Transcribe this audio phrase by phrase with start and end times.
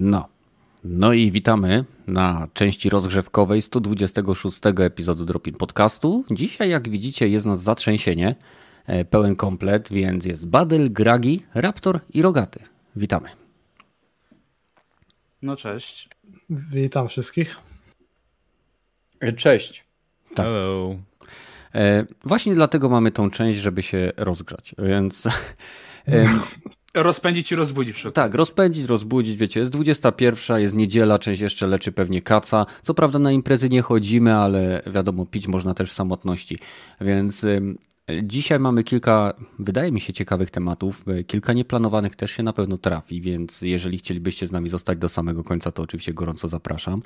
[0.00, 0.28] No.
[0.84, 6.24] No i witamy na części rozgrzewkowej 126 epizodu Dropin Podcastu.
[6.30, 8.34] Dzisiaj, jak widzicie, jest nas zatrzęsienie,
[8.86, 12.60] e, pełen komplet, więc jest Badel, Gragi, Raptor i Rogaty.
[12.96, 13.28] Witamy.
[15.42, 16.08] No cześć.
[16.50, 17.56] Witam wszystkich.
[19.36, 19.84] Cześć.
[20.34, 20.46] Tak.
[20.46, 20.96] Hello.
[21.74, 25.28] E, właśnie dlatego mamy tą część, żeby się rozgrzać, więc...
[26.94, 31.92] Rozpędzić i rozbudzić przy Tak, rozpędzić, rozbudzić, wiecie, jest 21, jest niedziela, część jeszcze leczy
[31.92, 32.66] pewnie kaca.
[32.82, 36.58] Co prawda na imprezy nie chodzimy, ale wiadomo, pić można też w samotności.
[37.00, 37.46] Więc
[38.22, 41.04] Dzisiaj mamy kilka, wydaje mi się, ciekawych tematów.
[41.26, 45.44] Kilka nieplanowanych też się na pewno trafi, więc jeżeli chcielibyście z nami zostać do samego
[45.44, 47.02] końca, to oczywiście gorąco zapraszam.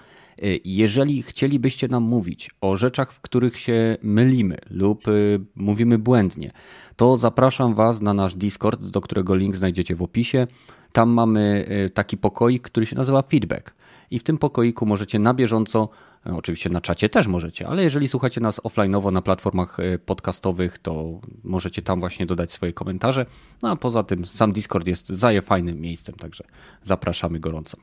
[0.65, 6.53] Jeżeli chcielibyście nam mówić o rzeczach, w których się mylimy lub y, mówimy błędnie,
[6.97, 10.47] to zapraszam Was na nasz Discord, do którego link znajdziecie w opisie.
[10.93, 13.75] Tam mamy y, taki pokoik, który się nazywa Feedback.
[14.11, 15.89] I w tym pokoiku możecie na bieżąco
[16.25, 20.79] no, oczywiście na czacie też możecie, ale jeżeli słuchacie nas offline'owo na platformach e, podcastowych,
[20.79, 23.27] to możecie tam właśnie dodać swoje komentarze.
[23.63, 26.45] No a poza tym sam Discord jest zaje fajnym miejscem, także
[26.83, 27.77] zapraszamy gorąco.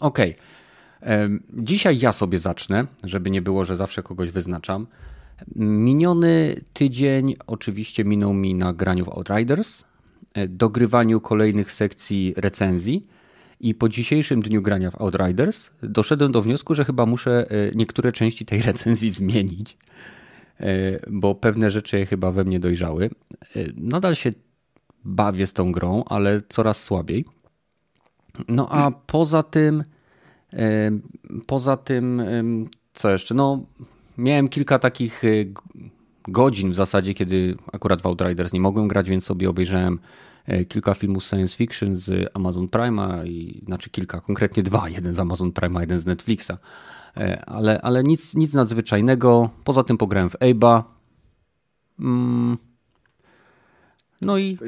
[0.00, 0.18] Ok.
[1.52, 4.86] Dzisiaj ja sobie zacznę, żeby nie było, że zawsze kogoś wyznaczam.
[5.56, 9.84] Miniony tydzień oczywiście minął mi na graniu w Outriders,
[10.34, 13.06] e, dogrywaniu kolejnych sekcji recenzji
[13.60, 18.12] i po dzisiejszym dniu grania w Outriders doszedłem do wniosku, że chyba muszę e, niektóre
[18.12, 19.78] części tej recenzji zmienić,
[20.60, 20.66] e,
[21.10, 23.10] bo pewne rzeczy chyba we mnie dojrzały.
[23.76, 24.32] Nadal się
[25.04, 27.24] bawię z tą grą, ale coraz słabiej.
[28.48, 29.82] No a poza tym,
[31.46, 32.22] poza tym,
[32.94, 33.34] co jeszcze?
[33.34, 33.66] No,
[34.18, 35.22] miałem kilka takich
[36.28, 39.98] godzin w zasadzie, kiedy akurat w Outriders nie mogłem grać, więc sobie obejrzałem
[40.46, 45.20] E, kilka filmów science fiction z Amazon Prime'a, i, znaczy kilka, konkretnie dwa, jeden z
[45.20, 46.50] Amazon Prime'a, jeden z Netflixa,
[47.16, 49.50] e, ale, ale nic, nic nadzwyczajnego.
[49.64, 50.82] Poza tym pograłem w Abe'a.
[52.00, 52.58] Mm.
[54.20, 54.58] No i.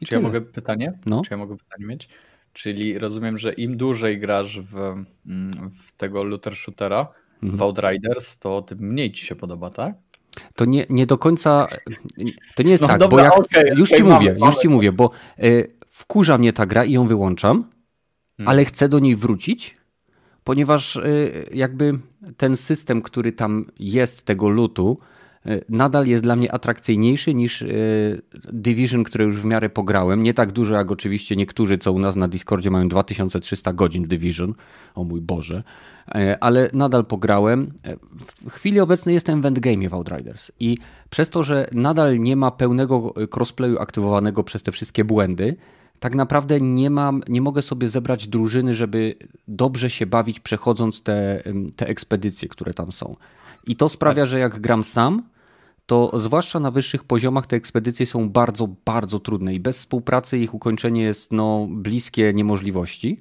[0.00, 0.98] i Czy ja mogę pytanie?
[1.06, 1.22] No?
[1.22, 2.08] Czy ja mogę pytanie mieć?
[2.52, 4.76] Czyli rozumiem, że im dłużej grasz w,
[5.26, 7.08] mm, w tego looter shootera,
[7.42, 7.58] mhm.
[7.58, 9.94] w Outriders, to tym mniej ci się podoba, tak?
[10.54, 11.66] To nie, nie do końca,
[12.54, 14.52] to nie jest no tak, dobra, bo jak, okay, już okay, ci mamy, mówię, mamy.
[14.52, 17.64] już ci mówię, bo y, wkurza mnie ta gra i ją wyłączam,
[18.36, 18.48] hmm.
[18.48, 19.74] ale chcę do niej wrócić,
[20.44, 21.94] ponieważ y, jakby
[22.36, 24.98] ten system, który tam jest tego lutu,
[25.68, 27.64] nadal jest dla mnie atrakcyjniejszy niż
[28.52, 30.22] Division, które już w miarę pograłem.
[30.22, 34.54] Nie tak dużo jak oczywiście niektórzy, co u nas na Discordzie mają 2300 godzin Division.
[34.94, 35.62] O mój Boże.
[36.14, 37.72] E, ale nadal pograłem.
[37.84, 37.96] E,
[38.48, 40.78] w chwili obecnej jestem w endgame w Outriders i
[41.10, 45.56] przez to, że nadal nie ma pełnego crossplayu aktywowanego przez te wszystkie błędy,
[46.00, 49.14] tak naprawdę nie mam, nie mogę sobie zebrać drużyny, żeby
[49.48, 51.42] dobrze się bawić przechodząc te,
[51.76, 53.16] te ekspedycje, które tam są.
[53.66, 55.22] I to sprawia, że jak gram sam,
[55.86, 60.54] to zwłaszcza na wyższych poziomach te ekspedycje są bardzo, bardzo trudne i bez współpracy ich
[60.54, 63.18] ukończenie jest no, bliskie niemożliwości.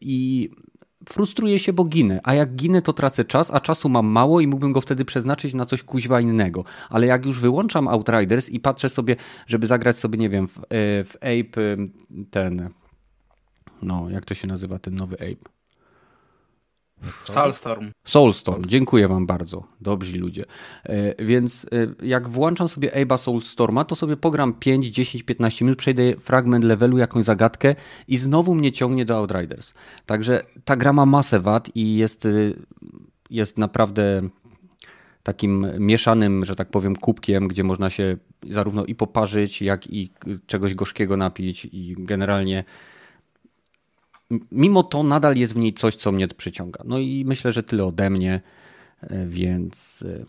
[0.00, 0.50] I
[1.08, 2.20] frustruję się, bo ginę.
[2.22, 5.54] A jak ginę, to tracę czas, a czasu mam mało i mógłbym go wtedy przeznaczyć
[5.54, 6.64] na coś kuźwa innego.
[6.90, 10.64] Ale jak już wyłączam Outriders i patrzę sobie, żeby zagrać sobie, nie wiem, w, e,
[11.04, 11.76] w Ape
[12.30, 12.68] ten.
[13.82, 15.57] No, jak to się nazywa ten nowy Ape?
[17.20, 17.90] Soulstorm.
[18.04, 20.44] Soulstorm, dziękuję wam bardzo, dobrzy ludzie.
[20.84, 25.78] E, więc e, jak włączam sobie Abe'a Soulstorma, to sobie pogram 5, 10, 15 minut,
[25.78, 27.74] przejdę fragment levelu, jakąś zagadkę
[28.08, 29.74] i znowu mnie ciągnie do Outriders.
[30.06, 32.30] Także ta gra ma masę wad i jest, e,
[33.30, 34.22] jest naprawdę
[35.22, 38.16] takim mieszanym, że tak powiem, kubkiem, gdzie można się
[38.50, 40.10] zarówno i poparzyć, jak i
[40.46, 42.64] czegoś gorzkiego napić i generalnie
[44.52, 46.84] mimo to nadal jest w niej coś, co mnie przyciąga.
[46.84, 48.40] No i myślę, że tyle ode mnie,
[49.00, 50.24] e, więc e,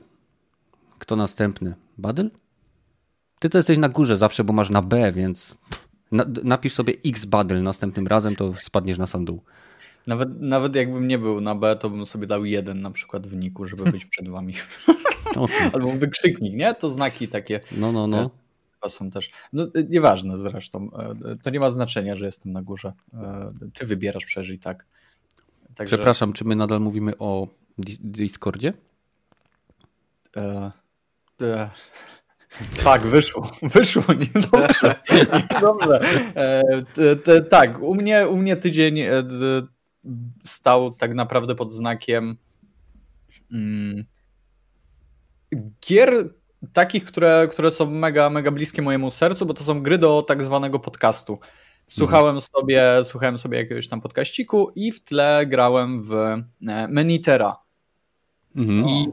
[0.99, 1.75] kto następny?
[1.97, 2.31] Badyl?
[3.39, 5.57] Ty to jesteś na górze zawsze, bo masz na B, więc
[6.43, 9.41] napisz sobie X Badyl następnym razem, to spadniesz na sam dół.
[10.07, 13.35] Nawet, nawet jakbym nie był na B, to bym sobie dał jeden na przykład w
[13.35, 14.53] niku, żeby być przed wami.
[15.73, 16.73] Albo wykrzyknik, nie?
[16.73, 17.59] To znaki takie.
[17.71, 18.29] No, no, no
[18.87, 19.31] są też.
[19.53, 20.89] No, y, nieważne zresztą.
[21.25, 22.93] E, to nie ma znaczenia, że jestem na górze.
[23.73, 24.85] Ty wybierasz przecież i tak.
[25.75, 25.97] Także...
[25.97, 27.47] Przepraszam, czy my nadal mówimy o
[27.77, 28.73] Discordzie?
[30.37, 30.71] E,
[31.41, 31.69] e...
[32.83, 33.51] Tak, wyszło.
[33.73, 34.95] Wyszło, niedobrze.
[35.61, 36.01] Dobrze.
[37.27, 39.23] E, tak, u mnie, u mnie tydzień e,
[40.43, 42.37] stał tak naprawdę pod znakiem
[43.51, 44.05] mm,
[45.87, 46.33] gier,
[46.73, 50.43] takich, które, które są mega, mega bliskie mojemu sercu, bo to są gry do tak
[50.43, 51.39] zwanego podcastu.
[51.87, 52.41] Słuchałem mhm.
[52.41, 56.43] sobie, słuchałem sobie jakiegoś tam podkaściku i w tle grałem w e,
[56.87, 57.57] Menitera.
[58.55, 58.89] Mhm.
[58.89, 59.07] I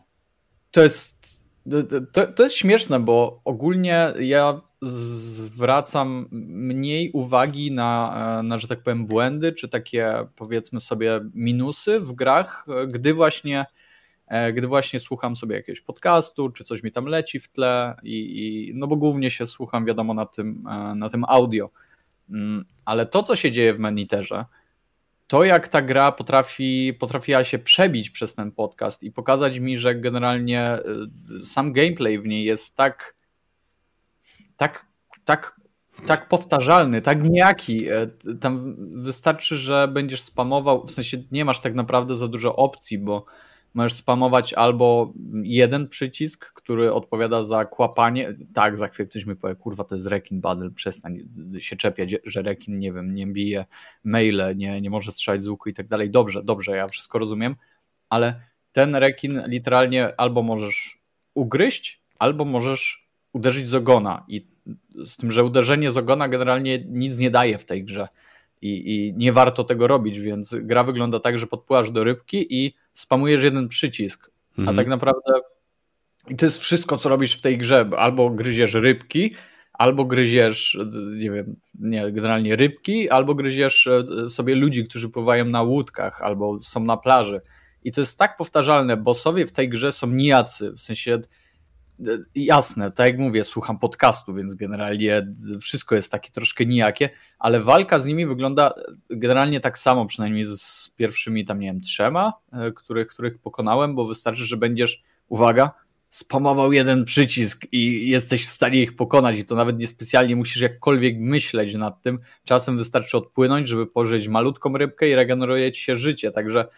[0.70, 1.46] to jest
[2.12, 9.06] to, to jest śmieszne, bo ogólnie ja zwracam mniej uwagi na, na, że tak powiem,
[9.06, 13.66] błędy, czy takie powiedzmy sobie minusy w grach, gdy właśnie
[14.54, 18.72] gdy właśnie słucham sobie jakiegoś podcastu, czy coś mi tam leci w tle i, i
[18.74, 21.70] no bo głównie się słucham wiadomo na tym, e, na tym audio.
[22.30, 24.44] Mm, ale to, co się dzieje w Meniterze,
[25.26, 29.94] to jak ta gra potrafi, potrafiła się przebić przez ten podcast i pokazać mi, że
[29.94, 30.78] generalnie
[31.44, 33.16] sam gameplay w niej jest tak
[34.56, 34.86] tak,
[35.24, 35.60] tak,
[36.06, 37.88] tak powtarzalny, tak niejaki.
[37.88, 38.06] E,
[38.40, 43.24] tam wystarczy, że będziesz spamował, w sensie nie masz tak naprawdę za dużo opcji, bo
[43.76, 45.12] możesz spamować albo
[45.42, 48.32] jeden przycisk, który odpowiada za kłapanie.
[48.54, 51.18] Tak, za chwilę ktoś mi powie, kurwa, to jest rekin battle, przestań
[51.58, 53.64] się czepiać, że rekin, nie wiem, nie bije
[54.04, 56.10] maile, nie, nie może strzelać z łuku i tak dalej.
[56.10, 57.56] Dobrze, dobrze, ja wszystko rozumiem,
[58.08, 58.40] ale
[58.72, 60.98] ten rekin literalnie albo możesz
[61.34, 64.46] ugryźć, albo możesz uderzyć z ogona i
[64.94, 68.08] z tym, że uderzenie z ogona generalnie nic nie daje w tej grze
[68.62, 72.85] i, i nie warto tego robić, więc gra wygląda tak, że podpływasz do rybki i
[72.96, 74.68] spamujesz jeden przycisk, mhm.
[74.68, 75.32] a tak naprawdę
[76.28, 79.34] i to jest wszystko, co robisz w tej grze, albo gryziesz rybki,
[79.72, 80.78] albo gryziesz,
[81.16, 86.62] nie wiem, nie, generalnie rybki, albo gryziesz e, sobie ludzi, którzy pływają na łódkach, albo
[86.62, 87.40] są na plaży.
[87.84, 91.18] I to jest tak powtarzalne, bossowie w tej grze są nijacy, w sensie
[92.34, 95.26] jasne, tak jak mówię, słucham podcastu, więc generalnie
[95.60, 98.74] wszystko jest takie troszkę nijakie, ale walka z nimi wygląda
[99.10, 104.04] generalnie tak samo, przynajmniej z pierwszymi tam, nie wiem, trzema, e, których, których pokonałem, bo
[104.04, 105.70] wystarczy, że będziesz, uwaga,
[106.08, 111.14] spamował jeden przycisk i jesteś w stanie ich pokonać i to nawet niespecjalnie musisz jakkolwiek
[111.18, 112.18] myśleć nad tym.
[112.44, 116.68] Czasem wystarczy odpłynąć, żeby pożyć malutką rybkę i regeneruje ci się życie, także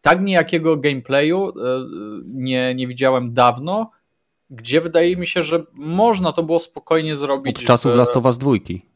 [0.00, 1.52] tak nijakiego gameplayu e,
[2.24, 3.90] nie, nie widziałem dawno,
[4.52, 7.58] gdzie wydaje mi się, że można to było spokojnie zrobić.
[7.58, 7.96] Od czasów w...
[7.96, 8.86] Last of Us dwójki.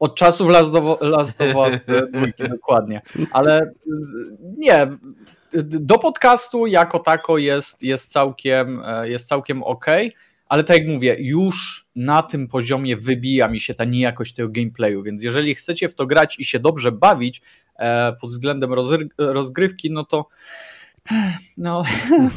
[0.00, 1.70] Od czasów Last of, Last of Us
[2.12, 3.02] dwójki, dokładnie.
[3.32, 3.72] Ale
[4.58, 4.86] nie,
[5.62, 9.86] do podcastu jako tako jest, jest całkiem, jest całkiem ok,
[10.46, 15.02] ale tak jak mówię, już na tym poziomie wybija mi się ta niejakość tego gameplayu,
[15.02, 17.42] więc jeżeli chcecie w to grać i się dobrze bawić
[17.76, 18.70] e, pod względem
[19.18, 20.28] rozgrywki, no to
[21.56, 21.82] no,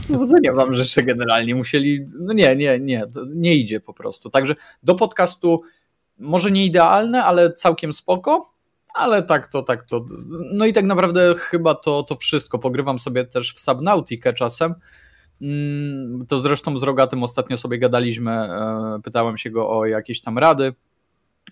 [0.08, 1.56] powodzenia wam życzę generalnie.
[1.56, 3.04] Musieli, no nie, nie, nie,
[3.36, 4.30] nie idzie po prostu.
[4.30, 5.62] Także do podcastu
[6.20, 8.54] może nie idealne, ale całkiem spoko,
[8.94, 10.06] ale tak to, tak to.
[10.54, 12.60] No i tak naprawdę chyba to, to wszystko.
[12.60, 14.76] Pogrywam sobie też w Subnautikę czasem.
[15.42, 20.38] Mm, to zresztą z Rogatym ostatnio sobie gadaliśmy, e, pytałem się go o jakieś tam
[20.38, 20.74] rady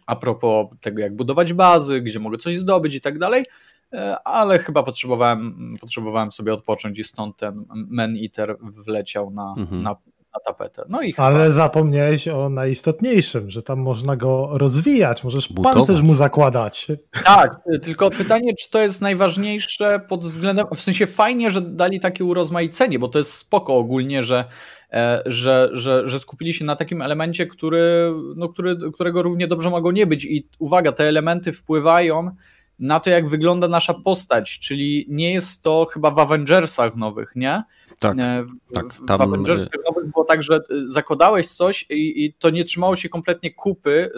[0.05, 3.45] a propos tego, jak budować bazy, gdzie mogę coś zdobyć i tak dalej.
[3.93, 9.83] E, ale chyba potrzebowałem, potrzebowałem sobie odpocząć i stąd ten Man Eater wleciał na, mhm.
[9.83, 9.89] na,
[10.33, 10.83] na tapetę.
[10.89, 11.27] No i chyba...
[11.27, 15.73] Ale zapomniałeś o najistotniejszym, że tam można go rozwijać, możesz Butować.
[15.73, 16.87] pancerz mu zakładać.
[17.25, 22.25] Tak, tylko pytanie, czy to jest najważniejsze pod względem, w sensie fajnie, że dali takie
[22.25, 24.45] urozmaicenie, bo to jest spoko ogólnie, że
[24.93, 29.69] e, że, że, że skupili się na takim elemencie, który, no, który, którego równie dobrze
[29.69, 30.25] mogą nie być.
[30.25, 32.31] I uwaga, te elementy wpływają
[32.79, 37.63] na to, jak wygląda nasza postać, czyli nie jest to chyba w Avengersach nowych, nie?
[38.03, 39.17] Tak, e, w, tak, tam...
[39.17, 43.09] w Avengersach nowych było tak, że e, zakładałeś coś i, i, to nie trzymało się
[43.09, 44.11] kompletnie kupy,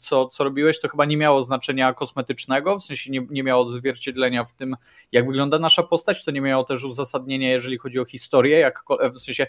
[0.00, 4.44] co, co robiłeś, to chyba nie miało znaczenia kosmetycznego, w sensie nie, nie miało odzwierciedlenia
[4.44, 4.76] w tym,
[5.12, 9.18] jak wygląda nasza postać, to nie miało też uzasadnienia, jeżeli chodzi o historię, jak, w
[9.18, 9.46] sensie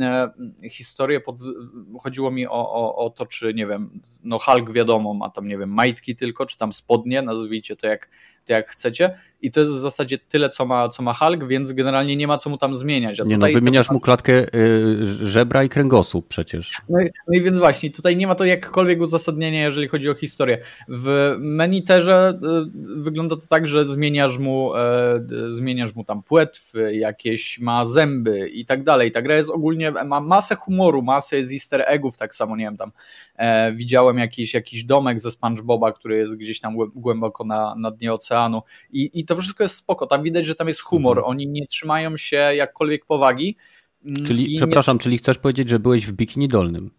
[0.00, 0.30] e,
[0.70, 1.36] historię, pod,
[2.02, 5.58] chodziło mi o, o, o to, czy nie wiem, no Hulk wiadomo, ma tam, nie
[5.58, 8.08] wiem, majtki tylko, czy tam spodnie, nazwijcie to jak,
[8.48, 12.16] jak chcecie i to jest w zasadzie tyle, co ma, co ma Hulk, więc generalnie
[12.16, 13.20] nie ma co mu tam zmieniać.
[13.20, 16.80] A nie no, wymieniasz mu klatkę y, żebra i kręgosłup przecież.
[16.88, 20.14] No i, no i, więc właśnie, tutaj nie ma to jakkolwiek uzasadnienia, jeżeli chodzi o
[20.14, 20.58] historię.
[20.88, 22.38] W Meniterze
[22.96, 28.48] y, wygląda to tak, że zmieniasz mu, y, zmieniasz mu tam płetwy, jakieś ma zęby
[28.48, 29.12] i tak dalej.
[29.12, 32.76] Ta gra jest ogólnie, ma masę humoru, masę jest easter eggów, tak samo, nie wiem,
[32.76, 32.92] tam
[33.36, 38.12] e, widziałem jakiś, jakiś domek ze SpongeBoba, który jest gdzieś tam głęboko na, na dnie
[38.12, 38.33] oceanu
[38.92, 40.06] i, i to wszystko jest spoko.
[40.06, 41.18] Tam widać, że tam jest humor.
[41.18, 41.30] Mhm.
[41.30, 43.56] Oni nie trzymają się jakkolwiek powagi.
[44.06, 45.00] Mm, czyli, przepraszam, nie...
[45.00, 46.90] czyli chcesz powiedzieć, że byłeś w bikini dolnym?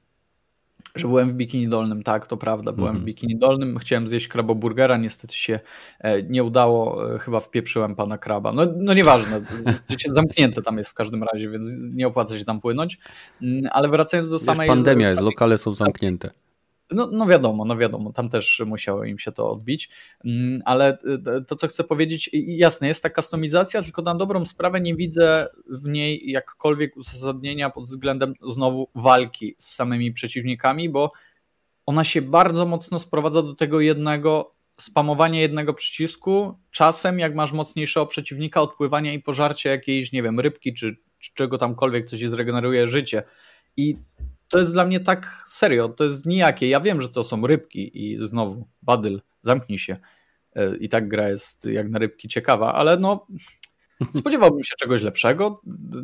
[0.96, 2.72] Że byłem w bikini dolnym, tak, to prawda.
[2.72, 3.04] Byłem mhm.
[3.04, 3.78] w bikini dolnym.
[3.78, 5.60] Chciałem zjeść kraboburgera, niestety się
[6.00, 7.14] e, nie udało.
[7.16, 8.52] E, chyba wpieprzyłem pana kraba.
[8.52, 9.42] No, no nieważne.
[10.14, 12.98] Zamknięte tam jest w każdym razie, więc nie opłaca się tam płynąć.
[13.42, 14.68] Mm, ale wracając do Wiesz, samej.
[14.68, 16.30] Pandemia jest, lokale są zamknięte.
[16.92, 19.90] No, no wiadomo, no wiadomo, tam też musiało im się to odbić,
[20.26, 20.98] mm, ale
[21.48, 25.88] to, co chcę powiedzieć, jasne, jest ta kustomizacja, tylko na dobrą sprawę nie widzę w
[25.88, 31.12] niej jakkolwiek uzasadnienia pod względem znowu walki z samymi przeciwnikami, bo
[31.86, 38.06] ona się bardzo mocno sprowadza do tego jednego, spamowania jednego przycisku, czasem jak masz mocniejszego
[38.06, 42.88] przeciwnika, odpływania i pożarcie jakiejś, nie wiem, rybki czy, czy czego tamkolwiek, co ci zregeneruje
[42.88, 43.24] życie.
[43.78, 43.98] I
[44.48, 46.70] to jest dla mnie tak serio, to jest nijakie.
[46.70, 49.98] Ja wiem, że to są rybki i znowu, badyl, zamknij się.
[50.56, 53.28] E, I tak gra jest jak na rybki ciekawa, ale no
[54.20, 55.62] Spodziewałbym się czegoś lepszego,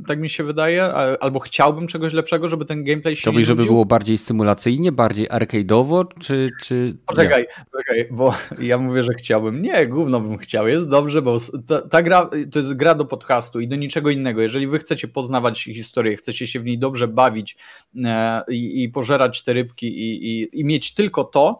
[0.07, 0.83] tak mi się wydaje,
[1.19, 6.05] albo chciałbym czegoś lepszego, żeby ten gameplay się Chciałbyś, żeby było bardziej symulacyjnie, bardziej arcade'owo,
[6.19, 6.50] czy...
[6.62, 6.98] czy...
[7.05, 9.62] Poczekaj, poczekaj, bo ja mówię, że chciałbym.
[9.62, 13.60] Nie, gówno bym chciał, jest dobrze, bo ta, ta, gra to jest gra do podcastu
[13.60, 14.41] i do niczego innego.
[14.41, 17.57] Jeżeli wy chcecie poznawać historię, chcecie się w niej dobrze bawić
[18.05, 21.60] e, i, i, pożerać te rybki i, i, i mieć tylko to,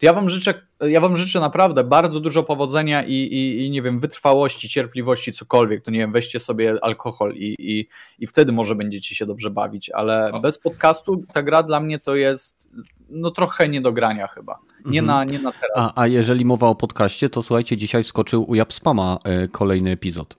[0.00, 3.82] to ja wam życzę, ja wam życzę naprawdę bardzo dużo powodzenia i, i, i nie
[3.82, 5.84] wiem, wytrwałości, cierpliwości, cokolwiek.
[5.84, 7.88] To nie wiem, weźcie sobie alkohol i, i,
[8.18, 10.40] i wtedy może będziecie się dobrze bawić, ale o.
[10.40, 12.70] bez podcastu ta gra dla mnie to jest
[13.10, 14.58] no trochę nie do grania chyba.
[14.84, 15.06] Nie, mhm.
[15.06, 15.76] na, nie na teraz.
[15.76, 20.36] A, a jeżeli mowa o podcaście, to słuchajcie, dzisiaj wskoczył u Japspama y, kolejny epizod.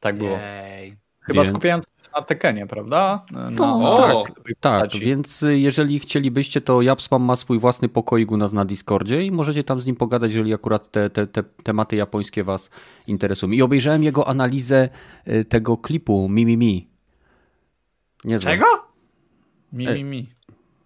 [0.00, 0.38] Tak było.
[0.38, 0.96] Jej.
[1.20, 1.54] Chyba Więc...
[1.54, 1.84] skupiając
[2.16, 3.24] na Tekenie, prawda?
[3.30, 8.52] Na, no, tak, tak, więc jeżeli chcielibyście, to Japspam ma swój własny pokoik u nas
[8.52, 12.44] na Discordzie i możecie tam z nim pogadać, jeżeli akurat te, te, te tematy japońskie
[12.44, 12.70] was
[13.06, 13.52] interesują.
[13.52, 14.88] I obejrzałem jego analizę
[15.28, 16.88] y, tego klipu Mimimi.
[18.24, 18.40] Mi, mi.
[18.40, 18.66] Czego?
[19.72, 20.04] Mimimi.
[20.04, 20.26] Mi, mi.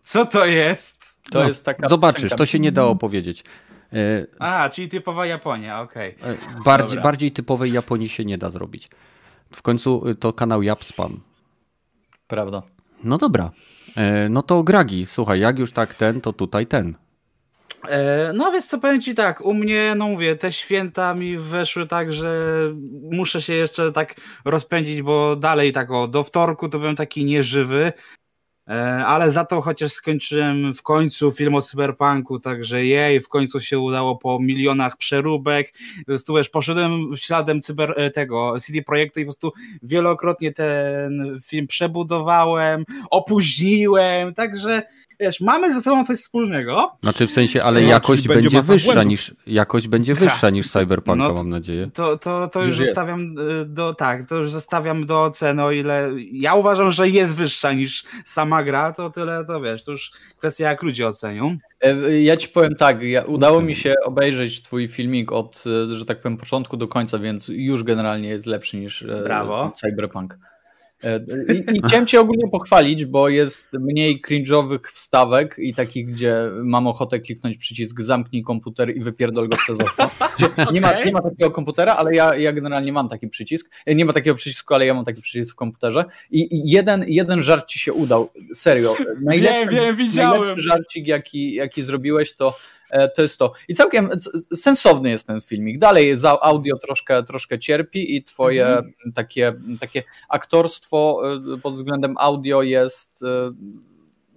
[0.02, 1.04] Co to jest?
[1.30, 3.44] To no, jest taka Zobaczysz, to się nie da opowiedzieć.
[3.92, 6.14] Y, A, czyli typowa Japonia, okej.
[6.14, 6.36] Okay.
[6.64, 8.88] Bardziej, bardziej typowej Japonii się nie da zrobić.
[9.52, 11.20] W końcu y, to kanał Japspam.
[12.26, 12.62] Prawda.
[13.04, 13.50] No dobra.
[13.96, 16.94] E, no to Gragi, słuchaj, jak już tak ten, to tutaj ten.
[17.88, 21.86] E, no więc co powiem ci tak, u mnie, no mówię, te święta mi weszły
[21.86, 22.60] tak, że
[23.10, 27.92] muszę się jeszcze tak rozpędzić, bo dalej tak o, do wtorku to byłem taki nieżywy,
[29.06, 33.78] ale za to chociaż skończyłem w końcu film o cyberpunku, także jej, w końcu się
[33.78, 35.72] udało po milionach przeróbek.
[35.98, 39.52] Po prostu wiesz, poszedłem śladem cyber, e, tego CD Projektu i po prostu
[39.82, 44.82] wielokrotnie ten film przebudowałem, opóźniłem, także
[45.20, 46.96] wiesz, mamy ze sobą coś wspólnego.
[47.02, 51.28] Znaczy w sensie, ale no, jakość będzie, będzie wyższa niż jakość będzie wyższa niż Cyberpunka,
[51.28, 51.90] no, mam nadzieję.
[51.94, 56.10] To, to, to już zostawiam e, do tak, to już zostawiam do oceny, o ile
[56.32, 60.68] ja uważam, że jest wyższa niż sama gra, to tyle to wiesz, to już kwestia
[60.68, 61.56] jak ludzie ocenią.
[61.80, 66.04] E, ja ci powiem tak, ja, udało mi się obejrzeć twój filmik od, e, że
[66.04, 69.72] tak powiem, początku do końca, więc już generalnie jest lepszy niż Brawo.
[69.74, 70.38] Cyberpunk.
[71.02, 71.20] E,
[71.54, 76.86] I, I, chciałem cię ogólnie pochwalić, bo jest mniej cringe'owych wstawek i takich, gdzie mam
[76.86, 80.10] ochotę kliknąć przycisk zamknij komputer i wypierdol go przez okno.
[80.72, 83.70] nie, ma, nie ma takiego komputera, ale ja, ja generalnie mam taki przycisk.
[83.86, 86.04] E, nie ma takiego przycisku, ale ja mam taki przycisk w komputerze.
[86.30, 88.30] I, i jeden, jeden żart ci się udał.
[88.54, 88.96] Serio.
[89.22, 90.40] Najlepszy, wiem, wiem, widziałem.
[90.40, 92.56] Najlepszy żarcik, jaki, jaki zrobiłeś, to
[93.16, 93.52] to jest to.
[93.68, 94.08] I całkiem
[94.54, 95.78] sensowny jest ten filmik.
[95.78, 99.12] Dalej za audio troszkę, troszkę cierpi i twoje mhm.
[99.14, 101.20] takie, takie aktorstwo
[101.54, 103.52] e, pod względem audio jest e,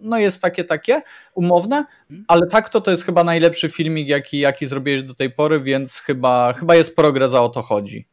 [0.01, 1.01] no jest takie, takie,
[1.34, 2.25] umowne, mhm.
[2.27, 5.98] ale tak to to jest chyba najlepszy filmik, jaki, jaki zrobiłeś do tej pory, więc
[6.00, 8.08] chyba, chyba jest progres, a o to chodzi.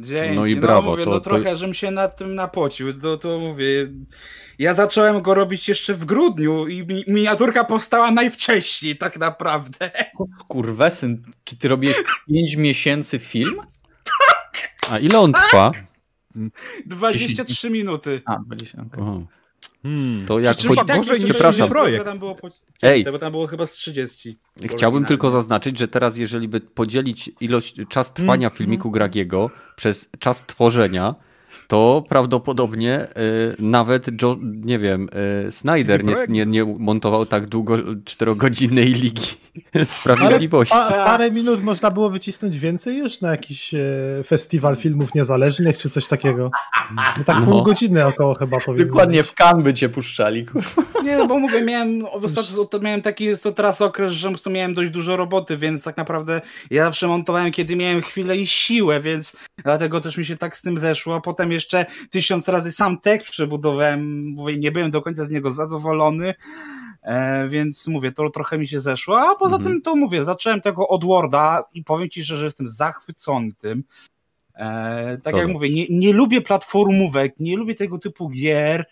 [0.00, 0.36] Dzięki.
[0.36, 0.82] No i brawo.
[0.82, 1.56] No, mówię, to, no trochę, to...
[1.56, 3.92] żebym się nad tym napocił, to, to mówię,
[4.58, 9.90] ja zacząłem go robić jeszcze w grudniu i mi, miniaturka powstała najwcześniej tak naprawdę.
[10.48, 11.96] Kurwesyn, czy ty robiłeś
[12.28, 13.56] 5 miesięcy film?
[14.04, 14.74] Tak!
[14.90, 15.70] A ile on trwa?
[16.86, 18.22] 23 minuty.
[18.24, 19.26] A, 20, okay.
[19.84, 20.26] Hmm.
[20.26, 20.84] To jak po...
[20.84, 21.68] tak, gorzej przepraszam.
[21.68, 22.04] projekt.
[22.04, 22.48] Tam było po...
[22.82, 23.04] Ej.
[23.04, 24.38] Bo tam było chyba z 30.
[24.68, 28.58] Chciałbym tylko zaznaczyć, że teraz jeżeli by podzielić ilość, czas trwania hmm.
[28.58, 31.14] filmiku Gragiego przez czas tworzenia,
[31.66, 33.06] to prawdopodobnie y,
[33.58, 35.08] nawet, Joe, nie wiem,
[35.46, 39.44] y, Snyder nie, nie, nie, montował tak długo czterogodzinnej Ligi
[39.86, 40.74] Sprawiedliwości.
[40.74, 43.78] Pa, parę minut można było wycisnąć więcej już na jakiś e,
[44.26, 46.50] festiwal filmów niezależnych czy coś takiego.
[46.96, 47.46] No tak no.
[47.46, 50.46] pół godziny około chyba powinno Dokładnie w kan by cię puszczali.
[51.04, 54.90] Nie, no bo mówię, miałem, ostatnio, miałem taki to teraz okres, że po miałem dość
[54.90, 56.40] dużo roboty, więc tak naprawdę
[56.70, 60.62] ja zawsze montowałem, kiedy miałem chwilę i siłę, więc dlatego też mi się tak z
[60.62, 61.20] tym zeszło.
[61.20, 66.34] Potem jeszcze tysiąc razy sam tekst przebudowałem, mówię, nie byłem do końca z niego zadowolony,
[67.02, 69.72] e, więc mówię, to trochę mi się zeszło, a poza mhm.
[69.72, 73.84] tym to mówię, zacząłem tego od Worda i powiem Ci, że, że jestem zachwycony tym.
[74.54, 78.84] E, tak to jak mówię, nie, nie lubię platformówek, nie lubię tego typu gier.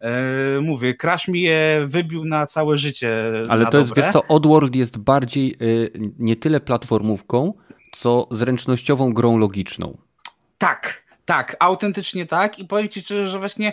[0.00, 3.24] E, mówię, Crash mi je wybił na całe życie.
[3.48, 3.80] Ale to dobre.
[3.80, 7.54] jest, wiesz co, Oddworld jest bardziej y, nie tyle platformówką,
[7.92, 9.98] co zręcznościową grą logiczną.
[10.58, 13.72] Tak, tak, autentycznie tak i powiem Ci szczerze, że właśnie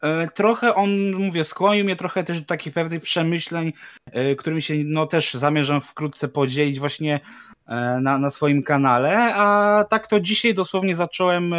[0.00, 3.72] e, trochę on, mówię, skłonił mnie trochę też do takich pewnych przemyśleń,
[4.06, 7.20] e, którymi się no też zamierzam wkrótce podzielić właśnie
[7.66, 11.54] e, na, na swoim kanale, a tak to dzisiaj dosłownie zacząłem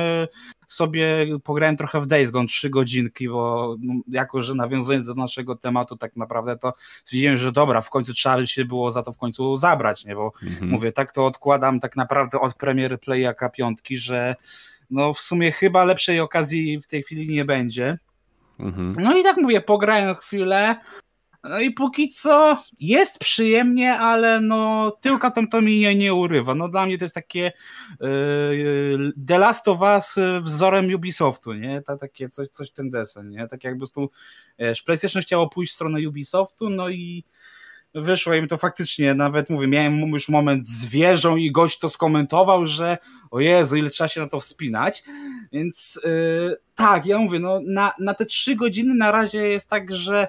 [0.68, 5.56] sobie, pograłem trochę w Days Gone, trzy godzinki, bo no, jako, że nawiązując do naszego
[5.56, 6.74] tematu tak naprawdę to
[7.04, 10.16] stwierdziłem, że dobra, w końcu trzeba by się było za to w końcu zabrać, nie,
[10.16, 10.72] bo mhm.
[10.72, 14.36] mówię, tak to odkładam tak naprawdę od premiery Playaka piątki, że
[14.90, 17.98] no w sumie chyba lepszej okazji w tej chwili nie będzie.
[18.60, 18.94] Mhm.
[19.00, 20.76] No i tak mówię, pograłem chwilę,
[21.44, 26.56] no i póki co jest przyjemnie, ale no tyłka to, to mi nie, nie urywa.
[26.56, 27.52] No dla mnie to jest takie
[28.02, 31.82] yy, The Last of Us wzorem Ubisoftu, nie?
[31.82, 33.48] Ta, takie coś, coś ten desen, nie?
[33.48, 34.10] Tak jakby tu
[34.60, 37.24] wiesz, PlayStation chciało pójść w stronę Ubisoftu, no i
[37.96, 42.68] wyszło im to faktycznie, nawet mówię, miałem już moment z wieżą i gość to skomentował,
[42.68, 42.98] że
[43.32, 45.04] o Jezu, ile trzeba się na to wspinać,
[45.52, 49.94] więc yy, tak, ja mówię, no na, na te trzy godziny na razie jest tak,
[49.94, 50.28] że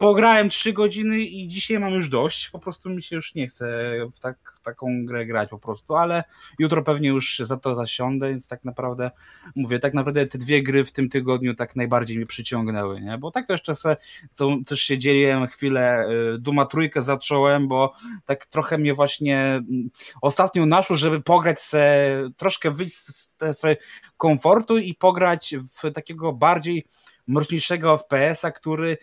[0.00, 2.50] pograłem 3 godziny i dzisiaj mam już dość.
[2.50, 6.24] Po prostu mi się już nie chce w tak, taką grę grać po prostu, ale
[6.58, 9.10] jutro pewnie już za to zasiądę, więc tak naprawdę
[9.54, 13.18] mówię, tak naprawdę te dwie gry w tym tygodniu tak najbardziej mnie przyciągnęły, nie?
[13.18, 13.96] Bo tak też czasem
[14.34, 19.90] to też się dzieliłem chwilę, y, Duma trójkę zacząłem, bo tak trochę mnie właśnie mm,
[20.22, 23.76] ostatnio naszło, żeby pograć se, troszkę wyjść z strefy
[24.16, 26.84] komfortu i pograć w takiego bardziej
[27.26, 28.96] mroczniejszego FPS-a, który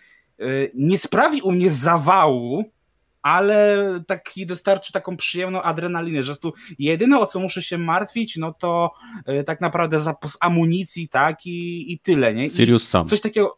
[0.73, 2.63] nie sprawi u mnie zawału,
[3.21, 3.77] ale
[4.07, 8.93] taki dostarczy taką przyjemną adrenalinę, że tu jedyne o co muszę się martwić, no to
[9.29, 12.45] y, tak naprawdę zapus amunicji, tak, i, i tyle, nie?
[12.45, 13.07] I Sirius sam.
[13.07, 13.57] Coś takiego.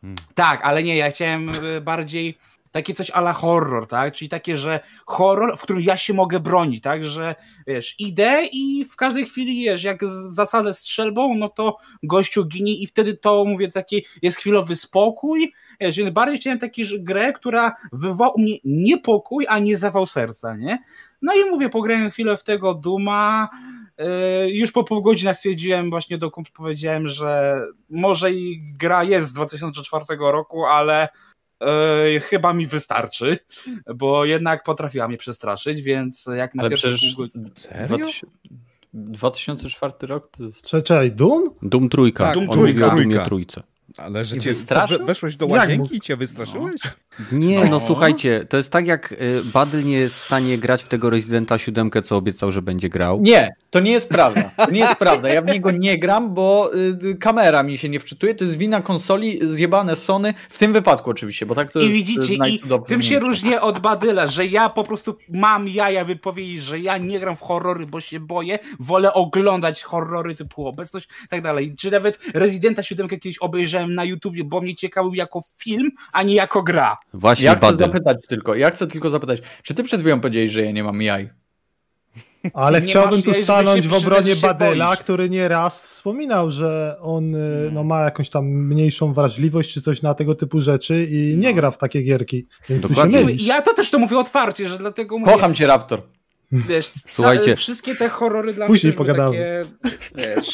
[0.00, 0.16] Hmm.
[0.34, 2.38] Tak, ale nie, ja chciałem y, bardziej
[2.76, 4.14] takie coś ala horror, tak?
[4.14, 7.04] Czyli takie, że horror, w którym ja się mogę bronić, tak?
[7.04, 7.34] Że
[7.66, 12.86] wiesz, idę i w każdej chwili wiesz, jak zasadę strzelbą, no to gościu ginie i
[12.86, 15.52] wtedy to mówię taki jest chwilowy spokój.
[15.80, 20.56] Wiesz, więc bardziej chciałem taką grę, która wywołała u mnie niepokój, a nie zawał serca,
[20.56, 20.78] nie?
[21.22, 23.48] No i mówię, pograłem chwilę w tego Duma.
[23.98, 27.60] Yy, już po pół godziny stwierdziłem, właśnie do kumpla powiedziałem, że
[27.90, 31.08] może i gra jest z 2004 roku, ale
[31.60, 33.38] Yy, chyba mi wystarczy,
[33.94, 37.14] bo jednak potrafiła mnie przestraszyć, więc jak na Ale przecież...
[37.14, 37.26] Pół...
[37.54, 38.06] Serio?
[38.94, 40.62] 2004 rok to jest...
[40.62, 41.50] Czekaj, Doom?
[41.62, 42.24] Doom trójka.
[42.24, 42.86] Tak, Doom trójka.
[42.86, 43.62] On Doomie trójce.
[43.96, 44.52] Ale że cię
[45.06, 46.80] weszłeś do łazienki i cię wystraszyłeś?
[46.84, 46.90] No.
[47.32, 47.70] Nie, no.
[47.70, 47.80] no.
[47.80, 51.58] słuchajcie, to jest tak jak y, Badl nie jest w stanie grać w tego Residenta
[51.58, 53.20] 7, co obiecał, że będzie grał.
[53.22, 54.50] Nie, to nie jest prawda.
[54.56, 55.28] To nie jest prawda.
[55.28, 56.70] Ja w niego nie gram, bo
[57.04, 58.34] y, kamera mi się nie wczytuje.
[58.34, 61.94] To jest wina konsoli zjebane Sony, w tym wypadku oczywiście, bo tak to I jest
[61.94, 66.62] widzicie, i tym się różni od Badyla, że ja po prostu mam jaja, by powiedzieć,
[66.62, 71.28] że ja nie gram w horrory, bo się boję, wolę oglądać horrory typu obecność i
[71.28, 71.74] tak dalej.
[71.78, 76.34] Czy nawet Residenta 7 kiedyś obejrzałem na YouTubie, bo mnie ciekawił jako film, a nie
[76.34, 76.96] jako gra.
[77.18, 80.62] Właśnie, ja chcę zapytać tylko, ja chcę tylko zapytać, czy ty przed chwilą powiedziałeś, że
[80.62, 81.30] ja nie mam jaj?
[82.54, 87.70] Ale nie chciałbym tu stanąć w obronie Badela, który nie raz wspominał, że on y,
[87.72, 91.54] no, ma jakąś tam mniejszą wrażliwość czy coś na tego typu rzeczy i nie no.
[91.54, 92.46] gra w takie gierki.
[92.68, 93.24] Więc Dokładnie.
[93.38, 95.32] Ja to też to mówię otwarcie, że dlatego mówię...
[95.32, 96.02] Kocham cię, Raptor.
[96.52, 97.56] Wiesz, Słuchajcie.
[97.56, 99.66] wszystkie te horrory dla Później mnie były takie
[100.16, 100.52] wiesz,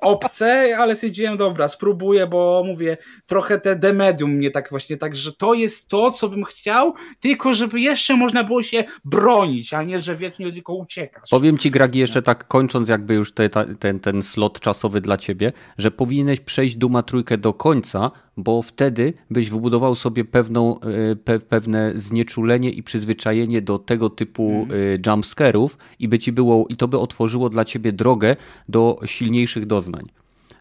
[0.00, 5.16] obce, ale stwierdziłem, dobra, spróbuję, bo mówię, trochę te The Medium mnie tak właśnie, tak,
[5.16, 9.82] że to jest to, co bym chciał, tylko żeby jeszcze można było się bronić, a
[9.82, 11.30] nie, że wiecznie tylko uciekasz.
[11.30, 15.52] Powiem ci, Gragi, jeszcze tak kończąc jakby już te, ten, ten slot czasowy dla ciebie,
[15.78, 21.40] że powinieneś przejść Duma trójkę do końca, bo wtedy byś wybudował sobie pewną, e, pe,
[21.40, 25.02] pewne znieczulenie i przyzwyczajenie do tego typu mm.
[25.24, 28.36] Jumpscarów i by ci było, i to by otworzyło dla ciebie drogę
[28.68, 30.02] do silniejszych doznań.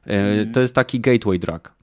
[0.06, 0.52] Mm.
[0.52, 1.74] To jest taki gateway drug.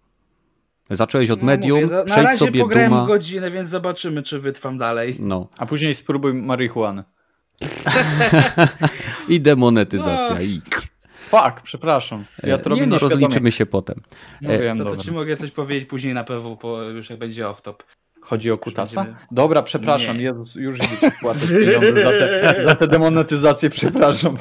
[0.90, 3.06] Zacząłeś od no, medium, mówię, na razie sobie pograłem Duma.
[3.06, 5.16] godzinę, więc zobaczymy, czy wytrwam dalej.
[5.20, 5.48] No.
[5.58, 7.04] A później spróbuj marihuany.
[9.28, 10.34] I demonetyzacja.
[10.34, 10.40] No.
[10.40, 10.62] I...
[11.12, 12.24] Fuck, przepraszam.
[12.42, 14.00] Ja to robię Nie no, rozliczymy się potem.
[14.40, 17.44] No, e, no to ci mogę coś powiedzieć później na PW, po, już jak będzie
[17.44, 17.74] off-top.
[18.20, 19.06] Chodzi o kutasa?
[19.30, 20.24] Dobra, przepraszam, Nie.
[20.24, 24.36] Jezus, już idę płacę pieniądze za te, za te demonetyzacje, przepraszam.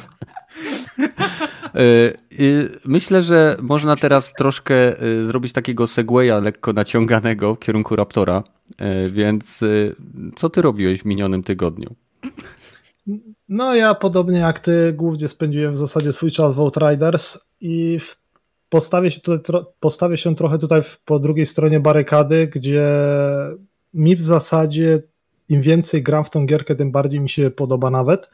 [1.74, 2.12] E,
[2.84, 8.42] myślę, że można teraz troszkę e, zrobić takiego segwaya lekko naciąganego w kierunku Raptora,
[9.08, 9.64] więc
[10.36, 11.94] co ty robiłeś w minionym tygodniu?
[13.48, 17.98] No ja podobnie jak ty głównie spędziłem w zasadzie swój czas w Outriders i
[18.68, 22.88] postawię się, tutaj, postawię się trochę tutaj po drugiej stronie barykady, gdzie
[23.94, 25.02] mi w zasadzie
[25.48, 28.30] im więcej gram w tą gierkę, tym bardziej mi się podoba nawet,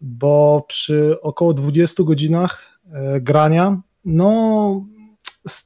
[0.00, 4.86] bo przy około 20 godzinach e, grania, no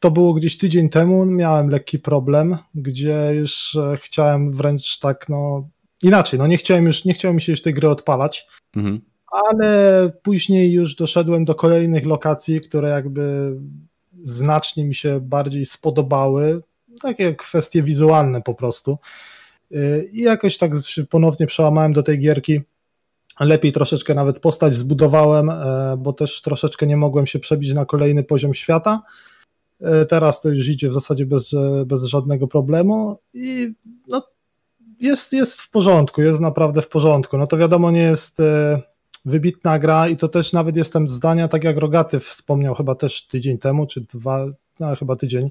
[0.01, 5.69] to było gdzieś tydzień temu, miałem lekki problem, gdzie już e, chciałem wręcz tak, no
[6.03, 9.01] inaczej, no nie chciałem już, nie chciałem mi się już tej gry odpalać, mhm.
[9.33, 13.57] ale później już doszedłem do kolejnych lokacji, które jakby
[14.23, 16.63] znacznie mi się bardziej spodobały,
[17.03, 18.99] takie kwestie wizualne po prostu.
[20.13, 20.73] I jakoś tak
[21.11, 22.61] ponownie przełamałem do tej gierki.
[23.41, 28.25] Lepiej troszeczkę nawet postać zbudowałem, e, bo też troszeczkę nie mogłem się przebić na kolejny
[28.25, 29.03] poziom świata.
[29.81, 31.55] E, teraz to już idzie w zasadzie bez,
[31.87, 33.75] bez żadnego problemu i
[34.09, 34.23] no,
[35.01, 37.39] jest, jest w porządku, jest naprawdę w porządku.
[37.39, 38.83] No to wiadomo, nie jest e,
[39.25, 43.59] wybitna gra i to też nawet jestem zdania, tak jak Rogaty wspomniał chyba też tydzień
[43.59, 44.47] temu, czy dwa,
[44.81, 45.51] no chyba tydzień,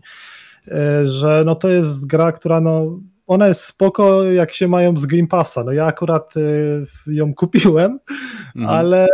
[1.03, 5.27] że no to jest gra, która no ona jest spoko, jak się mają z Game
[5.27, 5.63] Passa.
[5.63, 7.99] No ja akurat y, ją kupiłem,
[8.55, 8.77] mhm.
[8.77, 9.07] ale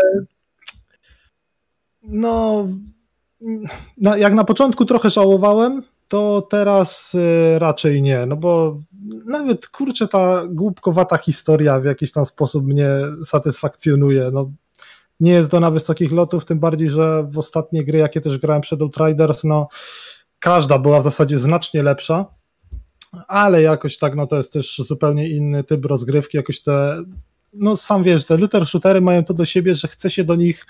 [2.03, 2.67] no,
[3.97, 8.79] no, jak na początku trochę żałowałem, to teraz y, raczej nie, no bo
[9.25, 12.89] nawet kurczę ta głupkowata historia w jakiś tam sposób mnie
[13.25, 14.29] satysfakcjonuje.
[14.33, 14.51] No,
[15.19, 18.62] nie jest do na wysokich lotów, tym bardziej, że w ostatnie gry, jakie też grałem
[18.62, 19.67] przed Outriders, no
[20.39, 22.38] każda była w zasadzie znacznie lepsza
[23.28, 27.04] ale jakoś tak, no to jest też zupełnie inny typ rozgrywki, jakoś te,
[27.54, 30.65] no sam wiesz, te looter shootery mają to do siebie, że chce się do nich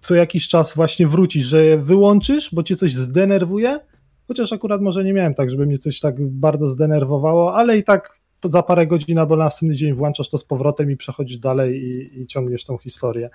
[0.00, 3.80] co jakiś czas właśnie wrócić, że je wyłączysz, bo cię coś zdenerwuje,
[4.28, 8.18] chociaż akurat może nie miałem tak, żeby mnie coś tak bardzo zdenerwowało, ale i tak
[8.44, 12.20] za parę godzin albo na następny dzień włączasz to z powrotem i przechodzisz dalej i,
[12.20, 13.30] i ciągniesz tą historię.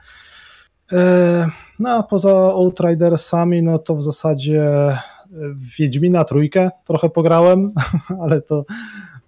[0.91, 4.61] E, no a poza Outridersami, no to w zasadzie
[5.33, 7.71] w Wiedźmina trójkę trochę pograłem,
[8.23, 8.65] ale to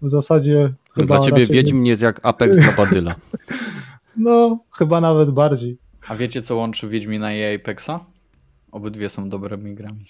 [0.02, 1.90] w zasadzie Dla ciebie Wiedźmin nie...
[1.90, 3.16] jest jak Apex dla Badyla.
[4.18, 5.78] No, chyba nawet bardziej.
[6.08, 8.06] A wiecie, co łączy Wiedźmina i Apexa?
[8.72, 10.06] Obydwie są dobrymi grami.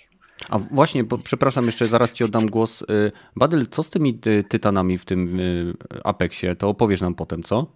[0.49, 2.81] A właśnie, bo, przepraszam, jeszcze zaraz ci oddam głos.
[2.81, 6.55] Y, Badyl, co z tymi y, tytanami w tym y, Apexie?
[6.55, 7.67] To opowiesz nam potem, co?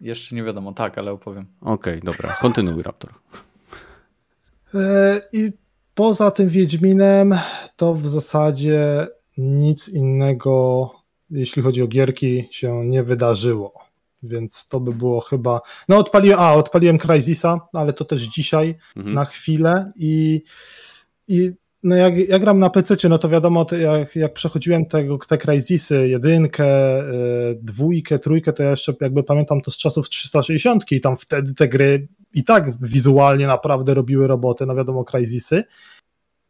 [0.00, 1.46] Jeszcze nie wiadomo, tak, ale opowiem.
[1.60, 2.36] Okej, okay, dobra.
[2.40, 3.10] Kontynuuj, Raptor.
[4.74, 5.52] E, I
[5.94, 7.38] Poza tym Wiedźminem
[7.76, 9.06] to w zasadzie
[9.38, 10.90] nic innego,
[11.30, 13.72] jeśli chodzi o gierki, się nie wydarzyło.
[14.22, 15.60] Więc to by było chyba.
[15.88, 19.14] No, odpaliłem, a, odpaliłem Crysisa, ale to też dzisiaj mhm.
[19.14, 20.42] na chwilę i,
[21.28, 21.52] i
[21.82, 25.38] no jak ja gram na PC, no to wiadomo, to jak, jak przechodziłem tego, te
[25.38, 26.66] Crysisy, jedynkę,
[26.98, 31.54] yy, dwójkę, trójkę, to ja jeszcze jakby pamiętam to z czasów 360 i tam wtedy
[31.54, 35.64] te gry i tak wizualnie naprawdę robiły robotę, no wiadomo, Crysisy,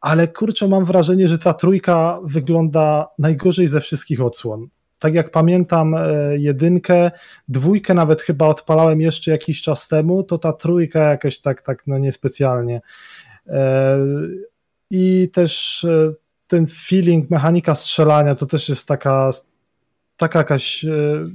[0.01, 4.68] ale kurczę, mam wrażenie, że ta trójka wygląda najgorzej ze wszystkich odsłon.
[4.99, 7.11] Tak jak pamiętam e, jedynkę,
[7.49, 11.99] dwójkę nawet chyba odpalałem jeszcze jakiś czas temu, to ta trójka jakoś tak, tak no
[11.99, 12.81] niespecjalnie.
[13.47, 13.99] E,
[14.90, 16.12] I też e,
[16.47, 19.31] ten feeling, mechanika strzelania to też jest taka
[20.23, 20.91] taka jakaś e,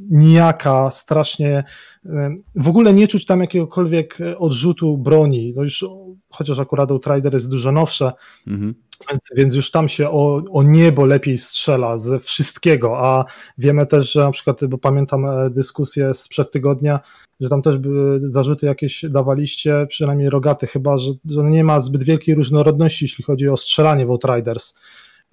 [0.10, 1.64] nijaka, strasznie,
[2.06, 5.86] e, w ogóle nie czuć tam jakiegokolwiek e, odrzutu broni, no już
[6.30, 8.12] chociaż akurat Outrider jest dużo nowsze,
[8.48, 8.76] mhm.
[9.12, 13.26] więc, więc, już tam się o, o niebo lepiej strzela ze wszystkiego, a
[13.58, 17.00] wiemy też, że na przykład, bo pamiętam dyskusję sprzed tygodnia,
[17.40, 22.04] że tam też były zarzuty jakieś dawaliście, przynajmniej rogaty chyba, że, że nie ma zbyt
[22.04, 24.74] wielkiej różnorodności, jeśli chodzi o strzelanie w Outriders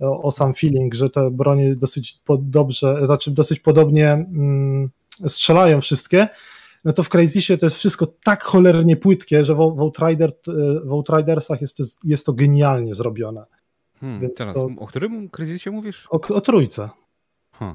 [0.00, 4.90] o, o sam feeling, że te broni dosyć dobrze, znaczy dosyć podobnie mm,
[5.28, 6.28] strzelają wszystkie,
[6.84, 10.32] no to w Crazysie to jest wszystko tak cholernie płytkie, że w, w, Outrider,
[10.84, 13.44] w Outridersach jest to, jest to genialnie zrobione.
[14.00, 14.68] Hmm, teraz, to...
[14.78, 16.06] o którym Crazysie mówisz?
[16.10, 16.90] O, o trójce.
[17.52, 17.74] Huh.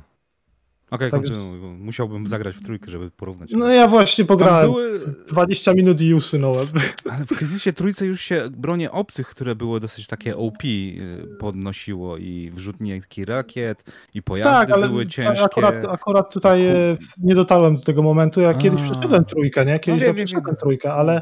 [0.91, 1.37] Okej, okay, tak,
[1.79, 3.51] musiałbym zagrać w trójkę, żeby porównać.
[3.53, 4.99] No ja właśnie pograłem były...
[5.29, 6.67] 20 minut i usunąłem.
[7.11, 12.17] Ale w kryzysie trójce już się bronie obcych, które były dosyć takie OP y, podnosiło
[12.17, 15.43] i wrzutniki rakiet i pojazdy tak, były ciężkie.
[15.43, 19.79] Akurat, akurat tutaj e, nie dotarłem do tego momentu, ja kiedyś przeszedłem trójkę, nie?
[19.79, 21.21] Kiedyś no, wiem, przeszedłem trójkę, ale,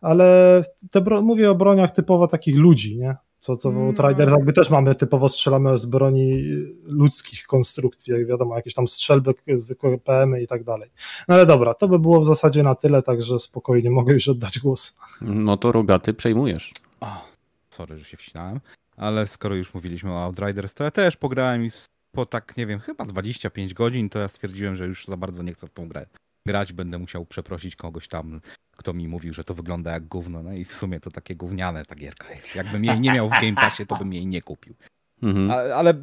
[0.00, 3.16] ale te mówię o broniach typowo takich ludzi, nie?
[3.44, 3.86] Co, co w mm.
[3.86, 6.42] Outriders jakby też mamy typowo strzelamy z broni
[6.84, 10.90] ludzkich konstrukcji, jak wiadomo, jakieś tam strzelby, zwykłe PM-y i tak dalej.
[11.28, 14.58] No ale dobra, to by było w zasadzie na tyle, także spokojnie mogę już oddać
[14.58, 14.94] głos.
[15.20, 16.72] No to rogaty przejmujesz.
[17.00, 17.24] Oh,
[17.70, 18.60] sorry, że się wsinałem,
[18.96, 21.70] ale skoro już mówiliśmy o Outriders, to ja też pograłem i
[22.12, 25.52] po tak, nie wiem, chyba 25 godzin, to ja stwierdziłem, że już za bardzo nie
[25.52, 26.06] chcę w tą grę
[26.46, 28.40] grać, będę musiał przeprosić kogoś tam,
[28.76, 31.84] kto mi mówił, że to wygląda jak gówno, no i w sumie to takie gówniane
[31.84, 32.54] ta gierka jest.
[32.54, 34.74] Jakbym jej nie miał w Game Passie, to bym jej nie kupił.
[35.22, 35.50] Mhm.
[35.50, 35.94] Ale, ale,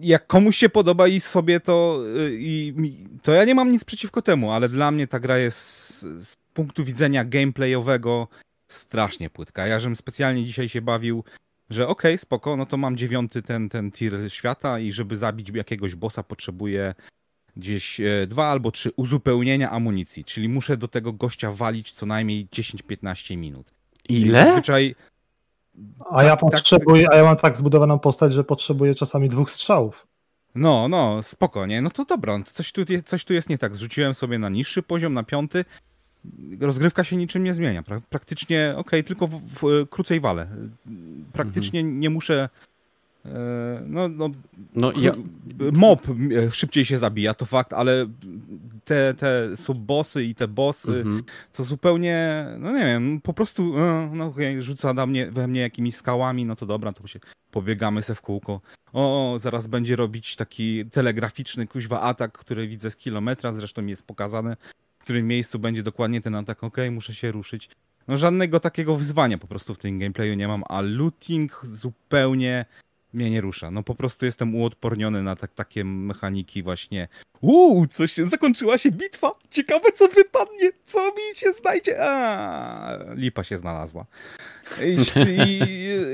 [0.00, 2.74] jak komuś się podoba i sobie to, y, i,
[3.22, 6.84] to ja nie mam nic przeciwko temu, ale dla mnie ta gra jest z, punktu
[6.84, 8.28] widzenia gameplayowego
[8.66, 9.66] strasznie płytka.
[9.66, 11.24] Ja żebym specjalnie dzisiaj się bawił,
[11.70, 15.50] że okej, okay, spoko, no to mam dziewiąty ten, ten tier świata i żeby zabić
[15.54, 16.94] jakiegoś bossa potrzebuję
[17.56, 22.46] gdzieś e, dwa albo trzy uzupełnienia amunicji, czyli muszę do tego gościa walić co najmniej
[22.46, 23.70] 10-15 minut.
[24.08, 24.44] Ile?
[24.44, 24.94] Zazwyczaj...
[26.10, 29.28] A ja tak, tak, potrzebuję, tak, a ja mam tak zbudowaną postać, że potrzebuję czasami
[29.28, 30.06] dwóch strzałów.
[30.54, 31.82] No, no, spoko, nie?
[31.82, 33.76] No to dobra, coś tu, coś tu jest nie tak.
[33.76, 35.64] Zrzuciłem sobie na niższy poziom, na piąty.
[36.60, 37.82] Rozgrywka się niczym nie zmienia.
[38.10, 40.46] Praktycznie, okej, okay, tylko w, w, krócej wale.
[41.32, 41.98] Praktycznie mhm.
[42.00, 42.48] nie muszę
[43.86, 44.30] no, no,
[44.74, 45.12] no ja...
[45.72, 48.06] Mob e, szybciej się zabija, to fakt, ale
[48.84, 51.22] te, te subbossy i te bossy mhm.
[51.52, 55.96] to zupełnie, no nie wiem, po prostu e, no, rzuca na mnie, we mnie jakimiś
[55.96, 58.60] skałami, no to dobra, to się pobiegamy se w kółko.
[58.92, 64.56] O, zaraz będzie robić taki telegraficzny kuźwa atak, który widzę z kilometra, zresztą jest pokazane,
[64.98, 67.68] w którym miejscu będzie dokładnie ten atak, ok, muszę się ruszyć.
[68.08, 72.64] No żadnego takiego wyzwania po prostu w tym gameplayu nie mam, a looting zupełnie
[73.14, 73.70] mnie nie rusza.
[73.70, 77.08] No po prostu jestem uodporniony na tak, takie mechaniki właśnie.
[77.40, 79.32] Uuu, coś się, zakończyła się bitwa.
[79.50, 81.96] Ciekawe co wypadnie, co mi się znajdzie.
[82.00, 84.06] A, lipa się znalazła.
[84.84, 85.60] I, i,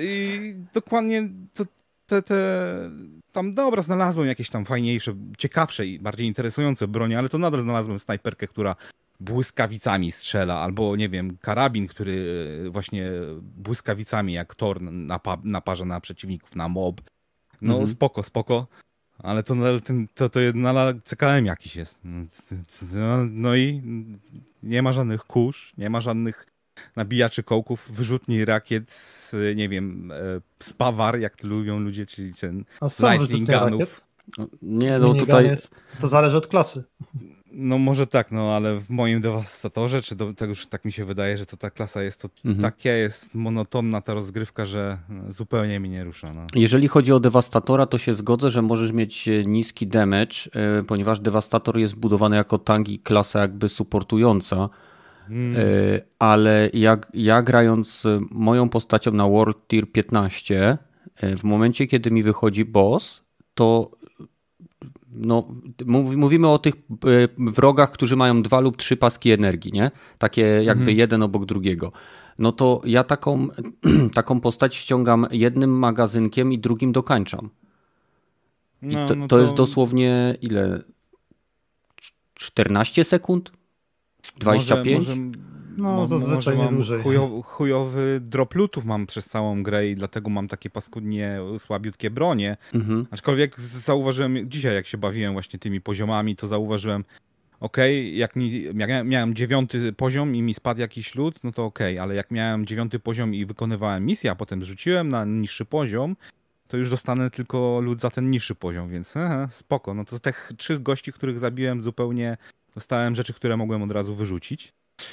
[0.03, 1.65] i dokładnie to,
[2.07, 2.91] te, te,
[3.33, 7.99] tam dobra, znalazłem jakieś tam fajniejsze, ciekawsze i bardziej interesujące bronie, ale to nadal znalazłem
[7.99, 8.77] snajperkę, która
[9.21, 13.11] błyskawicami strzela, albo nie wiem, karabin, który e, właśnie
[13.43, 17.01] błyskawicami jak Thor napa naparza na przeciwników, na mob.
[17.63, 17.91] No mhm.
[17.91, 18.67] spoko, spoko,
[19.19, 19.55] ale to,
[20.15, 21.99] to, to nadal CKM jakiś jest.
[22.93, 23.83] No, no i
[24.63, 26.47] nie ma żadnych kurz, nie ma żadnych
[26.97, 28.91] nabijaczy kołków, wyrzutni rakiet,
[29.57, 32.65] nie wiem, e, spawar, jak to lubią ludzie, czyli ten
[33.01, 34.01] lightning gunów.
[34.39, 35.45] No, nie, no tutaj...
[35.45, 36.85] Jest, to zależy od klasy.
[37.53, 41.05] No może tak, no ale w moim dewastatorze, czy do, tego już tak mi się
[41.05, 42.63] wydaje, że to ta klasa jest to mhm.
[42.63, 46.33] taka jest monotonna ta rozgrywka, że zupełnie mi nie rusza.
[46.35, 46.47] No.
[46.55, 51.21] Jeżeli chodzi o dewastatora, to się zgodzę, że możesz mieć e, niski damage, e, ponieważ
[51.21, 54.69] dewastator jest budowany jako tangi klasa jakby supportująca.
[55.29, 55.57] Hmm.
[56.19, 60.79] Ale jak ja grając moją postacią na World Tier 15,
[61.23, 63.23] w momencie kiedy mi wychodzi boss,
[63.55, 63.91] to
[65.15, 65.49] no,
[66.17, 66.79] mówimy o tych e,
[67.39, 69.91] wrogach, którzy mają dwa lub trzy paski energii, nie?
[70.19, 70.99] Takie jakby mhm.
[70.99, 71.93] jeden obok drugiego.
[72.39, 73.49] No to ja taką,
[74.15, 77.51] taką postać ściągam jednym magazynkiem i drugim dokańczam.
[78.83, 79.37] I no, to, no to...
[79.37, 80.83] to jest dosłownie ile?
[82.35, 83.53] 14 sekund?
[84.39, 85.09] 25?
[85.09, 85.50] Może, może
[85.81, 87.03] no, zazwyczaj dłużej.
[87.03, 92.57] Chujowy, chujowy drop lootów mam przez całą grę i dlatego mam takie paskudnie słabiutkie bronie.
[92.75, 93.07] Mhm.
[93.11, 97.05] Aczkolwiek zauważyłem dzisiaj, jak się bawiłem właśnie tymi poziomami, to zauważyłem,
[97.61, 101.65] okej, okay, jak, mi, jak miałem dziewiąty poziom i mi spadł jakiś lód, no to
[101.65, 105.65] okej, okay, ale jak miałem dziewiąty poziom i wykonywałem misję, a potem zrzuciłem na niższy
[105.65, 106.17] poziom,
[106.69, 109.95] to już dostanę tylko lód za ten niższy poziom, więc aha, spoko.
[109.95, 112.37] No to z tych trzech gości, których zabiłem zupełnie
[112.75, 114.73] dostałem rzeczy, które mogłem od razu wyrzucić.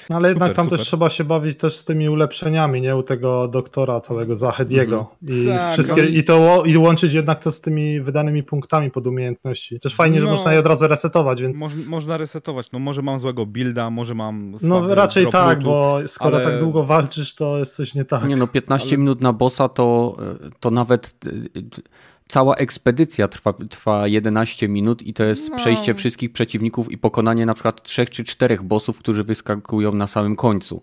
[0.09, 0.79] No, ale jednak super, tam super.
[0.79, 2.95] też trzeba się bawić też z tymi ulepszeniami, nie?
[2.95, 5.07] U tego doktora całego Zahediego.
[5.23, 5.43] Mm.
[5.43, 6.07] I, tak, wszystkie, no.
[6.07, 9.79] i to i łączyć jednak to z tymi wydanymi punktami pod umiejętności.
[9.79, 11.59] Też fajnie, no, że można je od razu resetować, więc...
[11.59, 14.55] Moż, można resetować, no może mam złego builda, może mam...
[14.61, 16.45] No raczej tak, bo skoro ale...
[16.45, 18.27] tak długo walczysz, to jest coś nie tak.
[18.27, 18.97] Nie no, 15 ale...
[18.97, 20.17] minut na bossa to,
[20.59, 21.15] to nawet
[22.27, 25.57] cała ekspedycja trwa, trwa 11 minut i to jest no.
[25.57, 30.35] przejście wszystkich przeciwników i pokonanie na przykład trzech czy czterech bossów, którzy wyskakują na samym
[30.35, 30.81] końcu.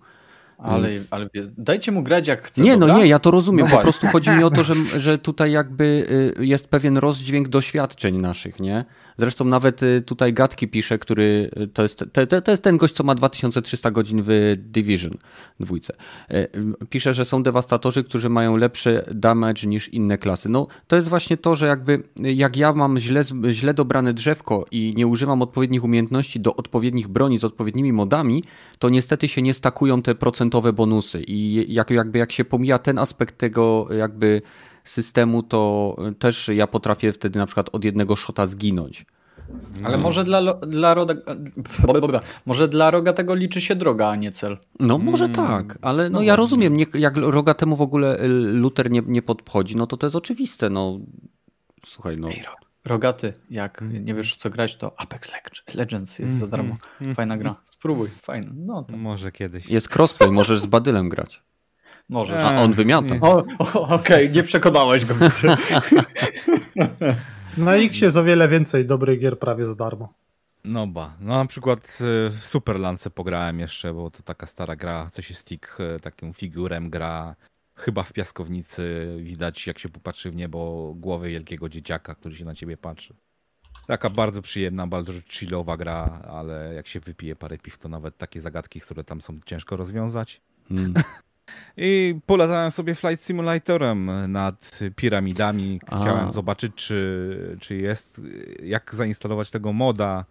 [0.64, 2.62] Ale, ale dajcie mu grać jak chce.
[2.62, 3.66] Nie, no nie, ja to rozumiem.
[3.70, 5.85] No po prostu chodzi mi o to, że, że tutaj jakby
[6.38, 8.85] y, jest pewien rozdźwięk doświadczeń naszych, nie?
[9.18, 12.94] Zresztą nawet y, tutaj Gatki pisze, który y, to jest, to, to jest ten gość,
[12.94, 15.12] co ma 2300 godzin w Division
[15.61, 15.94] dwójce.
[16.90, 20.48] Pisze, że są dewastatorzy, którzy mają lepszy damage niż inne klasy.
[20.48, 24.94] No to jest właśnie to, że jakby jak ja mam źle, źle dobrane drzewko i
[24.96, 28.44] nie używam odpowiednich umiejętności do odpowiednich broni z odpowiednimi modami,
[28.79, 30.14] to niestety się nie stakują te
[30.55, 34.43] procentowe bonusy i jak, jakby jak się pomija ten aspekt tego jakby
[34.85, 39.07] systemu, to też ja potrafię wtedy na przykład od jednego szota zginąć.
[39.85, 41.14] Ale może dla, dla, roda,
[42.47, 44.59] może dla roga tego liczy się droga, a nie cel.
[44.81, 45.49] No może hmm.
[45.49, 48.19] tak, ale no, no ja rozumiem, nie, jak roga temu w ogóle
[48.53, 50.71] Luther nie, nie podchodzi, no to to jest oczywiste.
[50.71, 50.99] No
[51.87, 52.29] słuchaj, no.
[52.85, 54.05] Rogaty, jak mm.
[54.05, 55.33] nie wiesz co grać, to Apex
[55.75, 56.77] Legends jest za darmo.
[57.01, 57.14] Mm.
[57.14, 57.57] Fajna gra.
[57.64, 58.53] Spróbuj, fajna.
[58.55, 58.97] No, to...
[58.97, 59.70] Może kiedyś.
[59.70, 61.42] Jest crossplay, możesz z Badylem grać.
[62.09, 62.44] Możesz.
[62.44, 63.14] A on wymiata.
[63.20, 63.55] Okej,
[63.88, 65.14] okay, nie przekonałeś go.
[67.57, 70.12] Na X jest o wiele więcej dobrych gier prawie za darmo.
[70.64, 71.16] No ba.
[71.20, 71.99] No na przykład
[72.31, 76.90] w Superlance pograłem jeszcze, bo to taka stara gra, co się stick e, takim figurem
[76.90, 77.35] gra.
[77.77, 82.55] Chyba w piaskownicy widać, jak się popatrzy w niebo, głowy wielkiego dzieciaka, który się na
[82.55, 83.15] ciebie patrzy.
[83.87, 88.41] Taka bardzo przyjemna, bardzo chillowa gra, ale jak się wypije parę piw, to nawet takie
[88.41, 90.41] zagadki, które tam są ciężko rozwiązać.
[90.69, 90.95] Hmm.
[91.77, 95.81] I polatałem sobie Flight Simulatorem nad piramidami.
[95.87, 96.31] Chciałem A.
[96.31, 98.21] zobaczyć, czy, czy jest,
[98.63, 100.25] jak zainstalować tego moda,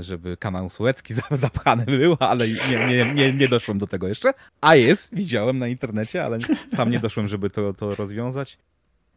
[0.00, 4.34] żeby kanał Suecki zapchany był, ale nie, nie, nie, nie doszłem do tego jeszcze.
[4.60, 6.38] A jest, widziałem na internecie, ale
[6.76, 8.58] sam nie doszłem, żeby to, to rozwiązać.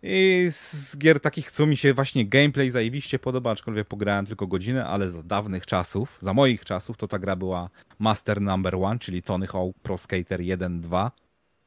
[0.03, 4.85] I z gier takich, co mi się właśnie gameplay zajebiście podoba, aczkolwiek pograłem tylko godzinę,
[4.85, 7.69] ale za dawnych czasów, za moich czasów, to ta gra była
[7.99, 11.11] Master Number One, czyli Tony Hawk Pro Skater 1.2.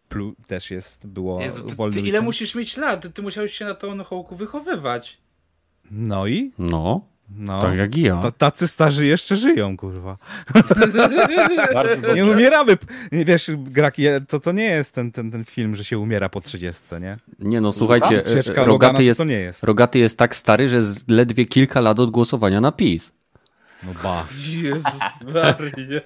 [0.08, 1.94] Plus też jest, było Jezu, ty, wolny.
[1.94, 3.02] Ty ile musisz mieć lat?
[3.02, 5.18] Ty, ty musiałeś się na Tony Hawku wychowywać.
[5.90, 6.52] No i?
[6.58, 7.00] No.
[7.36, 8.32] No, tak jak i ja.
[8.38, 10.16] tacy starzy jeszcze żyją, kurwa.
[12.14, 12.76] nie umieramy.
[13.12, 16.82] Wiesz, Graki, to, to nie jest ten, ten, ten film, że się umiera po 30,
[17.00, 17.16] nie?
[17.38, 18.24] Nie no, słuchajcie,
[18.56, 19.64] e, Rogaty jest, jest.
[19.64, 23.12] Rogaty jest tak stary, że jest ledwie kilka lat od głosowania na PiS.
[23.86, 24.26] No ba.
[24.46, 25.00] Jezus
[25.34, 26.00] Maria.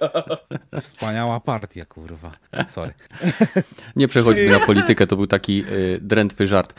[0.81, 2.31] Wspaniała partia, kurwa.
[2.67, 2.93] Sorry.
[3.95, 6.73] Nie przechodźmy na politykę, to był taki y, drętwy żart.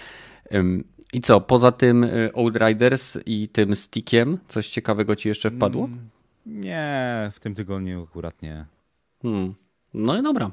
[1.12, 5.85] I co, poza tym y, Old Riders i tym stickiem, coś ciekawego ci jeszcze wpadło?
[5.85, 6.09] Mm,
[6.47, 8.64] nie, w tym tygodniu akurat nie.
[9.23, 9.55] Hmm.
[9.95, 10.51] No i dobra.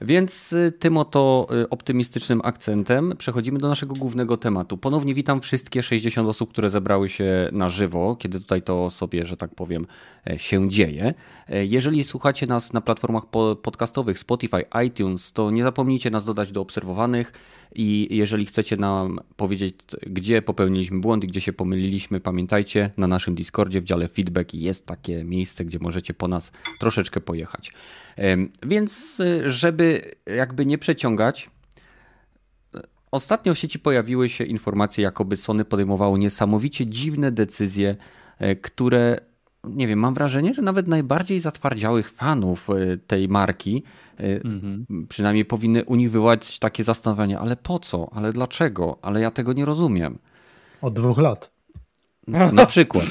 [0.00, 4.78] Więc y, tym oto y, optymistycznym akcentem przechodzimy do naszego głównego tematu.
[4.78, 9.36] Ponownie witam wszystkie 60 osób, które zebrały się na żywo, kiedy tutaj to sobie, że
[9.36, 9.86] tak powiem,
[10.30, 11.14] e, się dzieje.
[11.48, 13.26] E, jeżeli słuchacie nas na platformach
[13.62, 17.32] podcastowych Spotify, iTunes, to nie zapomnijcie nas dodać do obserwowanych
[17.76, 19.74] i jeżeli chcecie nam powiedzieć,
[20.06, 24.86] gdzie popełniliśmy błąd i gdzie się pomyliliśmy, pamiętajcie, na naszym Discordzie w dziale feedback jest
[24.86, 27.72] takie miejsce, gdzie możecie po nas troszeczkę pojechać.
[28.62, 31.50] Więc, y, żeby jakby nie przeciągać,
[33.10, 37.96] ostatnio w sieci pojawiły się informacje, jakoby Sony podejmowało niesamowicie dziwne decyzje,
[38.38, 39.20] e, które
[39.66, 43.82] nie wiem, mam wrażenie, że nawet najbardziej zatwardziałych fanów e, tej marki
[44.18, 44.86] mhm.
[45.08, 49.52] przynajmniej powinny u nich wywołać takie zastanowienie, ale po co, ale dlaczego, ale ja tego
[49.52, 50.18] nie rozumiem.
[50.82, 51.50] Od dwóch lat.
[52.52, 53.04] Na przykład.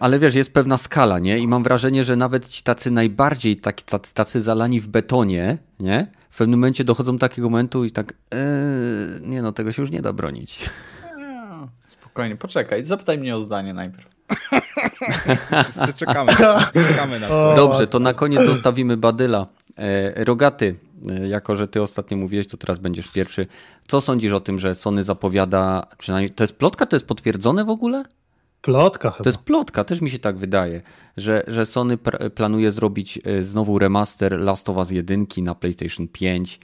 [0.00, 1.38] Ale wiesz, jest pewna skala, nie?
[1.38, 6.06] I mam wrażenie, że nawet ci tacy najbardziej tacy, tacy, tacy zalani w betonie, nie?
[6.30, 8.40] W pewnym momencie dochodzą do takiego momentu i tak, yy,
[9.28, 10.70] nie no, tego się już nie da bronić.
[12.12, 14.08] Spokojnie, poczekaj, zapytaj mnie o zdanie najpierw.
[15.70, 16.32] Wszyscy czekamy,
[16.88, 17.54] czekamy na to.
[17.56, 19.46] Dobrze, to na koniec zostawimy Badyla.
[19.78, 20.74] E, Rogaty,
[21.10, 23.46] e, jako że ty ostatnio mówiłeś, to teraz będziesz pierwszy.
[23.86, 27.70] Co sądzisz o tym, że Sony zapowiada, przynajmniej to jest plotka, to jest potwierdzone w
[27.70, 28.04] ogóle?
[28.62, 29.24] Plotka chyba.
[29.24, 30.82] To jest plotka, też mi się tak wydaje,
[31.16, 31.98] że, że Sony
[32.34, 36.60] planuje zrobić e, znowu remaster Last of Us 1 na PlayStation 5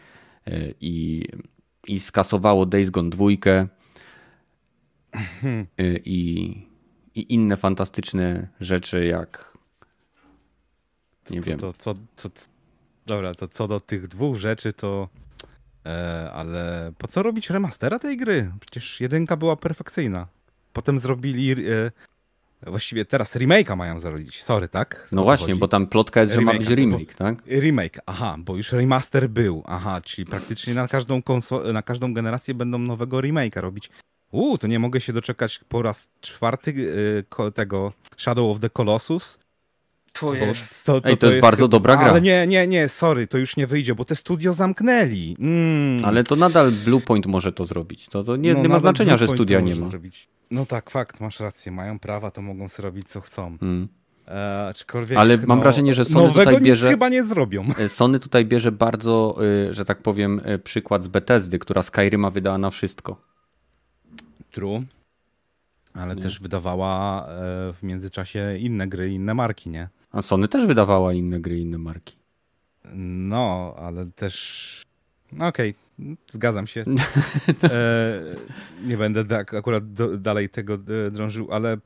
[0.80, 1.24] i,
[1.86, 3.24] i skasowało Days Gone 2
[6.04, 6.68] i
[7.14, 9.58] i inne fantastyczne rzeczy, jak
[11.30, 11.58] nie wiem.
[11.58, 12.28] To, co, co,
[13.06, 15.08] dobra, to co do tych dwóch rzeczy, to
[15.86, 18.52] e, ale po co robić remastera tej gry?
[18.60, 20.26] Przecież jedynka była perfekcyjna.
[20.72, 21.90] Potem zrobili e,
[22.66, 25.08] Właściwie teraz remake'a mają zrobić, sorry, tak?
[25.12, 25.58] No właśnie, chodzi?
[25.60, 27.42] bo tam plotka jest, że ma być remake, tak?
[27.46, 32.54] Remake, aha, bo już remaster był, aha, czyli praktycznie na każdą, konsol- na każdą generację
[32.54, 33.90] będą nowego remake'a robić.
[34.32, 36.72] Uuu, to nie mogę się doczekać po raz czwarty
[37.38, 39.38] yy, tego Shadow of the Colossus.
[40.12, 40.86] To jest.
[40.86, 42.10] To, to, Ej, to, to jest, jest, bardzo dobra gra.
[42.10, 45.36] Ale nie, nie, nie, sorry, to już nie wyjdzie, bo te studio zamknęli.
[45.40, 46.04] Mm.
[46.04, 48.08] Ale to nadal Bluepoint może to zrobić.
[48.08, 49.86] To, to nie, no, nie ma znaczenia, że studia nie ma.
[49.86, 50.28] Zrobić.
[50.50, 51.72] No tak, fakt, masz rację.
[51.72, 53.58] Mają prawa, to mogą sobie robić co chcą.
[53.62, 53.88] Mm.
[54.28, 54.72] E,
[55.16, 56.90] Ale mam no, wrażenie, że Sony tutaj bierze.
[56.90, 57.64] chyba nie zrobią.
[57.78, 62.30] E, Sony tutaj bierze bardzo, y, że tak powiem, y, przykład z Bethesdy, która Skyryma
[62.30, 63.27] wydała na wszystko.
[64.58, 64.82] True.
[65.94, 66.22] Ale nie.
[66.22, 67.26] też wydawała e,
[67.72, 69.88] w międzyczasie inne gry, inne marki, nie?
[70.12, 72.16] A Sony też wydawała inne gry, inne marki.
[72.94, 74.82] No, ale też.
[75.32, 76.16] No okej, okay.
[76.32, 76.84] zgadzam się.
[77.62, 78.22] e,
[78.84, 80.74] nie będę tak akurat do, dalej tego
[81.06, 81.76] e, drążył, ale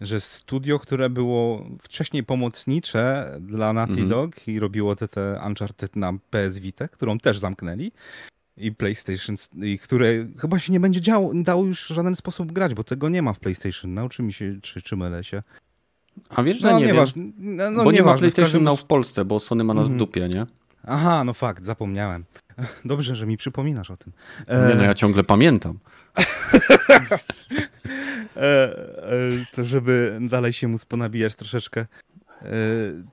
[0.00, 4.08] że studio, które było wcześniej pomocnicze dla Naughty -hmm.
[4.08, 7.92] Dog i robiło te, te Uncharted na PS Vita, którą też zamknęli,
[8.56, 10.06] i PlayStation, i które
[10.38, 13.32] chyba się nie będzie działo, dało już w żaden sposób grać, bo tego nie ma
[13.32, 15.42] w PlayStation Now, mi się, czy, czy mylę się?
[16.28, 17.22] A wiesz, że no, nie, nie ważne.
[17.38, 18.62] No, no, bo nie, nie ma PlayStation.
[18.62, 19.98] Now w Polsce, bo Sony ma nas w mhm.
[19.98, 20.46] dupie, nie?
[20.84, 22.24] Aha, no fakt, zapomniałem.
[22.84, 24.12] Dobrze, że mi przypominasz o tym.
[24.48, 25.78] Nie, no ja ciągle pamiętam.
[28.36, 29.20] E, e,
[29.52, 31.86] to żeby dalej się móc ponabijać troszeczkę, e,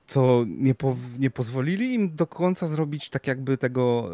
[0.06, 4.10] to nie, po, nie pozwolili im do końca zrobić tak jakby tego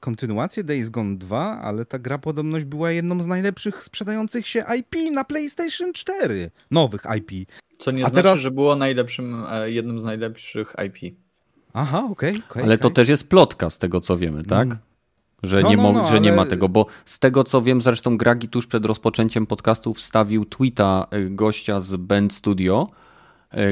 [0.00, 5.12] kontynuację Days Gone 2, ale ta gra podobność była jedną z najlepszych sprzedających się IP
[5.12, 6.50] na PlayStation 4.
[6.70, 7.50] Nowych IP.
[7.78, 8.38] Co nie A znaczy, teraz...
[8.38, 11.16] że było najlepszym, jednym z najlepszych IP.
[11.72, 12.30] Aha, okej.
[12.30, 12.82] Okay, okay, ale okay.
[12.82, 14.66] to też jest plotka z tego co wiemy, tak?
[14.66, 14.78] Mm.
[15.42, 16.20] Że, no, nie, no, no, że ale...
[16.20, 20.44] nie ma tego, bo z tego co wiem, zresztą Gragi tuż przed rozpoczęciem podcastu wstawił
[20.44, 22.99] tweeta e, gościa z Band Studio, e,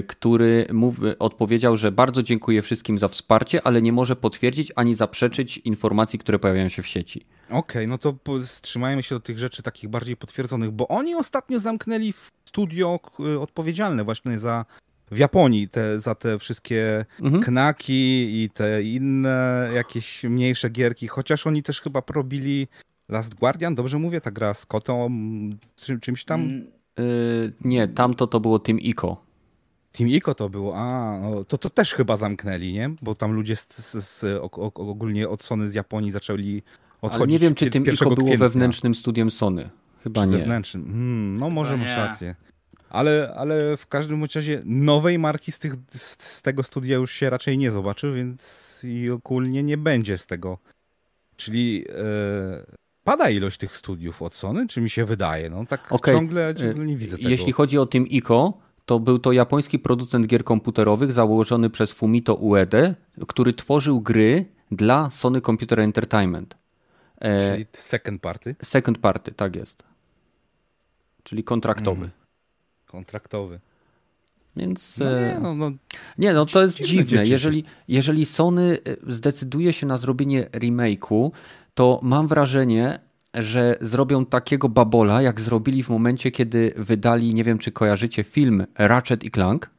[0.06, 5.58] który mów, odpowiedział, że bardzo dziękuję wszystkim za wsparcie, ale nie może potwierdzić ani zaprzeczyć
[5.58, 7.26] informacji, które pojawiają się w sieci.
[7.44, 8.14] Okej, okay, no to
[8.46, 12.14] wstrzymajmy się do tych rzeczy takich bardziej potwierdzonych, bo oni ostatnio zamknęli
[12.44, 14.64] studio e, odpowiedzialne właśnie za
[15.10, 17.42] w Japonii te, za te wszystkie mhm.
[17.42, 22.68] knaki i te inne jakieś mniejsze gierki, chociaż oni też chyba probili
[23.08, 24.20] Last Guardian, dobrze mówię?
[24.20, 25.10] Ta gra z kotą,
[25.76, 26.48] czym, czymś tam?
[26.98, 29.27] Yy, nie, tamto to było Team Ico.
[29.92, 32.90] Team Ico to było, a no, to, to też chyba zamknęli, nie?
[33.02, 34.24] Bo tam ludzie z, z, z,
[34.74, 36.62] ogólnie od Sony z Japonii zaczęli
[37.02, 37.22] odchodzić.
[37.22, 39.70] Ale nie wiem, czy Team Ico było wewnętrznym studiem Sony.
[40.04, 40.38] Chyba czy nie.
[40.38, 40.84] Zewnętrznym.
[40.84, 42.34] Hmm, no może masz rację
[42.90, 47.30] ale, ale w każdym razie nowej marki z, tych, z, z, tego studia już się
[47.30, 50.58] raczej nie zobaczy, więc i ogólnie nie będzie z tego.
[51.36, 55.50] Czyli e, pada ilość tych studiów od Sony, czy mi się wydaje?
[55.50, 56.14] No tak okay.
[56.14, 57.28] ciągle, ciągle nie widzę tego.
[57.28, 58.58] Jeśli chodzi o tym ICO,
[58.88, 62.94] to był to japoński producent gier komputerowych założony przez Fumito Uede,
[63.28, 66.56] który tworzył gry dla Sony Computer Entertainment.
[67.20, 68.56] E, Czyli second party?
[68.62, 69.82] Second party, tak jest.
[71.22, 72.00] Czyli kontraktowy.
[72.00, 72.18] Mm
[72.88, 73.60] kontraktowy.
[74.56, 74.98] Więc.
[74.98, 75.70] No nie, e, no, no,
[76.18, 77.24] nie, no to jest dziwne.
[77.24, 81.30] Jeżeli, jeżeli Sony e, zdecyduje się na zrobienie remake'u,
[81.74, 83.00] to mam wrażenie,
[83.34, 88.66] że zrobią takiego babola, jak zrobili w momencie, kiedy wydali, nie wiem czy kojarzycie film
[88.78, 89.70] Ratchet i Clank.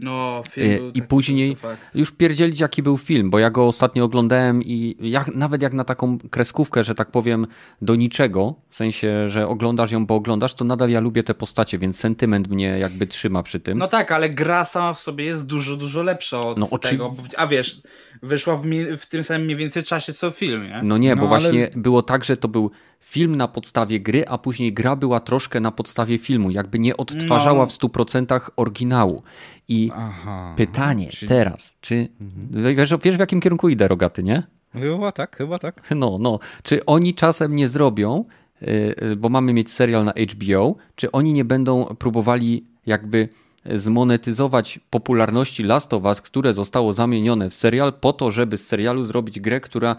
[0.00, 1.56] No, film I później
[1.94, 5.84] już pierdzielić jaki był film, bo ja go ostatnio oglądałem i jak, nawet jak na
[5.84, 7.46] taką kreskówkę, że tak powiem,
[7.82, 11.78] do niczego, w sensie, że oglądasz ją, bo oglądasz, to nadal ja lubię te postacie,
[11.78, 13.78] więc sentyment mnie jakby trzyma przy tym.
[13.78, 17.14] No tak, ale gra sama w sobie jest dużo, dużo lepsza od no, tego.
[17.36, 17.80] A wiesz,
[18.22, 18.66] wyszła w,
[18.98, 20.80] w, tym samym mniej więcej czasie co film, nie?
[20.82, 21.40] No nie, no, bo ale...
[21.40, 22.70] właśnie było tak, że to był
[23.06, 27.58] film na podstawie gry, a później gra była troszkę na podstawie filmu, jakby nie odtwarzała
[27.58, 27.66] no.
[27.66, 29.22] w 100% oryginału.
[29.68, 31.28] I Aha, pytanie czyli...
[31.28, 32.76] teraz, czy mhm.
[32.76, 34.42] wiesz, wiesz w jakim kierunku idę, Rogaty, nie?
[34.72, 35.82] Chyba tak, chyba tak.
[35.96, 36.38] No, no.
[36.62, 38.24] Czy oni czasem nie zrobią,
[38.62, 38.66] y,
[39.02, 43.28] y, bo mamy mieć serial na HBO, czy oni nie będą próbowali jakby
[43.74, 49.02] zmonetyzować popularności Last of Us, które zostało zamienione w serial, po to, żeby z serialu
[49.02, 49.96] zrobić grę, która,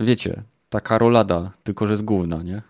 [0.00, 2.62] wiecie, taka rolada, tylko że z gówna, nie?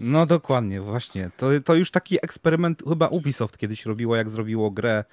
[0.00, 1.30] No dokładnie, właśnie.
[1.36, 5.04] To, to już taki eksperyment chyba Ubisoft kiedyś robiło, jak zrobiło grę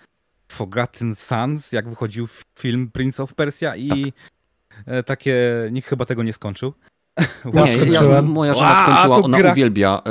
[0.48, 2.28] Forgotten Sons, jak wychodził
[2.60, 4.14] film Prince of Persia i
[4.86, 5.06] tak.
[5.06, 5.36] takie,
[5.72, 6.74] nikt chyba tego nie skończył.
[7.54, 9.52] Nie, ja, moja żona skończyła, ona gra...
[9.52, 10.02] uwielbia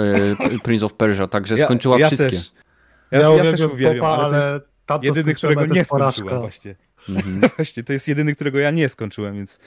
[0.52, 2.30] y, Prince of Persia, także ja, skończyła ja wszystkie.
[2.30, 2.52] Też.
[3.10, 6.74] Ja, ja, ja też uwielbiam, popa, ale to jest jedyny, którego nie skończyłem właśnie.
[7.08, 7.40] Mhm.
[7.56, 7.82] właśnie.
[7.82, 9.60] To jest jedyny, którego ja nie skończyłem, więc e,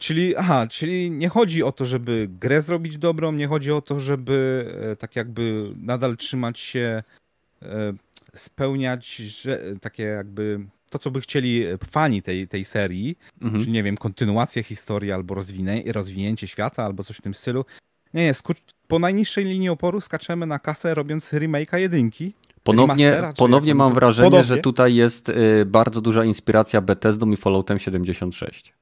[0.00, 4.00] Czyli, aha, czyli nie chodzi o to, żeby grę zrobić dobrą, nie chodzi o to,
[4.00, 7.02] żeby e, tak jakby nadal trzymać się
[8.34, 10.60] spełniać że, takie jakby
[10.90, 13.60] to, co by chcieli fani tej, tej serii, mhm.
[13.60, 17.64] czyli nie wiem, kontynuację historii albo rozwinie, rozwinięcie świata albo coś w tym stylu.
[18.14, 18.34] Nie, nie,
[18.88, 22.32] po najniższej linii oporu skaczemy na kasę robiąc remake'a jedynki.
[22.62, 24.46] Ponownie, ponownie mam wrażenie, Podobnie.
[24.46, 28.72] że tutaj jest y, bardzo duża inspiracja Bethesdą i Falloutem 76.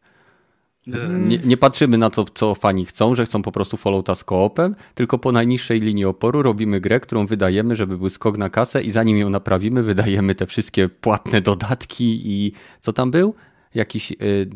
[1.26, 4.74] Nie, nie, patrzymy na to, co fani chcą, że chcą po prostu Fallouta z koopem,
[4.94, 8.90] tylko po najniższej linii oporu robimy grę, którą wydajemy, żeby był skok na kasę i
[8.90, 13.34] zanim ją naprawimy, wydajemy te wszystkie płatne dodatki i co tam był?
[13.74, 14.10] Jakiś...
[14.10, 14.48] Yy...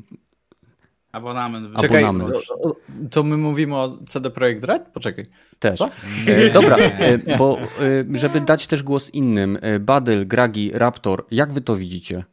[1.12, 1.81] Abonament.
[1.81, 2.45] Czekaj, Abonament.
[2.62, 2.76] To,
[3.11, 4.83] to my mówimy o CD Projekt Red?
[4.95, 5.26] Poczekaj.
[5.59, 5.81] Też.
[6.26, 11.61] E, dobra, e, bo e, żeby dać też głos innym, Badel, Gragi, Raptor, jak wy
[11.61, 12.24] to widzicie?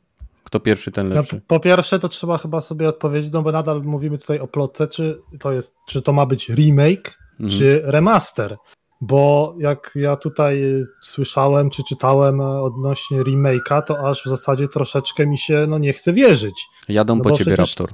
[0.48, 1.36] Kto pierwszy, ten no, lepszy.
[1.36, 4.88] No, po pierwsze, to trzeba chyba sobie odpowiedzieć, no bo nadal mówimy tutaj o plotce,
[4.88, 7.50] czy to jest, czy to ma być remake, mhm.
[7.50, 8.58] czy remaster.
[9.02, 10.64] Bo jak ja tutaj
[11.02, 16.14] słyszałem, czy czytałem odnośnie remake'a, to aż w zasadzie troszeczkę mi się no, nie chce
[16.14, 16.66] wierzyć.
[16.90, 17.90] Jadą no po ciebie, Raptor.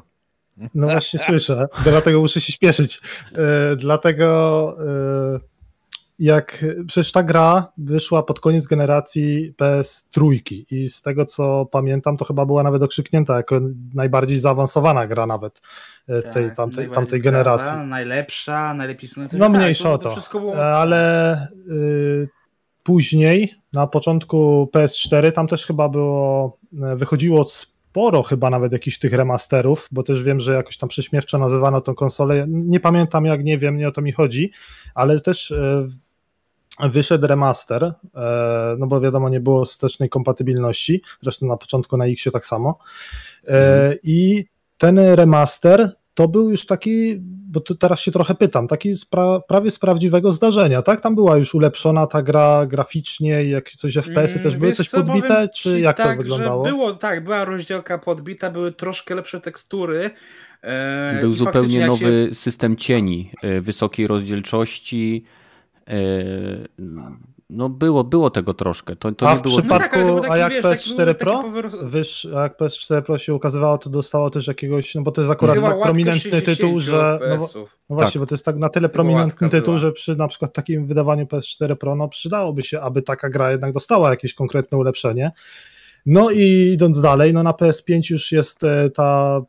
[0.75, 3.01] No właśnie słyszę, dlatego muszę się śpieszyć.
[3.35, 5.52] E, dlatego e,
[6.23, 10.39] jak przecież ta gra wyszła pod koniec generacji PS3
[10.71, 13.59] i z tego co pamiętam, to chyba była nawet okrzyknięta jako
[13.93, 15.61] najbardziej zaawansowana gra nawet
[16.07, 17.77] e, tak, tej, tamtej, tamtej generacji.
[17.77, 20.65] najlepsza, najlepiej No tak, mniejsza o to, było...
[20.65, 22.29] ale y,
[22.83, 27.45] później na początku PS4 tam też chyba było, wychodziło
[27.93, 31.95] sporo chyba nawet jakichś tych remasterów, bo też wiem, że jakoś tam prześmiewczo nazywano tą
[31.95, 32.45] konsolę.
[32.47, 34.51] Nie pamiętam jak, nie wiem, nie o to mi chodzi,
[34.95, 35.87] ale też e,
[36.79, 42.23] wyszedł remaster, e, no bo wiadomo, nie było wstecznej kompatybilności, zresztą na początku na X
[42.33, 42.77] tak samo.
[43.45, 43.97] Mm.
[44.03, 44.45] I
[44.77, 49.71] ten remaster to był już taki, bo tu teraz się trochę pytam, taki spra prawie
[49.71, 51.01] z prawdziwego zdarzenia, tak?
[51.01, 55.49] Tam była już ulepszona ta gra graficznie, jak coś FPS-y też były coś co, podbite,
[55.55, 56.63] czy jak tak, to wyglądało?
[56.63, 60.11] było, tak, była rozdziałka podbita, były troszkę lepsze tekstury.
[60.61, 62.35] E, Był zupełnie nowy się...
[62.35, 65.42] system cieni, e, wysokiej rozdzielczości, e,
[67.49, 68.95] no było, było tego troszkę.
[68.95, 69.57] To, to a nie w było...
[69.57, 71.43] przypadku, no tak, a jak wiesz, PS4 Pro,
[71.81, 75.31] wyż, a jak PS4 Pro się ukazywało, to dostało też jakiegoś, no bo to jest
[75.31, 77.49] akurat tak prominentny tytuł, że no,
[77.89, 78.19] no właśnie, tak.
[78.19, 79.77] bo to jest tak na tyle prominentny tytuł, była.
[79.77, 83.73] że przy na przykład takim wydawaniu PS4 Pro, no przydałoby się, aby taka gra jednak
[83.73, 85.31] dostała jakieś konkretne ulepszenie.
[86.05, 89.41] No i idąc dalej, no na PS5 już jest e, ta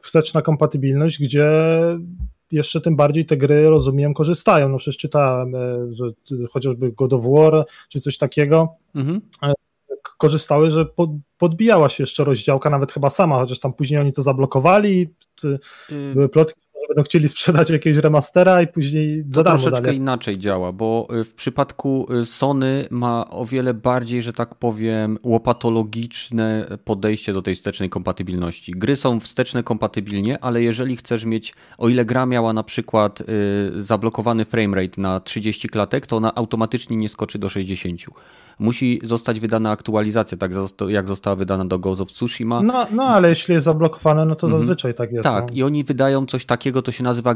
[0.00, 1.50] wsteczna kompatybilność, gdzie
[2.52, 4.68] jeszcze tym bardziej te gry, rozumiem, korzystają.
[4.68, 5.58] No przecież czytałem, e,
[5.92, 6.04] że
[6.50, 9.20] chociażby God of War czy coś takiego, mhm.
[9.42, 9.52] E,
[10.18, 10.86] korzystały, że
[11.38, 15.58] podbijała się jeszcze rozdziałka, nawet chyba sama, chociaż tam później oni to zablokowali, y.
[16.14, 16.60] były plotki,
[16.90, 19.96] będą chcieli sprzedać jakiegoś remastera i później za darmo troszeczkę dalej.
[19.96, 25.18] inaczej działa, bo y, w przypadku y, Sony ma o wiele bardziej, że tak powiem,
[25.22, 28.72] łopatologiczne podejście do tej wstecznej kompatybilności.
[28.72, 33.24] Gry są wsteczne kompatybilnie, ale jeżeli chcesz mieć, o ile gra miała na przykład y,
[33.82, 38.00] zablokowany framerate na 30 klatek, to ona automatycznie nie skoczy do 60
[38.60, 40.52] musi zostać wydana aktualizacja, tak
[40.88, 42.62] jak została wydana do Ghost of Tsushima.
[42.62, 44.60] No, no ale jeśli jest zablokowane, no to mhm.
[44.60, 45.22] zazwyczaj tak jest.
[45.22, 45.54] Tak, no.
[45.54, 47.34] i oni wydają coś takiego, to się nazywa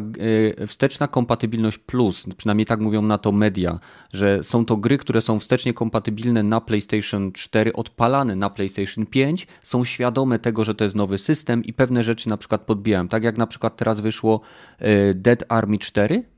[0.60, 3.78] e, wsteczna kompatybilność plus, przynajmniej tak mówią na to media,
[4.12, 9.46] że są to gry, które są wstecznie kompatybilne na PlayStation 4, odpalane na PlayStation 5,
[9.62, 13.08] są świadome tego, że to jest nowy system i pewne rzeczy na przykład podbijają.
[13.08, 14.40] Tak jak na przykład teraz wyszło
[14.78, 16.33] e, Dead Army 4, E,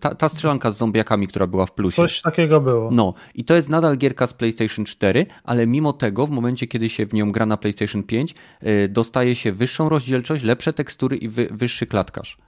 [0.00, 1.96] ta, ta strzelanka z zombiakami, która była w plusie.
[1.96, 2.90] Coś takiego było.
[2.92, 6.88] No i to jest nadal gierka z PlayStation 4, ale mimo tego w momencie, kiedy
[6.88, 11.28] się w nią gra na PlayStation 5, e, dostaje się wyższą rozdzielczość, lepsze tekstury i
[11.28, 12.38] wy, wyższy klatkarz.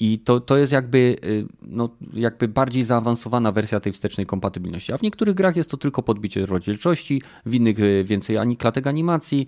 [0.00, 1.26] I to, to jest jakby, e,
[1.62, 4.92] no, jakby bardziej zaawansowana wersja tej wstecznej kompatybilności.
[4.92, 9.46] A w niektórych grach jest to tylko podbicie rozdzielczości, w innych więcej ani klatek animacji,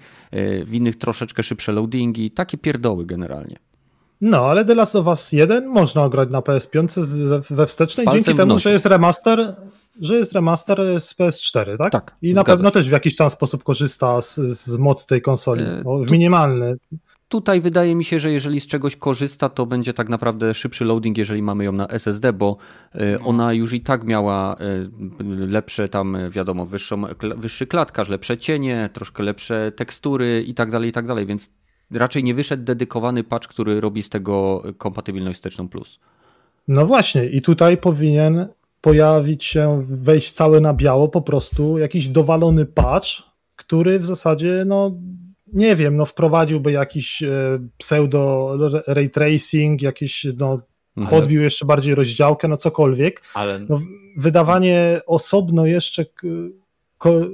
[0.65, 3.70] w innych troszeczkę szybsze loadingi, takie pierdoły generalnie.
[4.21, 7.01] No, ale The Last of Us 1 można grać na PS5
[7.51, 9.57] we wstecznej dzięki temu, że jest remaster,
[10.01, 11.93] że jest remaster z PS4, tak?
[11.93, 12.17] Tak.
[12.23, 12.73] I na pewno się.
[12.73, 16.77] też w jakiś tam sposób korzysta z, z mocy tej konsoli, e, w minimalny.
[17.29, 21.19] Tutaj wydaje mi się, że jeżeli z czegoś korzysta, to będzie tak naprawdę szybszy loading,
[21.19, 22.57] jeżeli mamy ją na SSD, bo
[22.93, 23.27] e, no.
[23.27, 24.57] ona już i tak miała e,
[25.47, 27.03] lepsze tam, wiadomo, wyższą,
[27.37, 31.51] wyższy klatkarz, lepsze cienie, troszkę lepsze tekstury i tak dalej, i tak dalej, więc
[31.93, 35.99] raczej nie wyszedł dedykowany patch, który robi z tego kompatybilność wsteczną plus.
[36.69, 38.49] No właśnie, i tutaj powinien
[38.81, 43.09] pojawić się, wejść cały na biało, po prostu jakiś dowalony patch,
[43.57, 44.93] który w zasadzie, no
[45.53, 50.61] nie wiem, no wprowadziłby jakiś e, pseudo ray tracing, jakiś, no
[50.97, 51.21] mhm.
[51.21, 53.23] podbił jeszcze bardziej rozdziałkę, no cokolwiek.
[53.35, 53.59] Ale...
[53.69, 53.81] No,
[54.17, 56.05] wydawanie osobno jeszcze,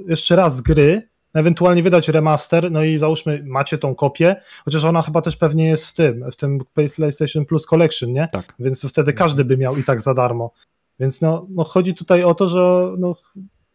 [0.07, 4.35] jeszcze raz gry, ewentualnie wydać remaster, no i załóżmy, macie tą kopię,
[4.65, 6.59] chociaż ona chyba też pewnie jest w tym, w tym
[6.95, 8.27] PlayStation Plus Collection, nie?
[8.31, 8.53] Tak.
[8.59, 10.51] Więc wtedy każdy by miał i tak za darmo.
[10.99, 13.15] Więc no, no chodzi tutaj o to, że no,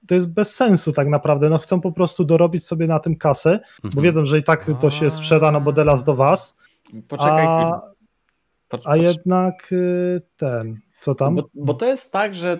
[0.08, 1.50] to jest bez sensu tak naprawdę.
[1.50, 3.94] No chcą po prostu dorobić sobie na tym kasę, mhm.
[3.94, 6.56] bo wiedzą, że i tak to się sprzeda, no bo Delas do was.
[7.08, 7.80] Poczekaj a,
[8.84, 11.34] a jednak y, ten, co tam?
[11.34, 12.58] Bo, bo to jest tak, że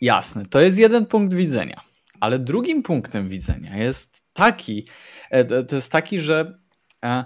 [0.00, 1.91] jasne, to jest jeden punkt widzenia
[2.22, 4.88] ale drugim punktem widzenia jest taki,
[5.30, 6.58] e, to jest taki, że
[7.04, 7.24] e,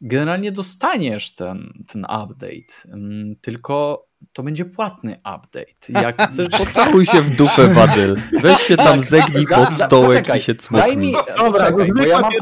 [0.00, 5.92] generalnie dostaniesz ten, ten update, mm, tylko to będzie płatny update.
[6.04, 6.48] Jak chcesz...
[6.48, 8.16] Pocałuj się w dupę, Badyl.
[8.42, 10.94] Weź się tam zegnij pod stołek Poczekaj, i się cmoknij.
[10.94, 11.12] Daj mi...
[11.38, 12.32] Dobra, Poczekaj, ja mam...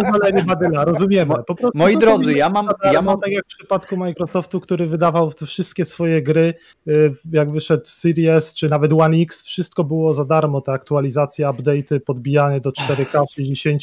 [0.46, 1.34] Badyla, rozumiemy.
[1.46, 3.20] Po prostu Moi drodzy, ja mam, ja mam...
[3.20, 6.54] Tak jak w przypadku Microsoftu, który wydawał te wszystkie swoje gry,
[6.88, 12.00] y, jak wyszedł Series czy nawet One X, wszystko było za darmo, te aktualizacje, update'y,
[12.00, 13.82] podbijanie do 4K 60.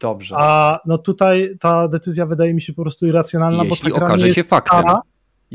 [0.00, 0.34] Dobrze.
[0.38, 4.30] A no tutaj ta decyzja wydaje mi się po prostu irracjonalna, Jeśli bo ta okaże
[4.30, 4.82] się faktem.
[4.82, 5.00] Kara,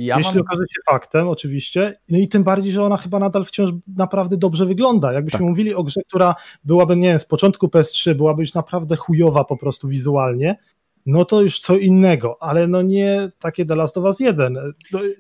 [0.05, 0.41] ja Jeśli mam...
[0.41, 1.99] okaże się faktem, oczywiście.
[2.09, 5.13] No i tym bardziej, że ona chyba nadal wciąż naprawdę dobrze wygląda.
[5.13, 5.47] Jakbyśmy tak.
[5.47, 9.57] mówili o grze, która byłaby, nie wiem, z początku PS3, byłaby już naprawdę chujowa po
[9.57, 10.57] prostu wizualnie,
[11.09, 14.57] no to już co innego, ale no nie takie The Last of Us 1.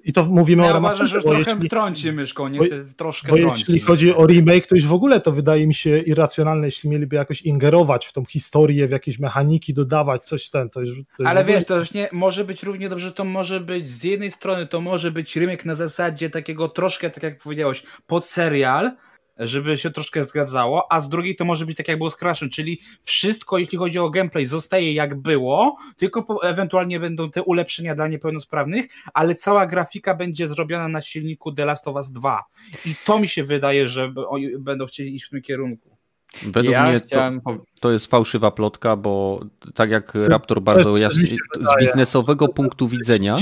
[0.03, 1.15] I to mówimy ja o remasterze.
[1.15, 2.65] że trochę jeśli, trąci myszką, nie bo,
[2.97, 3.63] troszkę bo trąci.
[3.67, 7.15] Jeśli chodzi o remake, to już w ogóle to wydaje mi się irracjonalne, jeśli mieliby
[7.15, 10.89] jakoś ingerować w tą historię, w jakieś mechaniki, dodawać coś ten, to już...
[11.17, 14.31] To ale wiesz, to już nie, może być równie dobrze, to może być z jednej
[14.31, 18.91] strony to może być remake na zasadzie takiego troszkę, tak jak powiedziałeś, pod serial,
[19.39, 22.49] żeby się troszkę zgadzało, a z drugiej to może być tak jak było z Crashem,
[22.49, 28.07] czyli wszystko, jeśli chodzi o gameplay, zostaje jak było, tylko ewentualnie będą te ulepszenia dla
[28.07, 32.43] niepełnosprawnych, ale cała grafika będzie zrobiona na silniku The Last of Us 2.
[32.85, 34.13] I to mi się wydaje, że
[34.59, 35.88] będą chcieli iść w tym kierunku.
[36.43, 37.41] Według ja mnie chciałem...
[37.41, 39.39] to, to, jest fałszywa plotka, bo
[39.73, 43.35] tak jak Raptor bardzo jasnie, z biznesowego punktu widzenia,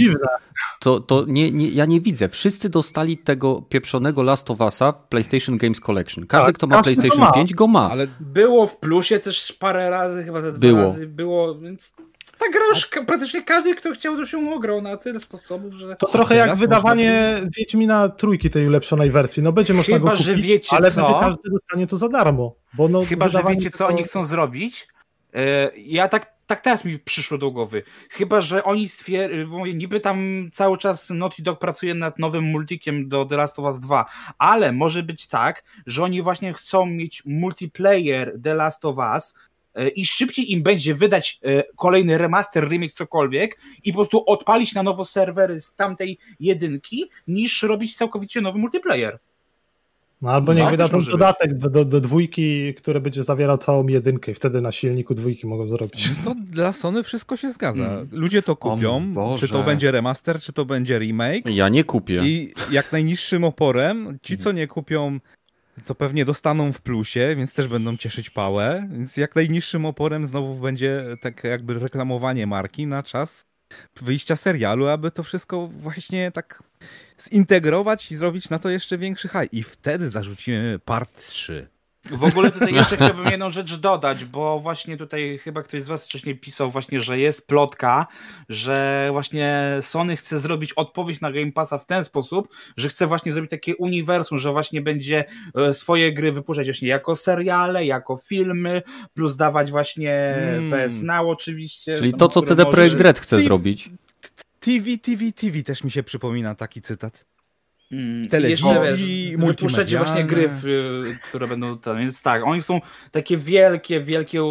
[0.80, 2.30] to, to nie, nie, ja nie widzę.
[2.30, 6.28] Wszyscy dostali tego pieprzonego Last of Us'a w PlayStation Games Collection.
[6.28, 7.32] Każdy, tak, kto ma PlayStation ma.
[7.32, 7.90] 5, go ma.
[7.92, 10.82] Ale było w plusie też parę razy, chyba ze dwa było.
[10.82, 11.94] razy było, więc
[12.38, 15.96] ta gra już praktycznie każdy, kto chciał, to się ograł na tyle sposobów, że...
[15.96, 17.50] To trochę jak wydawanie można...
[17.58, 19.44] Wiedźmina trójki tej ulepszonej wersji.
[19.44, 21.02] No będzie można Chyba, go kupić, że wiecie ale co?
[21.02, 22.56] będzie każdy dostanie to za darmo.
[22.78, 24.88] Bo no, Chyba, że wiecie co oni chcą zrobić?
[25.34, 27.84] E, ja tak tak teraz mi przyszło do głowy.
[28.10, 33.10] Chyba, że oni stwierdzili, bo niby tam cały czas Naughty Dog pracuje nad nowym multikiem
[33.10, 34.06] do The Last of Us 2,
[34.38, 39.34] ale może być tak, że oni właśnie chcą mieć multiplayer The Last of Us,
[39.78, 44.74] E, i szybciej im będzie wydać e, kolejny remaster, remake, cokolwiek i po prostu odpalić
[44.74, 49.20] na nowo serwery z tamtej jedynki, niż robić całkowicie nowy multiplayer.
[50.22, 54.32] No albo niech wyda ten dodatek do, do, do, dwójki, który będzie zawierał całą jedynkę
[54.32, 56.12] i wtedy na silniku dwójki mogą zrobić.
[56.26, 57.86] No dla Sony wszystko się zgadza.
[57.86, 58.10] Hmm.
[58.12, 61.46] Ludzie to kupią, czy to będzie remaster, czy to będzie remake.
[61.46, 62.22] Ja nie kupię.
[62.24, 65.20] I jak najniższym oporem, ci co nie kupią
[65.86, 70.56] to pewnie dostaną w plusie, więc też będą cieszyć pałę, więc jak najniższym oporem znowu
[70.56, 73.42] będzie tak jakby reklamowanie marki na czas
[74.02, 76.64] wyjścia serialu, aby to wszystko właśnie tak
[77.22, 79.50] zintegrować i zrobić na to jeszcze większy haj.
[79.52, 81.68] I wtedy zarzucimy part 3.
[82.12, 86.06] W ogóle tutaj jeszcze chciałbym jedną rzecz dodać, bo właśnie tutaj chyba ktoś z was
[86.06, 88.08] wcześniej pisał właśnie, że jest plotka,
[88.50, 92.48] że właśnie Sony chce zrobić odpowiedź na Game Passa w ten sposób,
[92.78, 95.26] że chce właśnie zrobić takie uniwersum, że właśnie będzie
[95.56, 98.82] e, swoje gry wypuszczać właśnie jako seriale, jako filmy,
[99.14, 100.72] plus dawać właśnie hmm.
[100.72, 101.96] PS Now oczywiście.
[101.96, 103.90] Czyli to, co CD Projekt Red chce zrobić.
[104.68, 107.26] TV, TV, TV też mi się przypomina taki cytat.
[107.92, 110.50] Mm, telewizji, wypuszczacie właśnie gry,
[111.30, 112.80] które będą tam, więc tak, oni są
[113.12, 114.42] takie wielkie, wielkie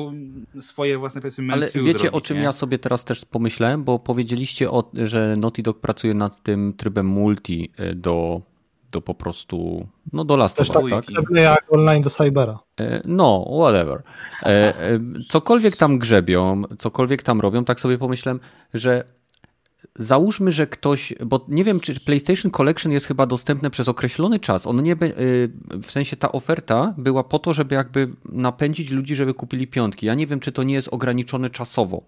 [0.61, 2.43] swoje własne powiedzmy Ale wiecie zrobić, o czym nie?
[2.43, 7.07] ja sobie teraz też pomyślałem, bo powiedzieliście, o, że Naughty Dog pracuje nad tym trybem
[7.07, 8.41] multi e, do,
[8.93, 11.05] do po prostu, no do Last of Us, tak?
[11.35, 12.59] jak online do Cybera.
[12.81, 14.03] E, no, whatever.
[14.43, 14.75] E,
[15.29, 18.41] cokolwiek tam grzebią, cokolwiek tam robią, tak sobie pomyślałem,
[18.75, 19.17] że
[19.99, 24.67] załóżmy, że ktoś, bo nie wiem, czy PlayStation Collection jest chyba dostępne przez określony czas.
[24.67, 24.97] On nie, y,
[25.83, 30.07] w sensie ta oferta była po to, żeby jakby napędzić ludzi, żeby kupili piątki.
[30.07, 32.03] Ja nie wiem, czy to nie jest ograniczone czasowo.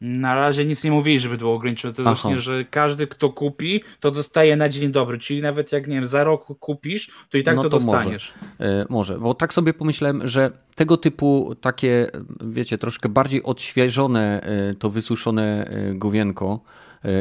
[0.00, 1.94] Na razie nic nie mówili, żeby było ograniczone.
[1.94, 2.10] To Aha.
[2.14, 5.18] właśnie, że każdy, kto kupi, to dostaje na dzień dobry.
[5.18, 8.34] Czyli nawet jak, nie wiem, za rok kupisz, to i tak no to, to dostaniesz.
[8.58, 8.80] Może.
[8.80, 12.10] E, może, bo tak sobie pomyślałem, że tego typu takie,
[12.44, 16.60] wiecie, troszkę bardziej odświeżone, e, to wysuszone e, gówienko,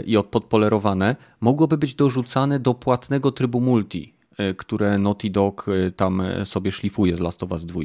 [0.06, 6.24] i podpolerowane, mogłoby być dorzucane do płatnego trybu multi, e, które Naughty Dog e, tam
[6.46, 7.82] sobie szlifuje z Last of Us 2.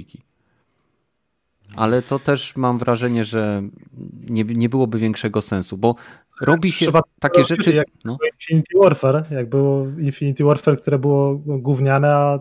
[1.77, 3.63] Ale to też mam wrażenie, że
[4.29, 5.95] nie, nie byłoby większego sensu, bo
[6.41, 7.73] robi się Trzeba takie rzeczy.
[7.75, 8.19] Jak no.
[8.33, 12.39] Infinity Warfare, jak było Infinity Warfare, które było gówniane, a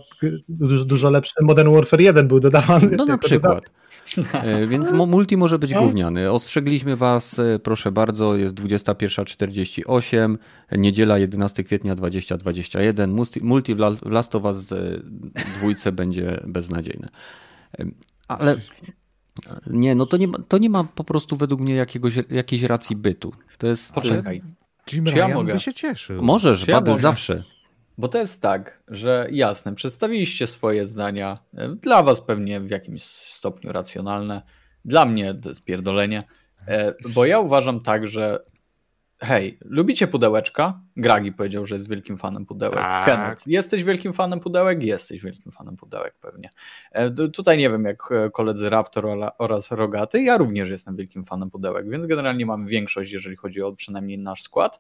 [0.49, 2.89] dużo, dużo lepsze Modern Warfare 1 był dodawany.
[2.97, 3.63] No na przykład.
[3.65, 3.86] E,
[4.67, 6.31] więc multi może być gówniany.
[6.31, 10.37] Ostrzegliśmy Was, e, proszę bardzo, jest 21.48,
[10.71, 13.15] niedziela 11 kwietnia 2021.
[13.41, 14.73] Multi w Last of Us
[15.57, 17.09] dwójce będzie beznadziejne.
[17.79, 17.85] E,
[18.27, 18.55] ale
[19.67, 22.95] nie, no to nie, ma, to nie ma po prostu według mnie jakiegoś, jakiejś racji
[22.95, 23.33] bytu.
[23.57, 23.93] To jest.
[23.93, 24.41] Poczekaj.
[24.93, 25.53] Jim Czy ja mogę?
[25.53, 26.23] by się cieszył.
[26.23, 27.43] Możesz, Czy ja zawsze.
[27.97, 33.03] Bo to jest tak, że jasne, przedstawiliście swoje zdania, e, dla was pewnie w jakimś
[33.03, 34.41] stopniu racjonalne,
[34.85, 36.23] dla mnie to jest pierdolenie,
[36.67, 38.43] e, bo ja uważam tak, że
[39.19, 40.81] hej, lubicie pudełeczka?
[40.97, 42.79] Gragi powiedział, że jest wielkim fanem pudełek.
[42.79, 43.05] Tak.
[43.05, 44.83] Kenneth, jesteś wielkim fanem pudełek?
[44.83, 46.49] Jesteś wielkim fanem pudełek pewnie.
[46.91, 49.05] E, tutaj nie wiem jak koledzy Raptor
[49.37, 53.73] oraz Rogaty, ja również jestem wielkim fanem pudełek, więc generalnie mamy większość, jeżeli chodzi o
[53.73, 54.79] przynajmniej nasz skład.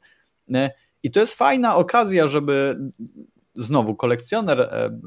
[1.03, 2.77] I to jest fajna okazja, żeby
[3.57, 4.99] znowu kolekcjoner e,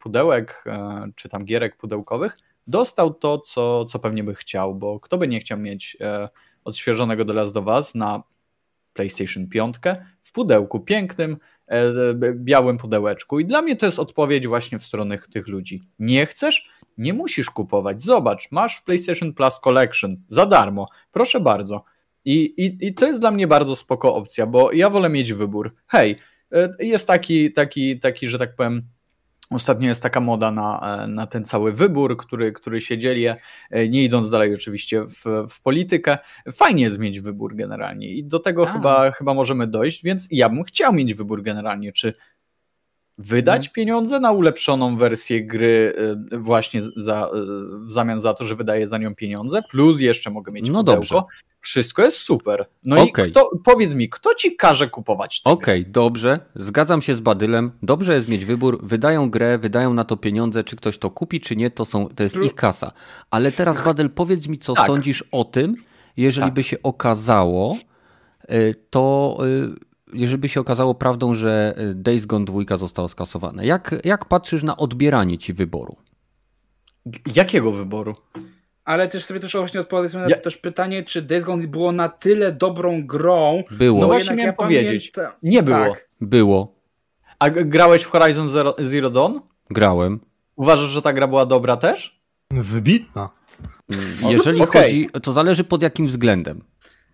[0.00, 2.36] pudełek e, czy tam gierek pudełkowych
[2.66, 6.28] dostał to, co, co pewnie by chciał, bo kto by nie chciał mieć e,
[6.64, 8.22] odświeżonego do Last of Us na
[8.92, 9.76] PlayStation 5
[10.22, 11.36] w pudełku pięknym,
[12.34, 13.40] białym pudełeczku.
[13.40, 15.82] I dla mnie to jest odpowiedź właśnie w stronę tych ludzi.
[15.98, 16.68] Nie chcesz?
[16.98, 18.02] Nie musisz kupować.
[18.02, 20.88] Zobacz, masz w PlayStation Plus Collection za darmo.
[21.12, 21.84] Proszę bardzo.
[22.24, 25.72] I, i, I to jest dla mnie bardzo spoko opcja, bo ja wolę mieć wybór.
[25.86, 26.16] Hej,
[26.52, 28.82] e, jest taki, taki, taki że tak powiem,
[29.50, 33.36] Ostatnio jest taka moda na, e, na ten cały wybór, który, który się dzieli, e,
[33.88, 36.18] nie idąc dalej oczywiście w, w politykę.
[36.52, 40.64] Fajnie jest mieć wybór generalnie i do tego chyba, chyba możemy dojść, więc ja bym
[40.64, 42.14] chciał mieć wybór generalnie, czy
[43.18, 43.72] wydać mhm.
[43.72, 45.94] pieniądze na ulepszoną wersję gry
[46.32, 47.30] właśnie za,
[47.86, 51.00] w zamian za to, że wydaję za nią pieniądze, plus jeszcze mogę mieć no pudełko.
[51.00, 51.22] Dobrze.
[51.64, 52.66] Wszystko jest super.
[52.84, 53.26] No okay.
[53.26, 57.72] i kto, powiedz mi, kto ci każe kupować Okej, okay, dobrze, zgadzam się z Badylem.
[57.82, 61.56] Dobrze jest mieć wybór, wydają grę, wydają na to pieniądze, czy ktoś to kupi, czy
[61.56, 62.92] nie, to, są, to jest ich kasa.
[63.30, 64.86] Ale teraz Badyl, powiedz mi, co tak.
[64.86, 65.76] sądzisz o tym,
[66.16, 66.54] jeżeli tak.
[66.54, 67.76] by się okazało,
[68.50, 69.38] y, to
[70.12, 74.62] jeżeli by się okazało prawdą, że y, Days Gone 2 została skasowana, jak, jak patrzysz
[74.62, 75.96] na odbieranie ci wyboru?
[77.34, 78.14] Jakiego wyboru?
[78.84, 80.36] Ale też sobie też właśnie odpowiedzieć na ja...
[80.36, 83.64] to też pytanie, czy Days Gone było na tyle dobrą grą.
[83.70, 84.00] Było.
[84.00, 85.10] No właśnie miałem ja powiedzieć.
[85.10, 85.38] Pamiętam...
[85.42, 85.78] Nie było.
[85.78, 86.08] Tak.
[86.20, 86.74] Było.
[87.38, 89.38] A grałeś w Horizon Zero, Zero Dawn?
[89.70, 90.20] Grałem.
[90.56, 92.20] Uważasz, że ta gra była dobra też?
[92.50, 93.30] Wybitna.
[94.30, 94.82] Jeżeli okay.
[94.82, 96.64] chodzi, to zależy pod jakim względem.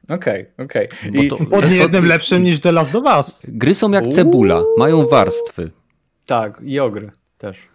[0.09, 0.89] Okej, okay, okej.
[1.27, 1.47] Okay.
[1.47, 3.43] Pod jednym lepszym niż The Last of Us.
[3.49, 5.71] Gry są jak cebula, mają warstwy.
[6.27, 7.70] Tak, i ogry też.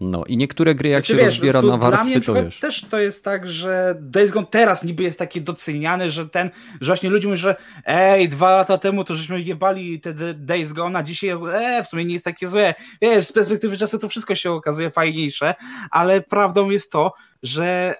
[0.00, 2.58] No i niektóre gry jak znaczy, się wiesz, rozbiera na warstwy, to wiesz.
[2.58, 6.92] też to jest tak, że Days Gone teraz niby jest taki doceniany, że ten, że
[6.92, 11.02] właśnie ludzie mówią, że ej, dwa lata temu to żeśmy jebali te Days Gone, a
[11.02, 12.74] dzisiaj e, w sumie nie jest takie złe.
[13.02, 15.54] Wiesz, z perspektywy czasu to wszystko się okazuje fajniejsze,
[15.90, 17.94] ale prawdą jest to, że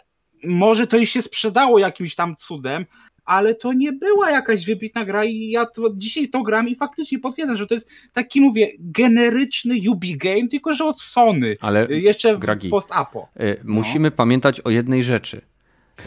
[0.44, 2.86] może to i się sprzedało jakimś tam cudem,
[3.31, 7.18] ale to nie była jakaś wybitna gra i ja to, dzisiaj to gram i faktycznie
[7.18, 11.57] potwierdzam, że to jest taki, mówię, generyczny Ubi game, tylko że od Sony.
[11.61, 13.28] Ale jeszcze w, Gragi, post-apo.
[13.41, 13.74] Y, no.
[13.74, 15.41] Musimy pamiętać o jednej rzeczy.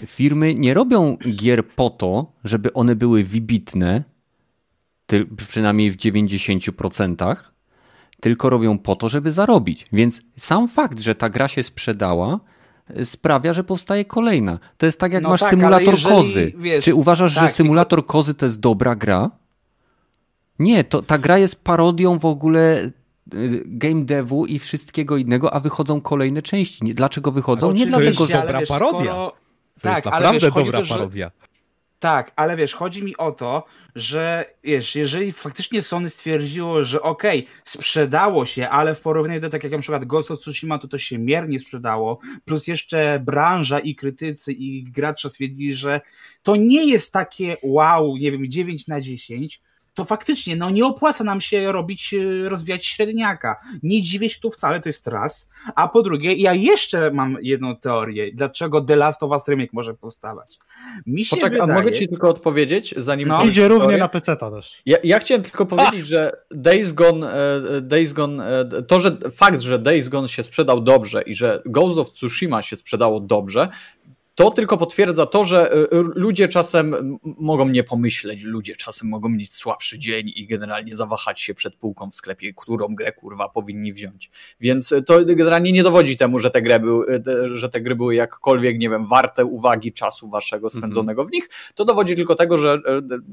[0.05, 4.03] Firmy nie robią gier po to, żeby one były wybitne,
[5.47, 7.36] przynajmniej w 90%,
[8.21, 9.86] tylko robią po to, żeby zarobić.
[9.93, 12.39] Więc sam fakt, że ta gra się sprzedała,
[13.03, 14.59] sprawia, że powstaje kolejna.
[14.77, 16.53] To jest tak jak no masz tak, symulator jeżeli, kozy.
[16.57, 18.11] Wiesz, Czy uważasz, tak, że symulator tylko...
[18.11, 19.31] kozy to jest dobra gra?
[20.59, 22.91] Nie, to, ta gra jest parodią w ogóle
[23.34, 26.93] y, game devu i wszystkiego innego, a wychodzą kolejne części.
[26.93, 27.71] Dlaczego wychodzą?
[27.71, 28.34] nie dlatego, że...
[28.34, 29.13] dobra parodia.
[29.13, 29.34] To
[29.81, 31.31] tak, jest naprawdę wiesz, dobra to, że...
[32.04, 33.64] Tak, ale wiesz, chodzi mi o to,
[33.95, 39.49] że wiesz, jeżeli faktycznie Sony stwierdziło, że okej, okay, sprzedało się, ale w porównaniu do
[39.49, 43.80] tak jak na przykład Ghost of Tsushima, to to się miernie sprzedało, plus jeszcze branża
[43.80, 46.01] i krytycy i gracze stwierdzili, że
[46.41, 49.62] to nie jest takie wow, nie wiem, 9 na 10,
[49.93, 53.55] to faktycznie no, nie opłaca nam się robić, e, rozwijać średniaka.
[53.83, 55.49] Nie dziwię się tu wcale, to jest raz.
[55.75, 59.93] A po drugie, ja jeszcze mam jedną teorię, dlaczego The Last of Us Remake może
[59.93, 60.59] powstawać.
[61.05, 61.73] Mi się Poczekaj, wydaje...
[61.73, 63.27] a mogę ci tylko odpowiedzieć, zanim...
[63.27, 63.43] No.
[63.43, 64.81] Idzie równie na PC też.
[64.85, 69.59] Ja, ja chciałem tylko powiedzieć, że Days Gone, e, Days Gone, e, to, że fakt,
[69.59, 73.69] że Days Gone się sprzedał dobrze i że Ghost of Tsushima się sprzedało dobrze,
[74.36, 79.53] to tylko potwierdza to, że y, ludzie czasem mogą nie pomyśleć, ludzie czasem mogą mieć
[79.53, 84.31] słabszy dzień i generalnie zawahać się przed półką w sklepie, którą grę kurwa powinni wziąć.
[84.59, 88.15] Więc to generalnie nie dowodzi temu, że te gry były, y, że te gry były
[88.15, 90.81] jakkolwiek, nie wiem, warte uwagi czasu waszego mhm.
[90.81, 91.49] spędzonego w nich.
[91.75, 92.79] To dowodzi tylko tego, że y,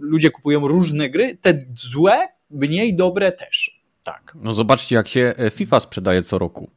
[0.00, 3.80] ludzie kupują różne gry, te złe, mniej dobre też.
[4.04, 4.32] Tak.
[4.34, 6.70] No zobaczcie, jak się e, FIFA sprzedaje co roku.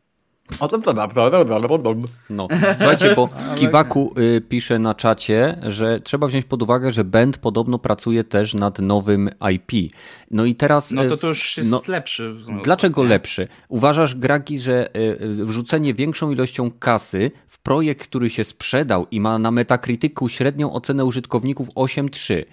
[2.29, 2.47] No.
[2.77, 7.79] Słuchajcie, bo Kiwaku y, pisze na czacie, że trzeba wziąć pod uwagę, że Band podobno
[7.79, 9.93] pracuje też nad nowym IP.
[10.31, 10.91] No i teraz...
[10.91, 12.35] No to to już jest no, lepszy.
[12.63, 13.09] Dlaczego nie?
[13.09, 13.47] lepszy?
[13.67, 19.39] Uważasz, Gragi, że y, wrzucenie większą ilością kasy w projekt, który się sprzedał i ma
[19.39, 22.43] na Metacriticu średnią ocenę użytkowników 8.3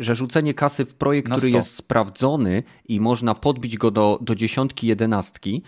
[0.00, 4.86] że rzucenie kasy w projekt, który jest sprawdzony i można podbić go do, do dziesiątki,
[4.86, 5.62] jedenastki,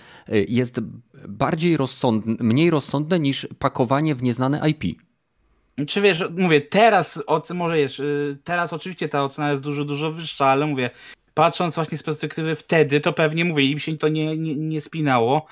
[0.49, 0.81] jest
[1.29, 5.01] bardziej rozsądne, mniej rozsądne niż pakowanie w nieznane IP.
[5.87, 7.23] Czy wiesz, mówię, teraz,
[7.55, 8.03] może jest,
[8.45, 10.91] teraz oczywiście ta ocena jest dużo, dużo wyższa, ale mówię,
[11.35, 15.47] patrząc właśnie z perspektywy wtedy, to pewnie mówię, im się to nie, nie, nie spinało.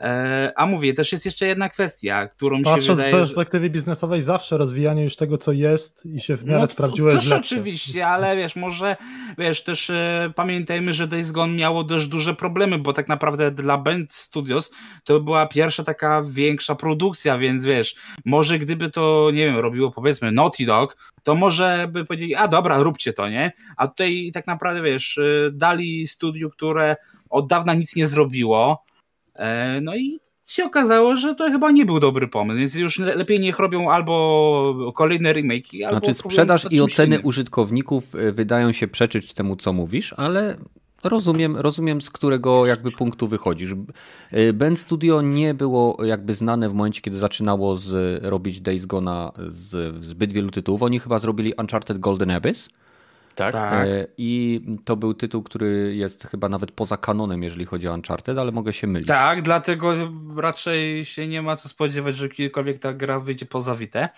[0.00, 3.14] E, a mówię, też jest jeszcze jedna kwestia, którą mi się Patrząc wydaje...
[3.14, 3.70] z perspektywy że...
[3.70, 8.06] biznesowej, zawsze rozwijanie już tego, co jest i się w miarę no, sprawdziło jest oczywiście,
[8.06, 8.96] ale wiesz, może,
[9.38, 13.78] wiesz, też e, pamiętajmy, że Days Gone miało dość duże problemy, bo tak naprawdę dla
[13.78, 14.70] Band Studios
[15.04, 20.32] to była pierwsza taka większa produkcja, więc wiesz, może gdyby to, nie wiem, robiło powiedzmy
[20.32, 23.52] Naughty Dog, to może by powiedzieli, a dobra, róbcie to, nie?
[23.76, 26.96] A tutaj tak naprawdę, wiesz, e, dali studiu, które
[27.30, 28.83] od dawna nic nie zrobiło,
[29.82, 33.58] no i się okazało, że to chyba nie był dobry pomysł, więc już lepiej niech
[33.58, 35.90] robią albo kolejne remake, albo...
[35.90, 37.26] Znaczy sprzedaż i oceny innym.
[37.26, 40.56] użytkowników e, wydają się przeczyć temu, co mówisz, ale
[41.04, 43.74] rozumiem, rozumiem z którego jakby punktu wychodzisz.
[44.30, 49.30] E, Band Studio nie było jakby znane w momencie, kiedy zaczynało z, robić Days Gone
[49.48, 50.82] z zbyt wielu tytułów.
[50.82, 52.68] Oni chyba zrobili Uncharted Golden Abyss,
[53.34, 53.52] tak?
[53.52, 53.88] tak.
[53.88, 58.38] E, I to był tytuł, który jest chyba nawet poza kanonem, jeżeli chodzi o Uncharted,
[58.38, 59.08] ale mogę się mylić.
[59.08, 59.94] Tak, dlatego
[60.36, 64.08] raczej się nie ma co spodziewać, że kiedykolwiek ta gra wyjdzie poza Witę.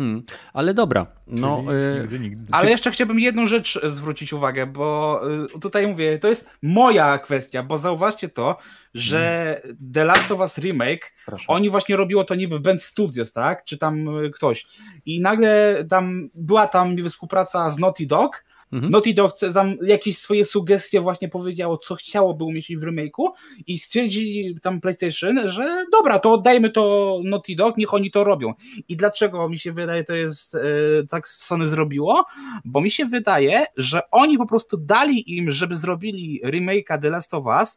[0.00, 0.22] Hmm,
[0.52, 1.06] ale dobra.
[1.26, 2.44] No, y, nigdy, nigdy.
[2.50, 5.20] Ale jeszcze chciałbym jedną rzecz zwrócić uwagę, bo
[5.56, 8.56] y, tutaj mówię, to jest moja kwestia, bo zauważcie to,
[8.94, 9.92] że hmm.
[9.94, 11.44] The Last of Us Remake, Proszę.
[11.48, 13.64] oni właśnie robiło to niby Band Studios, tak?
[13.64, 14.66] Czy tam y, ktoś.
[15.06, 18.90] I nagle tam była tam współpraca z Naughty Dog, Mhm.
[18.90, 23.30] Naughty Dog tam jakieś swoje sugestie właśnie powiedziało, co chciałoby umieścić w remake'u
[23.66, 28.54] i stwierdzili tam PlayStation, że dobra, to oddajmy to Naughty Dog, niech oni to robią.
[28.88, 30.60] I dlaczego mi się wydaje, to jest e,
[31.08, 32.24] tak Sony zrobiło?
[32.64, 37.34] Bo mi się wydaje, że oni po prostu dali im, żeby zrobili remake'a The Last
[37.34, 37.76] of Us,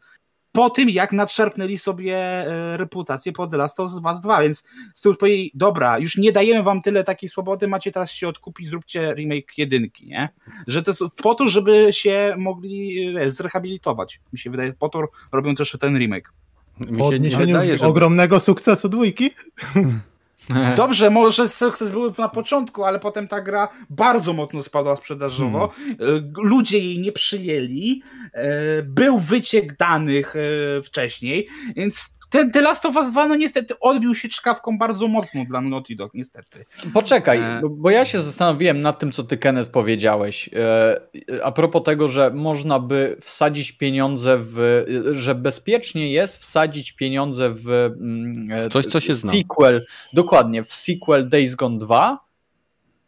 [0.54, 4.64] po tym, jak nadszerpnęli sobie e, reputację po The Last of Us 2, więc
[4.96, 9.14] Stuart powiedzieli, dobra, już nie dajemy wam tyle takiej swobody, macie teraz się odkupić, zróbcie
[9.14, 10.30] remake jedynki, nie?
[10.68, 14.20] Że to jest po to, żeby się mogli e, zrehabilitować.
[14.34, 16.34] Mi się wydaje, po to robią też ten remake.
[16.80, 17.88] Mi się nie wydaje, żeby...
[17.88, 19.32] ogromnego sukcesu dwójki?
[20.76, 25.68] Dobrze, może sukces był na początku, ale potem ta gra bardzo mocno spadła sprzedażowo.
[25.68, 26.34] Hmm.
[26.38, 28.02] Ludzie jej nie przyjęli.
[28.34, 33.80] E, był wyciek danych e, wcześniej, więc ten The Last of Us 2 no niestety
[33.80, 36.66] odbił się czkawką bardzo mocno dla Naughty Dog, niestety.
[36.94, 37.62] Poczekaj, e...
[37.72, 40.50] bo ja się zastanowiłem nad tym, co ty Kenneth powiedziałeś.
[41.44, 47.70] A propos tego, że można by wsadzić pieniądze w, że bezpiecznie jest wsadzić pieniądze w,
[47.70, 50.10] mm, w coś, co się sequel, zna.
[50.14, 52.20] dokładnie, w sequel Days Gone 2,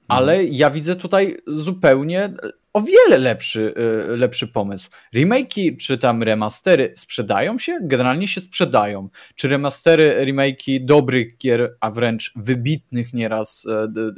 [0.07, 0.53] ale mhm.
[0.53, 2.29] ja widzę tutaj zupełnie
[2.75, 3.73] o wiele lepszy,
[4.13, 4.89] y, lepszy pomysł.
[5.13, 7.79] Remake'i czy tam remastery sprzedają się?
[7.81, 9.09] Generalnie się sprzedają.
[9.35, 13.67] Czy remastery, remake'i dobrych gier, a wręcz wybitnych nieraz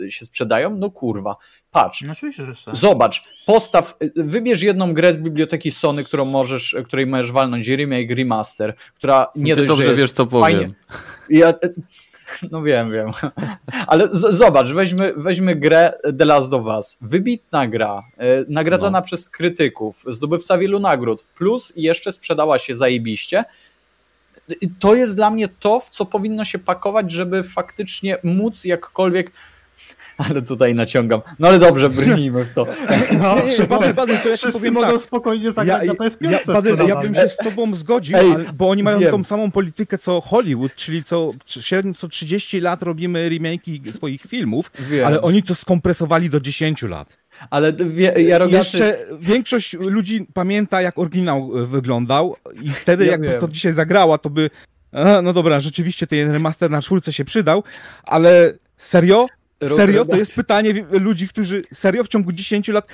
[0.05, 0.77] y, się sprzedają?
[0.77, 1.35] No kurwa.
[1.71, 2.01] Patrz.
[2.01, 2.13] No,
[2.65, 2.75] tak.
[2.75, 8.11] Zobacz, postaw, y, wybierz jedną grę z biblioteki Sony, którą możesz, której możesz walnąć remake,
[8.11, 10.59] remaster, która nie Ty dość, dobrze wiesz, co powiem.
[10.59, 10.73] Fajnie,
[11.29, 11.53] ja,
[12.51, 13.11] no wiem, wiem.
[13.87, 16.97] Ale z, zobacz, weźmy, weźmy grę The Last of Us.
[17.01, 19.05] Wybitna gra, e, nagradzana no.
[19.05, 23.43] przez krytyków, zdobywca wielu nagród, plus jeszcze sprzedała się zajebiście.
[24.79, 29.31] To jest dla mnie to, w co powinno się pakować, żeby faktycznie móc jakkolwiek
[30.17, 31.21] ale tutaj naciągam.
[31.39, 32.65] No ale dobrze, brnijmy w to.
[33.19, 33.35] No,
[33.69, 35.01] Badyl, Badyl, to ja Wszyscy powiem mogą tak.
[35.01, 36.31] spokojnie zagrać ja, na PS5.
[36.31, 39.11] Ja, Badyl, ja bym się z tobą zgodził, Ej, ale, bo oni mają wiem.
[39.11, 44.71] tą samą politykę co Hollywood, czyli co średnio co 30 lat robimy remake'i swoich filmów,
[44.79, 45.07] wiem.
[45.07, 47.17] ale oni to skompresowali do 10 lat.
[47.49, 48.57] Ale wie, ja robię...
[48.57, 53.39] Jeszcze większość ludzi pamięta, jak oryginał e, wyglądał i wtedy ja jakby wiem.
[53.39, 54.49] to dzisiaj zagrała, to by
[55.23, 57.63] no dobra, rzeczywiście ten remaster na czwórce się przydał,
[58.03, 59.25] ale serio?
[59.75, 60.05] Serio?
[60.05, 62.87] To jest pytanie ludzi, którzy serio w ciągu 10 lat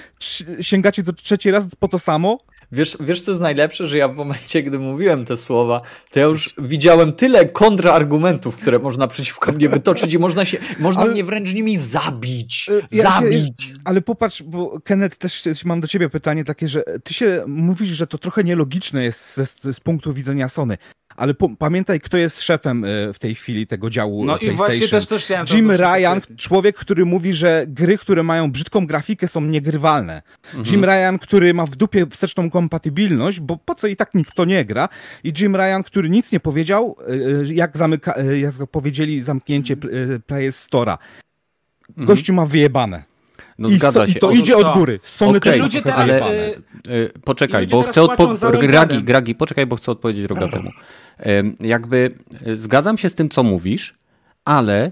[0.61, 2.37] sięgacie do trzeci raz po to samo?
[2.71, 6.25] Wiesz, wiesz, co jest najlepsze, że ja w momencie, gdy mówiłem te słowa, to ja
[6.25, 11.11] już widziałem tyle kontrargumentów, które można przeciwko mnie wytoczyć i można się, można ale...
[11.11, 12.69] mnie wręcz nimi zabić.
[12.69, 13.63] E, ja zabić.
[13.63, 17.89] Się, ale popatrz, bo Kenneth, też mam do ciebie pytanie takie, że ty się mówisz,
[17.89, 20.77] że to trochę nielogiczne jest z, z punktu widzenia Sony.
[21.15, 24.87] Ale po, pamiętaj, kto jest szefem e, w tej chwili tego działu No i właśnie
[24.87, 29.41] też, też chciałem Jim Ryan, człowiek, który mówi, że gry, które mają brzydką grafikę są
[29.41, 30.21] niegrywalne.
[30.45, 30.65] Mhm.
[30.65, 34.45] Jim Ryan, który ma w dupie wsteczną kompatybilność, bo po co i tak nikt to
[34.45, 34.89] nie gra.
[35.23, 39.77] I Jim Ryan, który nic nie powiedział, e, e, jak, zamyka, jak powiedzieli zamknięcie
[40.27, 40.97] Play Store'a.
[41.89, 42.07] Mhm.
[42.07, 43.12] Gościu ma wyjebane.
[43.63, 44.17] No I zgadza się.
[44.17, 44.99] I to idzie od góry.
[45.03, 46.55] Sony okay, ludzie teraz, ale, e,
[46.87, 48.67] e, poczekaj, bo chcę odpowiedzieć.
[48.67, 50.71] Gragi, Gragi, poczekaj, bo chcę odpowiedzieć Rogatemu.
[51.59, 52.11] Jakby
[52.53, 53.97] zgadzam się z tym, co mówisz,
[54.45, 54.91] ale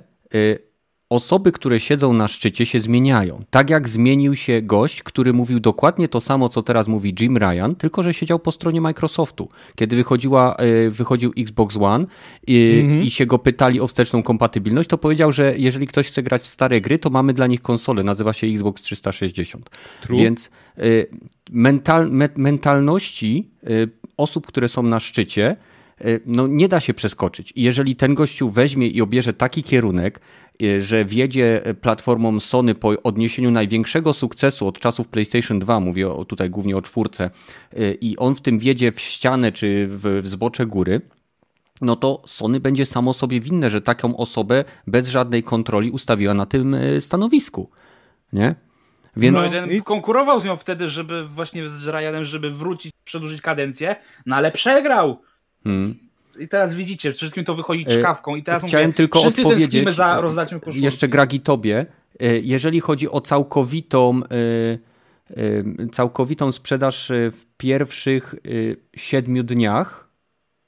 [1.12, 3.44] osoby, które siedzą na szczycie, się zmieniają.
[3.50, 7.76] Tak jak zmienił się gość, który mówił dokładnie to samo, co teraz mówi Jim Ryan,
[7.78, 9.50] tylko że siedział po stronie Microsoftu.
[9.76, 12.06] Kiedy wychodziła, e, wychodził Xbox One
[12.48, 13.06] i, mm -hmm.
[13.06, 16.48] i się go pytali o wsteczną kompatybilność, to powiedział, że jeżeli ktoś chce grać w
[16.48, 19.70] stare gry, to mamy dla nich konsolę, nazywa się Xbox 360.
[20.02, 20.18] True.
[20.18, 20.50] Więc
[20.80, 21.08] y,
[21.52, 23.52] mental, me, mentalności
[24.18, 25.56] osób, które są na szczycie,
[26.26, 27.54] no nie da się przeskoczyć.
[27.56, 30.20] I jeżeli ten gościu weźmie i obierze taki kierunek,
[30.62, 36.50] Y, że wiedzie platformą Sony po odniesieniu największego sukcesu od czasów PlayStation 2, mówię tutaj
[36.50, 37.30] głównie o czwórce,
[38.02, 41.02] i on w tym wiedzie w ścianę czy w, w zbocze góry,
[41.82, 46.46] no to Sony będzie samo sobie winne, że taką osobę bez żadnej kontroli ustawiła na
[46.46, 47.70] tym stanowisku.
[48.34, 48.56] Nie?
[49.18, 49.38] Więc...
[49.38, 53.96] No jeden konkurował z nią wtedy, żeby właśnie z Ryanem, żeby wrócić, przedłużyć kadencję,
[54.26, 55.22] no ale przegrał.
[55.64, 55.96] Hmm.
[56.40, 58.36] I teraz widzicie, wszystkim to wychodzi e, czkawką.
[58.36, 60.82] I teraz Chciałem mówię, tylko odpowiedzieć za koszulki.
[60.82, 61.86] jeszcze Gragi tobie.
[62.20, 68.36] E, jeżeli chodzi o całkowitą e, całkowitą sprzedaż w pierwszych
[68.96, 70.10] siedmiu dniach,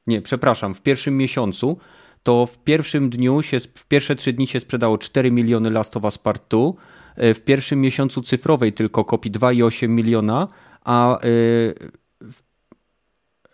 [0.08, 1.78] nie, przepraszam, w pierwszym miesiącu,
[2.24, 6.04] to w pierwszym dniu, się, w pierwsze trzy dni się sprzedało 4 miliony Last of
[6.04, 6.60] Us Part 2,
[7.18, 10.48] w pierwszym miesiącu cyfrowej tylko kopii 2,8 miliona,
[10.86, 11.20] a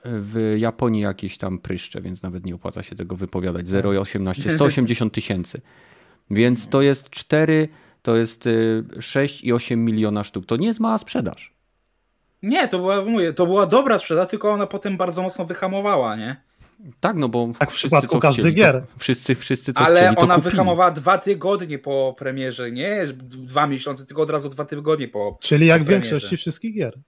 [0.05, 3.65] w Japonii jakieś tam pryszcze, więc nawet nie opłaca się tego wypowiadać.
[3.65, 5.61] 0,18, 180 tysięcy.
[6.31, 7.67] Więc to jest 4,
[8.01, 10.45] to jest 6,8 y, miliona sztuk.
[10.45, 11.53] To nie jest mała sprzedaż.
[12.43, 16.41] Nie, to była, mówię, to była dobra sprzedaż, tylko ona potem bardzo mocno wyhamowała, nie?
[16.99, 18.83] Tak, no bo tak w przypadku każdej gier.
[18.97, 20.51] Wszyscy, wszyscy co Ale chcieli, ona kupili.
[20.51, 25.67] wyhamowała dwa tygodnie po premierze, nie dwa miesiące, tylko od razu dwa tygodnie po Czyli
[25.67, 26.99] jak w większości wszystkich gier.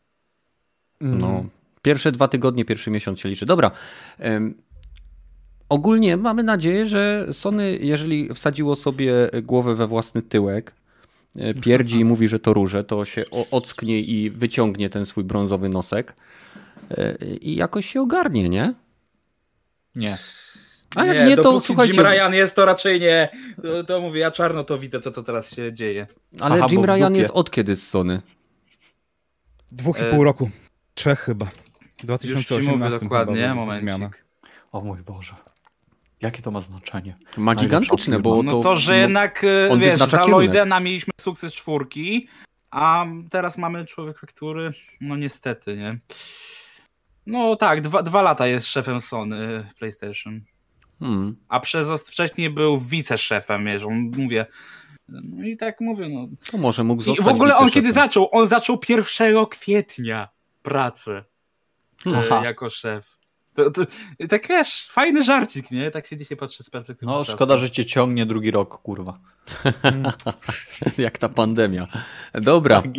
[1.01, 1.45] No,
[1.81, 3.45] Pierwsze dwa tygodnie, pierwszy miesiąc się liczy.
[3.45, 3.71] Dobra.
[5.71, 9.13] Ogólnie mamy nadzieję, że Sony, jeżeli wsadziło sobie
[9.43, 10.73] głowę we własny tyłek,
[11.35, 15.69] e, pierdzi i mówi, że to róże, to się ocknie i wyciągnie ten swój brązowy
[15.69, 16.15] nosek
[16.89, 18.73] e, i jakoś się ogarnie, nie?
[19.95, 20.17] Nie.
[20.95, 21.93] A jak nie, nie to słuchajcie.
[21.93, 23.29] Jim Ryan jest, to raczej nie.
[23.61, 26.07] To, to mówię, ja czarno to widzę, to co teraz się dzieje.
[26.39, 28.21] Ale Aha, Jim Ryan jest od kiedy z Sony?
[29.71, 30.25] Dwóch i pół e...
[30.25, 30.49] roku.
[30.93, 31.51] Trzech chyba.
[32.03, 34.15] 2018 dokładnie, moment.
[34.71, 35.35] O mój Boże.
[36.21, 37.17] Jakie to ma znaczenie?
[37.37, 41.53] Ma gigantyczne, bo no to, to że no, jednak, e, wiesz, za Lloydena mieliśmy sukces
[41.53, 42.27] czwórki,
[42.71, 45.97] a teraz mamy Człowiek Faktury, no niestety, nie?
[47.25, 50.41] No tak, dwa, dwa lata jest szefem Sony PlayStation.
[50.99, 51.35] Hmm.
[51.49, 54.45] A przez wcześniej był wiceszefem, wiesz, on mówię,
[55.09, 56.27] no i tak mówię, no.
[56.51, 58.29] To może mógł zostać I w ogóle on kiedy zaczął?
[58.31, 60.29] On zaczął 1 kwietnia
[60.61, 61.23] pracę.
[62.05, 62.41] Aha.
[62.45, 63.21] jako szef.
[63.53, 63.81] To, to,
[64.29, 65.91] tak wiesz, fajny żarcik, nie?
[65.91, 67.31] Tak się dzisiaj patrzy z perspektywy No, czasu.
[67.31, 69.19] szkoda, że cię ciągnie drugi rok, kurwa.
[70.97, 71.87] Jak ta pandemia.
[72.33, 72.81] Dobra.
[72.81, 72.91] Tak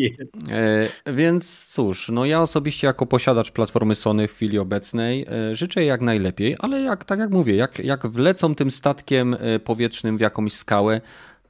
[0.50, 5.80] e, więc cóż, no ja osobiście jako posiadacz platformy Sony w chwili obecnej e, życzę
[5.80, 10.18] jej jak najlepiej, ale jak, tak jak mówię, jak, jak wlecą tym statkiem e, powietrznym
[10.18, 11.00] w jakąś skałę,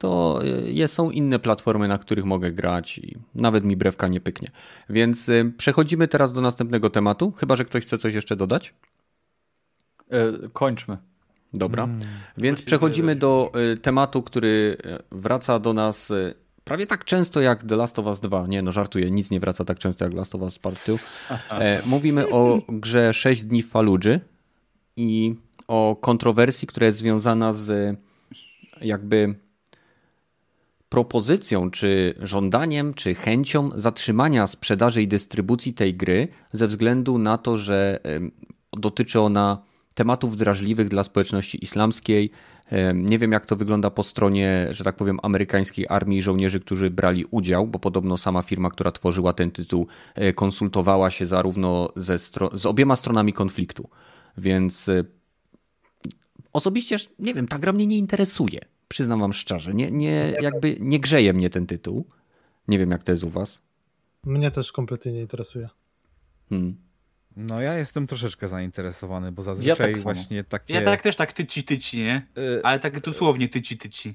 [0.02, 0.40] to
[0.84, 4.48] y, są inne platformy, na których mogę grać i nawet mi brewka nie pyknie.
[4.90, 8.74] Więc y, przechodzimy teraz do następnego tematu, chyba że ktoś chce coś jeszcze dodać.
[10.10, 10.98] E, kończmy.
[11.54, 11.86] Dobra.
[11.86, 12.02] Hmm.
[12.36, 14.76] Więc przechodzimy do tematu, który
[15.10, 16.12] wraca do nas
[16.64, 18.46] prawie tak często jak The Last of Us 2.
[18.46, 20.98] Nie, no żartuję, nic nie wraca tak często jak Last of Us Part 2.
[21.50, 24.20] E, mówimy o grze 6 dni w Faludży
[24.96, 25.34] i
[25.68, 27.96] o kontrowersji, która jest związana z
[28.80, 29.34] jakby
[30.92, 37.56] propozycją, czy żądaniem, czy chęcią zatrzymania sprzedaży i dystrybucji tej gry ze względu na to,
[37.56, 38.00] że
[38.72, 39.62] dotyczy ona
[39.94, 42.30] tematów drażliwych dla społeczności islamskiej.
[42.94, 46.90] Nie wiem, jak to wygląda po stronie, że tak powiem, amerykańskiej armii i żołnierzy, którzy
[46.90, 52.18] brali udział, bo podobno sama firma, która tworzyła ten tytuł, e, konsultowała się zarówno ze
[52.52, 53.88] z obiema stronami konfliktu.
[54.38, 55.04] Więc e,
[56.52, 58.71] osobiście, nie wiem, ta gra mnie nie interesuje.
[58.92, 62.06] Przyznam wam szczerze, nie, nie, jakby nie grzeje mnie ten tytuł.
[62.68, 63.62] Nie wiem, jak to jest u was.
[64.24, 65.68] Mnie też kompletnie nie interesuje.
[66.48, 66.76] Hmm.
[67.36, 70.74] No ja jestem troszeczkę zainteresowany, bo zazwyczaj ja tak właśnie takie...
[70.74, 72.26] Ja tak też tak tyci tyci, nie?
[72.38, 74.14] Y, Ale tak dosłownie tyci tyci.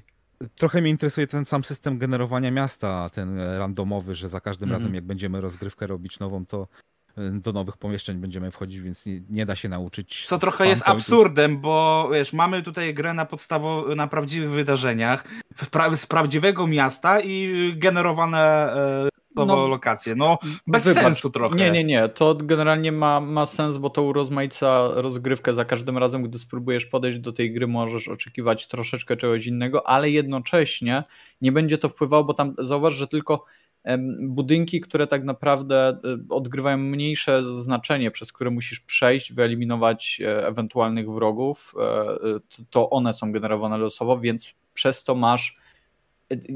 [0.54, 4.80] Trochę mnie interesuje ten sam system generowania miasta, ten randomowy, że za każdym mm -hmm.
[4.80, 6.68] razem jak będziemy rozgrywkę robić nową, to
[7.32, 10.26] do nowych pomieszczeń będziemy wchodzić, więc nie, nie da się nauczyć.
[10.26, 15.24] Co trochę jest absurdem, bo wiesz, mamy tutaj grę na podstawo, na prawdziwych wydarzeniach
[15.96, 18.72] z prawdziwego miasta i generowane
[19.06, 19.08] e,
[19.46, 20.14] no, lokacje.
[20.16, 21.04] No, bez wybacz.
[21.04, 21.56] sensu trochę.
[21.56, 22.08] Nie, nie, nie.
[22.08, 25.54] To generalnie ma, ma sens, bo to urozmaica rozgrywkę.
[25.54, 30.10] Za każdym razem, gdy spróbujesz podejść do tej gry, możesz oczekiwać troszeczkę czegoś innego, ale
[30.10, 31.02] jednocześnie
[31.40, 33.44] nie będzie to wpływało, bo tam zauważ, że tylko
[34.20, 35.98] budynki, które tak naprawdę e,
[36.30, 43.32] odgrywają mniejsze znaczenie, przez które musisz przejść, wyeliminować e, ewentualnych wrogów, e, to one są
[43.32, 45.56] generowane losowo, więc przez to masz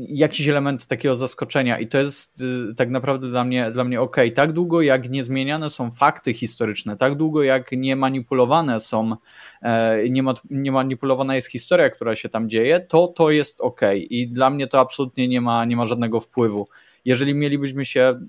[0.08, 2.42] jakiś element takiego zaskoczenia i to jest
[2.76, 4.16] tak naprawdę dla mnie, dla mnie ok.
[4.34, 9.16] Tak długo jak nie zmieniane są fakty historyczne, tak długo jak nie manipulowane są,
[10.10, 14.28] nie, ma, nie manipulowana jest historia, która się tam dzieje, to to jest ok i
[14.28, 16.68] dla mnie to absolutnie nie ma, nie ma żadnego wpływu
[17.04, 18.20] jeżeli mielibyśmy się.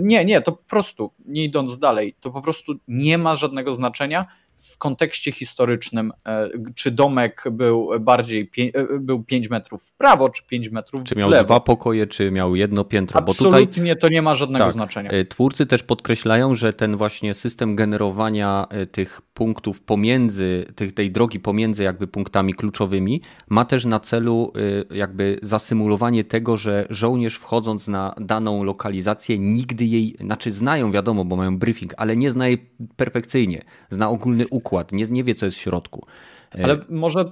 [0.00, 4.26] Nie, nie, to po prostu, nie idąc dalej, to po prostu nie ma żadnego znaczenia
[4.60, 10.42] w kontekście historycznym, e, czy domek był bardziej e, był 5 metrów w prawo, czy
[10.46, 11.30] 5 metrów czy w lewo.
[11.30, 13.20] Czy miał dwa pokoje, czy miał jedno piętro.
[13.20, 15.10] Absolutnie bo tutaj, to nie ma żadnego tak, znaczenia.
[15.10, 21.40] E, twórcy też podkreślają, że ten właśnie system generowania tych punktów pomiędzy, tych, tej drogi
[21.40, 24.52] pomiędzy jakby punktami kluczowymi ma też na celu
[24.90, 31.36] jakby zasymulowanie tego, że żołnierz wchodząc na daną lokalizację nigdy jej, znaczy znają wiadomo, bo
[31.36, 33.64] mają briefing, ale nie zna jej perfekcyjnie.
[33.90, 36.06] Zna ogólny układ, nie, nie wie, co jest w środku.
[36.54, 37.24] E, Ale może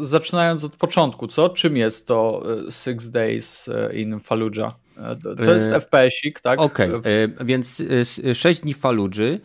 [0.00, 1.48] zaczynając od początku, co?
[1.48, 4.74] Czym jest to e, Six Days e, in Fallujah?
[5.36, 6.60] To jest FPS-ik, tak?
[6.60, 7.34] Okej, okay.
[7.44, 7.82] więc
[8.34, 9.40] 6 dni Fallujah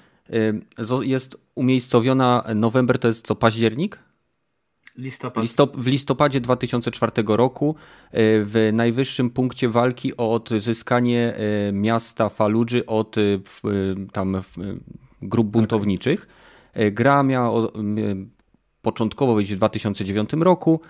[1.01, 3.99] jest umiejscowiona, November to jest co, październik?
[4.97, 5.43] Listopad.
[5.43, 7.75] Listop w listopadzie 2004 roku
[8.13, 11.35] w najwyższym punkcie walki o odzyskanie
[11.73, 13.15] miasta Faludży od
[14.13, 14.41] tam
[15.21, 16.27] grup buntowniczych.
[16.73, 17.67] E, gra miała
[18.81, 20.81] początkowo wyjść w 2009 roku,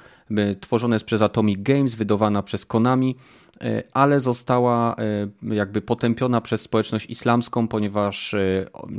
[0.59, 3.15] tworzona jest przez Atomic Games, wydawana przez Konami,
[3.61, 8.36] e, ale została e, jakby potępiona przez społeczność islamską, ponieważ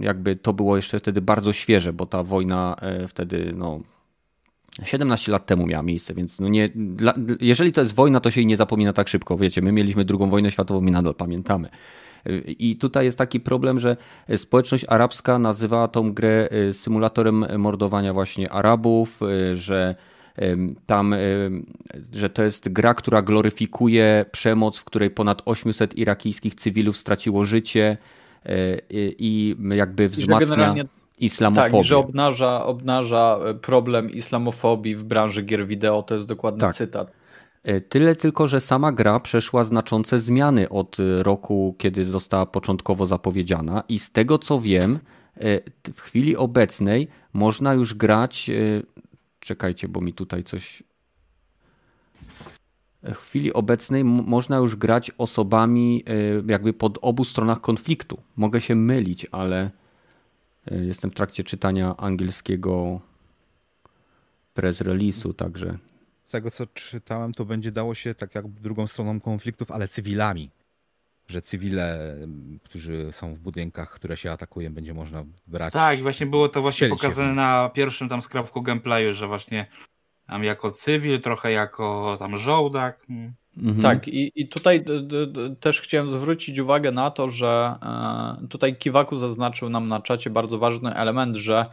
[0.01, 2.77] jakby to było jeszcze wtedy bardzo świeże, bo ta wojna
[3.09, 3.81] wtedy no,
[4.85, 6.69] 17 lat temu miała miejsce, więc no nie,
[7.41, 9.37] jeżeli to jest wojna, to się jej nie zapomina tak szybko.
[9.37, 11.69] Wiecie, my mieliśmy drugą wojnę światową i nadal pamiętamy.
[12.47, 13.97] I tutaj jest taki problem, że
[14.37, 19.95] społeczność arabska nazywała tą grę e, symulatorem mordowania właśnie Arabów, e, że
[20.87, 21.15] tam,
[22.13, 27.97] że to jest gra, która gloryfikuje przemoc, w której ponad 800 irakijskich cywilów straciło życie
[29.19, 30.75] i jakby wzmacnia
[31.21, 31.71] islamofobię.
[31.73, 36.75] Tak, że obnaża, obnaża problem islamofobii w branży gier wideo, to jest dokładny tak.
[36.75, 37.22] cytat.
[37.63, 43.07] E, tyle tylko, że sama gra przeszła znaczące zmiany od e, roku, kiedy została początkowo
[43.07, 44.99] zapowiedziana, i z tego co wiem,
[45.37, 45.61] e,
[45.93, 48.51] w chwili obecnej można już grać.
[49.41, 50.83] Czekajcie, bo mi tutaj coś.
[53.03, 56.05] W chwili obecnej można już grać osobami
[56.49, 58.23] jakby pod obu stronach konfliktu.
[58.37, 59.71] Mogę się mylić, ale
[60.71, 63.01] jestem w trakcie czytania angielskiego
[64.55, 65.79] press release'u, także
[66.33, 70.51] tego, co czytałem, to będzie dało się tak jak drugą stroną konfliktów, ale cywilami.
[71.29, 72.17] Że cywile,
[72.63, 75.73] którzy są w budynkach, które się atakują, będzie można brać.
[75.73, 79.67] Tak, właśnie było to właśnie pokazane na pierwszym tam skrawku gameplayu, że właśnie
[80.27, 83.07] tam jako cywil, trochę jako tam żołdak.
[83.57, 83.83] Mhm.
[83.83, 88.77] Tak, i, i tutaj d, d, też chciałem zwrócić uwagę na to, że e, tutaj
[88.77, 91.67] Kiwaku zaznaczył nam na czacie bardzo ważny element, że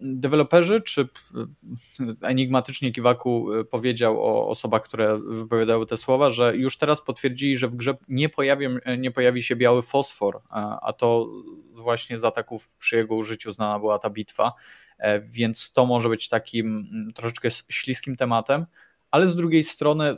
[0.00, 1.08] Deweloperzy, czy
[2.22, 7.68] enigmatycznie Kiwaku e, powiedział o osobach, które wypowiadały te słowa, że już teraz potwierdzili, że
[7.68, 8.66] w grze nie, pojawi,
[8.98, 10.40] nie pojawi się biały fosfor,
[10.82, 11.28] a to
[11.72, 14.52] właśnie z ataków przy jego użyciu znana była ta bitwa,
[14.98, 18.66] e, więc to może być takim troszeczkę śliskim tematem,
[19.10, 20.16] ale z drugiej strony e,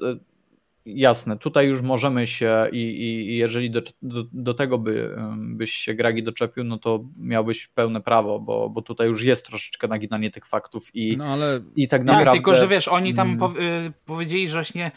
[0.86, 5.94] jasne, tutaj już możemy się i, i jeżeli do, do, do, tego by, byś się
[5.94, 10.46] Gragi doczepił, no to miałbyś pełne prawo, bo, bo tutaj już jest troszeczkę naginanie tych
[10.46, 11.60] faktów i, no ale...
[11.76, 12.24] i tak naprawdę...
[12.24, 13.54] Tak, tylko że wiesz, oni tam hmm.
[13.54, 14.90] po, y, powiedzieli, że właśnie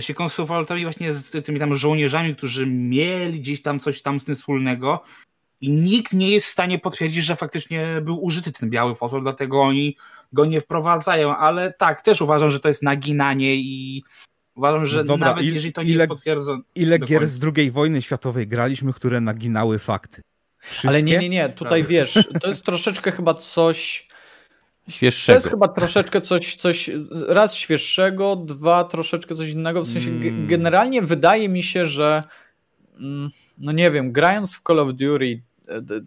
[0.00, 4.34] się konsultowali właśnie z tymi tam żołnierzami, którzy mieli gdzieś tam coś tam z tym
[4.34, 5.04] wspólnego
[5.60, 9.62] i nikt nie jest w stanie potwierdzić, że faktycznie był użyty ten biały fosfor, dlatego
[9.62, 9.96] oni
[10.32, 14.02] go nie wprowadzają, ale tak, też uważam, że to jest naginanie i
[14.54, 16.62] Uważam, że Dobra, nawet il, jeżeli to nie ile, jest potwierdzone.
[16.74, 20.22] Ile gier z II wojny światowej graliśmy, które naginały fakty?
[20.58, 20.88] Wszystkie?
[20.88, 21.48] Ale nie, nie, nie.
[21.48, 21.90] Tutaj tak.
[21.90, 24.08] wiesz, to jest troszeczkę chyba coś.
[24.88, 25.34] Świeższego.
[25.34, 26.90] To jest chyba troszeczkę coś, coś,
[27.28, 29.82] raz świeższego, dwa troszeczkę coś innego.
[29.82, 30.46] W sensie hmm.
[30.46, 32.22] generalnie wydaje mi się, że
[33.00, 35.42] mm, no nie wiem, grając w Call of Duty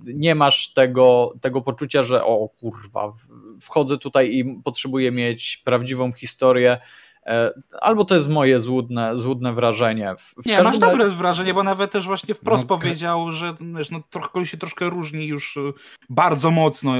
[0.06, 3.14] nie masz tego, tego poczucia, że o kurwa,
[3.62, 6.82] wchodzę tutaj i potrzebuję mieć prawdziwą historię, E,
[7.82, 10.16] albo to jest moje złudne, złudne wrażenie.
[10.18, 13.92] W, w nie, masz dobre wrażenie, bo nawet też właśnie wprost no, powiedział, że wiesz,
[13.92, 15.74] no, trochę się troszkę różni już y,
[16.10, 16.94] bardzo mocno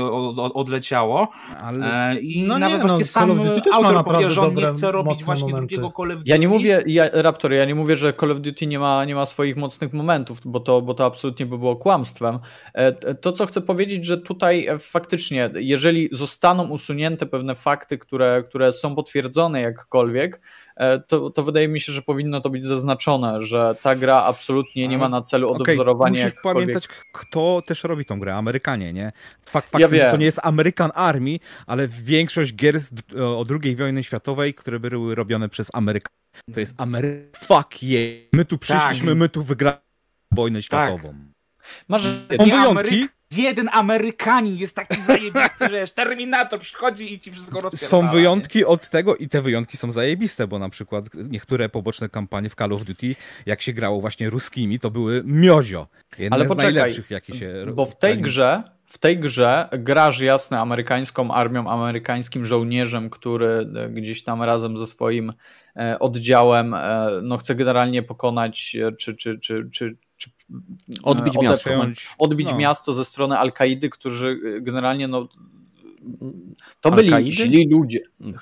[0.54, 1.28] odleciało.
[1.62, 2.10] Ale...
[2.10, 3.42] E, I no nawet nie, właśnie no, sam
[3.74, 5.68] autor powiedział, że on nie chce robić właśnie momenty.
[5.68, 6.30] drugiego Call of Duty.
[6.30, 9.16] Ja nie mówię, ja, Raptor, ja nie mówię, że Call of Duty nie ma, nie
[9.16, 12.40] ma swoich mocnych momentów, bo to, bo to absolutnie by było kłamstwem.
[12.74, 18.74] E, to, co chcę powiedzieć, że tutaj faktycznie, jeżeli zostaną usunięte pewne fakty, które, które
[18.74, 20.17] są potwierdzone jakkolwiek,
[20.76, 24.88] E, to, to wydaje mi się, że powinno to być zaznaczone, że ta gra absolutnie
[24.88, 29.12] nie ma na celu odwzorowania okay, musisz pamiętać, kto też robi tą grę, Amerykanie, nie?
[29.46, 33.76] Fakt faktem, ja że to nie jest American Army, ale większość gier z, o II
[33.76, 36.18] wojny światowej, które były robione przez Amerykanów,
[36.54, 37.32] to jest Amery...
[37.36, 38.30] Fuck yeah!
[38.34, 39.18] My tu przyszliśmy, tak.
[39.18, 39.88] my tu wygraliśmy
[40.32, 41.10] wojnę światową.
[41.10, 41.78] Tak.
[41.88, 42.04] Masz...
[42.04, 47.90] Są wyjątki, jeden Amerykanin jest taki zajebisty, wiesz, Terminator przychodzi i ci wszystko rozpierdala.
[47.90, 48.68] Są wyjątki nie?
[48.68, 52.74] od tego i te wyjątki są zajebiste, bo na przykład niektóre poboczne kampanie w Call
[52.74, 55.88] of Duty, jak się grało właśnie ruskimi, to były miozio.
[56.18, 57.54] Jedne Ale poczekaj, z najlepszych, jakie się...
[57.74, 63.90] Bo w tej grze w tej grze grasz jasne amerykańską armią, amerykańskim żołnierzem, który e,
[63.90, 65.34] gdzieś tam razem ze swoim
[65.76, 69.98] e, oddziałem e, no, chce generalnie pokonać czy, czy, czy, czy
[71.04, 71.70] odbić miasto.
[72.18, 72.58] Odbić no.
[72.58, 75.28] miasto ze strony Al-Kaidy, którzy generalnie no,
[76.82, 78.00] to byli źli ludzie.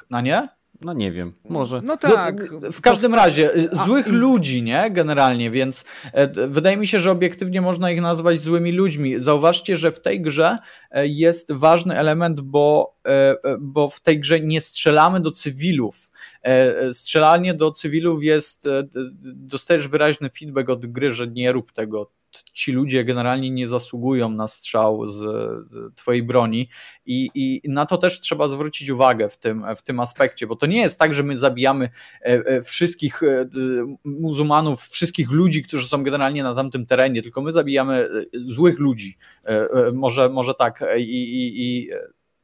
[0.10, 0.48] No nie?
[0.82, 1.82] No nie wiem, może.
[1.84, 2.50] No tak.
[2.72, 4.92] W każdym razie, złych ludzi, nie?
[4.92, 9.20] Generalnie, więc e, wydaje mi się, że obiektywnie można ich nazwać złymi ludźmi.
[9.20, 10.58] Zauważcie, że w tej grze
[10.92, 16.10] e, jest ważny element, bo, e, bo w tej grze nie strzelamy do cywilów.
[16.92, 18.68] Strzelanie do cywilów jest,
[19.24, 22.12] dostajesz wyraźny feedback od gry, że nie rób tego,
[22.54, 25.24] ci ludzie generalnie nie zasługują na strzał z
[25.96, 26.70] twojej broni.
[27.06, 30.66] I, i na to też trzeba zwrócić uwagę w tym, w tym aspekcie, bo to
[30.66, 31.90] nie jest tak, że my zabijamy
[32.22, 33.46] e, e, wszystkich e,
[34.04, 39.18] muzułmanów, wszystkich ludzi, którzy są generalnie na tamtym terenie, tylko my zabijamy złych ludzi,
[39.94, 40.84] może, może tak.
[40.98, 41.90] I, i, i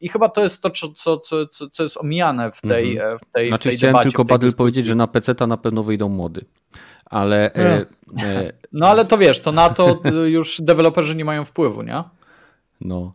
[0.01, 3.19] i chyba to jest to, co, co, co, co jest omijane w tej, mhm.
[3.19, 4.09] w tej, znaczy, w tej chciałem debacie.
[4.09, 6.45] tylko Badyl powiedzieć, że na PC ta na pewno wyjdą mody
[7.11, 7.53] ale...
[7.53, 8.23] E, no.
[8.23, 10.01] e, no ale to wiesz, to na to
[10.37, 12.03] już deweloperzy nie mają wpływu, nie?
[12.81, 13.13] No.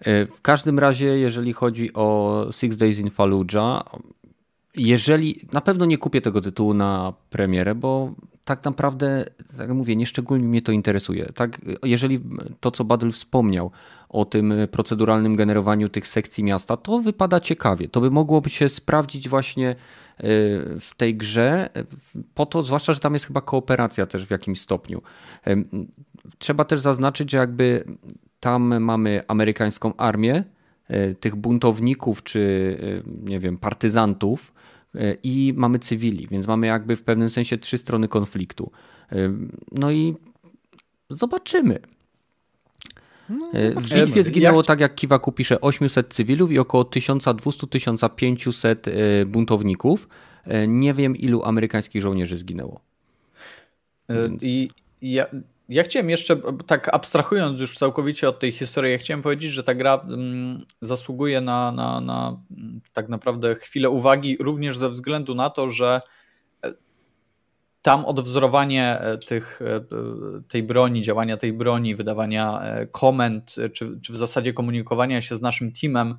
[0.00, 3.82] E, w każdym razie, jeżeli chodzi o Six Days in Fallujah,
[4.74, 8.12] jeżeli na pewno nie kupię tego tytułu na premierę, bo
[8.44, 11.32] tak naprawdę, tak jak mówię, nieszczególnie mnie to interesuje.
[11.34, 12.20] Tak, jeżeli
[12.60, 13.70] to, co Badl wspomniał
[14.08, 17.88] o tym proceduralnym generowaniu tych sekcji miasta, to wypada ciekawie.
[17.88, 19.76] To by mogłoby się sprawdzić właśnie
[20.80, 21.68] w tej grze,
[22.34, 25.02] po to, zwłaszcza, że tam jest chyba kooperacja też w jakimś stopniu.
[26.38, 27.84] Trzeba też zaznaczyć, że jakby
[28.40, 30.44] tam mamy amerykańską armię,
[30.88, 32.76] e, tych buntowników czy
[33.06, 34.54] e, nie wiem, partyzantów
[34.94, 38.70] e, i mamy cywili, więc mamy jakby w pewnym sensie trzy strony konfliktu.
[39.72, 40.14] No i
[41.10, 41.78] zobaczymy.
[43.28, 43.50] No,
[43.80, 50.08] w bitwie zginęło, tak jak Kiwaku pisze, 800 cywilów i około 1200-1500 e, buntowników.
[50.44, 52.80] E, nie wiem, ilu amerykańskich żołnierzy zginęło.
[54.08, 54.42] E, Więc...
[54.42, 54.70] I
[55.02, 55.26] ja,
[55.68, 56.36] ja chciałem jeszcze,
[56.66, 61.40] tak abstrahując już całkowicie od tej historii, ja chciałem powiedzieć, że ta gra mm, zasługuje
[61.40, 62.40] na, na, na
[62.92, 66.00] tak naprawdę chwilę uwagi, również ze względu na to, że
[67.82, 69.80] tam odwzorowanie e, tych, e,
[70.48, 75.40] tej broni, działania tej broni, wydawania e, komend, czy, czy w zasadzie komunikowania się z
[75.40, 76.18] naszym teamem,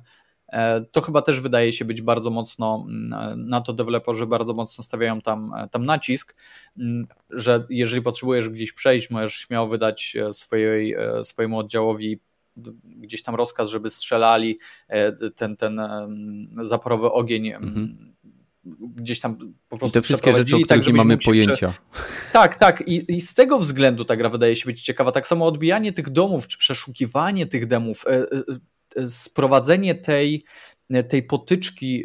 [0.92, 5.20] to chyba też wydaje się być bardzo mocno, mm, na to deweloperzy bardzo mocno stawiają
[5.20, 6.34] tam, tam nacisk,
[6.78, 12.20] mm, że jeżeli potrzebujesz gdzieś przejść, możesz śmiało wydać swojej, swojemu oddziałowi
[12.84, 14.58] gdzieś tam rozkaz, żeby strzelali
[15.36, 15.80] ten, ten
[16.62, 18.10] zaporowy ogień mhm
[18.96, 21.68] gdzieś tam po prostu I te wszystkie rzeczy, o których tak, nie mamy pojęcia.
[21.68, 22.32] Prze...
[22.32, 22.88] Tak, tak.
[22.88, 25.12] I, I, z tego względu ta gra wydaje się być ciekawa.
[25.12, 28.22] Tak samo odbijanie tych domów, czy przeszukiwanie tych demów, e, e,
[28.96, 30.44] e, sprowadzenie tej,
[31.08, 32.04] tej potyczki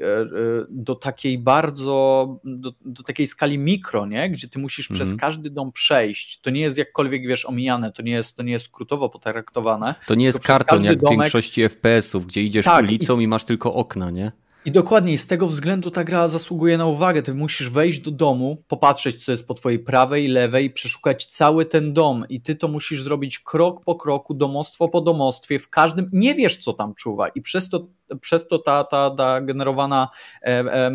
[0.70, 4.30] do takiej bardzo, do, do takiej skali mikro, nie?
[4.30, 5.18] gdzie ty musisz przez mhm.
[5.18, 6.42] każdy dom przejść.
[6.42, 9.96] To nie jest jakkolwiek, wiesz, omijane, to nie jest, to nie jest skrótowo potraktowane.
[10.08, 11.18] To nie jest karton jak domek...
[11.18, 13.24] w większości FPS-ów, gdzie idziesz tak, ulicą i...
[13.24, 14.32] i masz tylko okna, nie?
[14.66, 17.22] I dokładnie z tego względu ta gra zasługuje na uwagę.
[17.22, 21.94] Ty musisz wejść do domu, popatrzeć, co jest po twojej prawej, lewej, przeszukać cały ten
[21.94, 22.26] dom.
[22.30, 26.10] I ty to musisz zrobić krok po kroku, domostwo po domostwie, w każdym.
[26.14, 27.28] Nie wiesz, co tam czuwa.
[27.28, 27.88] I przez to,
[28.22, 30.10] przez to ta, ta, ta generowana
[30.42, 30.92] e, e,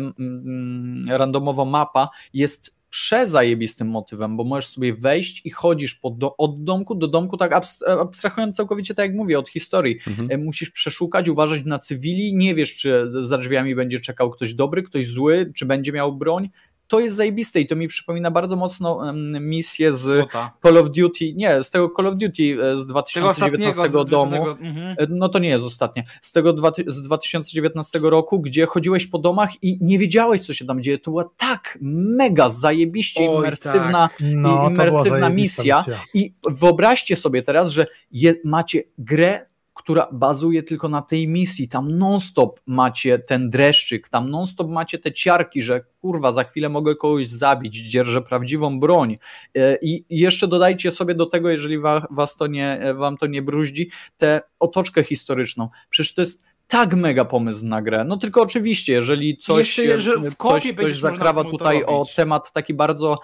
[1.17, 7.07] randomowa mapa jest przezajebistym motywem, bo możesz sobie wejść i chodzisz do, od domku do
[7.07, 7.51] domku, tak
[7.99, 9.99] abstrahując całkowicie, tak jak mówię, od historii.
[10.07, 10.31] Mhm.
[10.31, 14.83] E, musisz przeszukać, uważać na cywili, nie wiesz, czy za drzwiami będzie czekał ktoś dobry,
[14.83, 16.49] ktoś zły, czy będzie miał broń,
[16.91, 20.51] to jest zajebiste i to mi przypomina bardzo mocno misję z Złota.
[20.63, 24.95] Call of Duty, nie, z tego Call of Duty e, z 2019 tego domu, mhm.
[24.99, 29.19] E, no to nie jest ostatnie, z tego dwa, z 2019 roku, gdzie chodziłeś po
[29.19, 34.09] domach i nie wiedziałeś, co się tam dzieje, to była tak mega zajebiście Oj, imersywna,
[34.09, 34.19] tak.
[34.35, 35.77] no, imersywna misja.
[35.77, 39.50] misja i wyobraźcie sobie teraz, że je, macie grę
[39.91, 41.67] która bazuje tylko na tej misji.
[41.67, 46.95] Tam non-stop macie ten dreszczyk, tam non-stop macie te ciarki, że kurwa, za chwilę mogę
[46.95, 49.15] kogoś zabić, dzierżę prawdziwą broń.
[49.55, 51.77] E, I jeszcze dodajcie sobie do tego, jeżeli
[52.11, 55.69] was to nie, wam to nie bruździ, tę otoczkę historyczną.
[55.89, 58.03] Przecież to jest tak mega pomysł na grę.
[58.03, 59.99] No tylko oczywiście, jeżeli coś, Jeszcze,
[60.37, 63.19] coś, coś zakrawa tutaj o temat taki bardzo,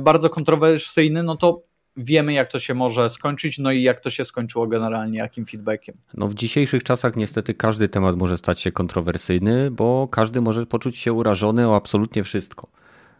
[0.00, 1.66] bardzo kontrowersyjny, no to
[1.96, 5.94] wiemy, jak to się może skończyć, no i jak to się skończyło generalnie, jakim feedbackiem.
[6.14, 10.98] No w dzisiejszych czasach niestety każdy temat może stać się kontrowersyjny, bo każdy może poczuć
[10.98, 12.68] się urażony o absolutnie wszystko.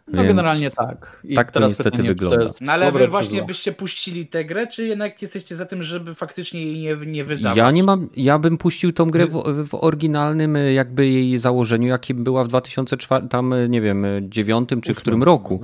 [0.07, 1.21] No Więc generalnie tak.
[1.23, 2.49] I tak to niestety pytanie, wygląda.
[2.49, 6.15] To no ale wy właśnie byście puścili tę grę, czy jednak jesteście za tym, żeby
[6.15, 7.57] faktycznie jej nie, nie wydawać?
[7.57, 12.23] Ja nie mam, ja bym puścił tą grę w, w oryginalnym jakby jej założeniu, jakim
[12.23, 15.61] była w 2004, tam nie wiem, dziewiątym czy którym roku.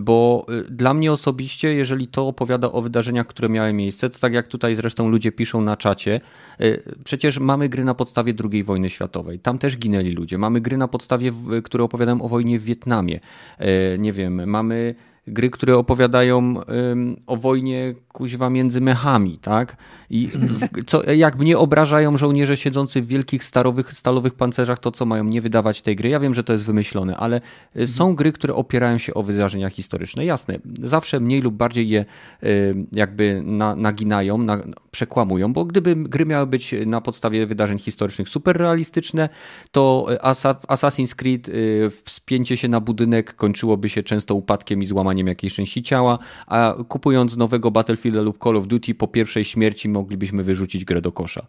[0.00, 4.32] Bo y, dla mnie osobiście, jeżeli to opowiada o wydarzeniach, które miały miejsce, to tak
[4.32, 6.20] jak tutaj zresztą ludzie piszą na czacie,
[6.60, 9.38] y, przecież mamy gry na podstawie II wojny światowej.
[9.38, 10.38] Tam też ginęli ludzie.
[10.38, 11.32] Mamy gry na podstawie,
[11.64, 13.20] które opowiadają o wojnie w Wietnamie.
[13.60, 14.94] Y, nie wiem, mamy
[15.26, 16.54] gry, które opowiadają
[17.26, 19.76] o wojnie kuźwa między mechami, tak?
[20.10, 20.30] I
[20.86, 25.40] co, jak mnie obrażają żołnierze siedzący w wielkich starowych, stalowych pancerzach, to co mają nie
[25.40, 26.08] wydawać tej gry?
[26.08, 27.40] Ja wiem, że to jest wymyślone, ale
[27.76, 30.24] y, są gry, które opierają się o wydarzenia historyczne.
[30.24, 32.04] Jasne, zawsze mniej lub bardziej je
[32.42, 34.58] y, jakby na, naginają, na,
[34.90, 39.28] przekłamują, bo gdyby gry miały być na podstawie wydarzeń historycznych super realistyczne,
[39.70, 40.06] to
[40.68, 45.82] Assassin's Creed y, wspięcie się na budynek kończyłoby się często upadkiem i złamaniem jakiejś części
[45.82, 51.00] ciała, a kupując nowego Battlefielda lub Call of Duty po pierwszej śmierci moglibyśmy wyrzucić grę
[51.00, 51.46] do kosza.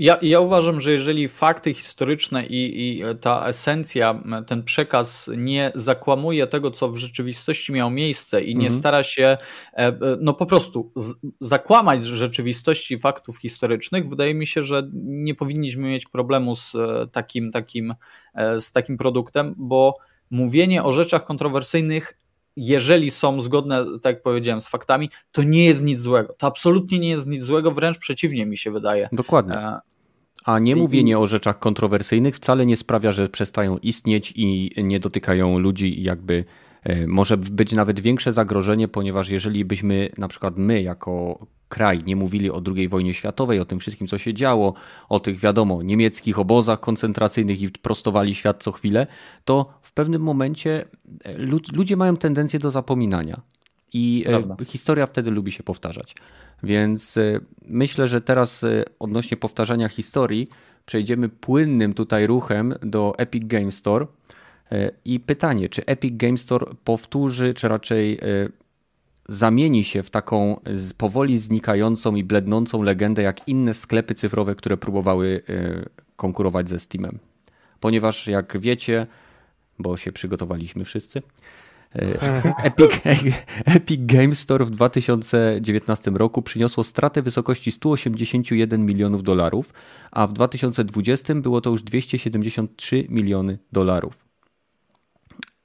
[0.00, 6.46] Ja, ja uważam, że jeżeli fakty historyczne i, i, ta esencja, ten przekaz nie zakłamuje
[6.46, 8.80] tego, co w rzeczywistości miało miejsce i nie mhm.
[8.80, 9.38] stara się e,
[9.76, 15.88] e, no po prostu z, zakłamać rzeczywistości faktów historycznych, wydaje mi się, że nie powinniśmy
[15.88, 17.92] mieć problemu z e, takim, takim,
[18.58, 19.94] z takim produktem, bo
[20.30, 22.19] mówienie o rzeczach kontrowersyjnych
[22.56, 26.34] jeżeli są zgodne, tak jak powiedziałem, z faktami, to nie jest nic złego.
[26.38, 29.08] To absolutnie nie jest nic złego, wręcz przeciwnie mi się wydaje.
[29.12, 29.54] Dokładnie.
[29.54, 29.80] E,
[30.44, 35.58] A nie mówienie o rzeczach kontrowersyjnych wcale nie sprawia, że przestają istnieć i nie dotykają
[35.58, 36.44] ludzi jakby
[36.84, 42.16] e, może być nawet większe zagrożenie, ponieważ jeżeli byśmy na przykład my jako kraj nie
[42.16, 44.74] mówili o II wojnie światowej, o tym wszystkim, co się działo,
[45.08, 49.06] o tych, wiadomo, niemieckich obozach koncentracyjnych i prostowali świat co chwilę,
[49.44, 50.84] to w pewnym momencie
[51.24, 51.38] e,
[51.72, 53.40] ludzie mają tendencję do zapominania.
[53.92, 54.64] I e, Prawda.
[54.64, 56.14] historia wtedy lubi się powtarzać.
[56.62, 58.64] Więc e, myślę, że teraz
[58.98, 60.48] odnośnie powtarzania historii
[60.86, 64.06] przejdziemy płynnym tutaj ruchem do Epic Game Store.
[65.04, 68.18] I pytanie, czy Epic Game Store powtórzy, czy raczej
[69.28, 70.60] zamieni się w taką
[70.96, 75.42] powoli znikającą i blednącą legendę, jak inne sklepy cyfrowe, które próbowały
[76.16, 77.18] konkurować ze Steamem.
[77.80, 79.06] Ponieważ, jak wiecie,
[79.82, 81.22] bo się przygotowaliśmy wszyscy.
[81.94, 82.90] E, Epic,
[83.64, 89.72] Epic Games Store w 2019 roku przyniosło stratę wysokości 181 milionów dolarów,
[90.10, 94.30] a w 2020 było to już 273 miliony dolarów.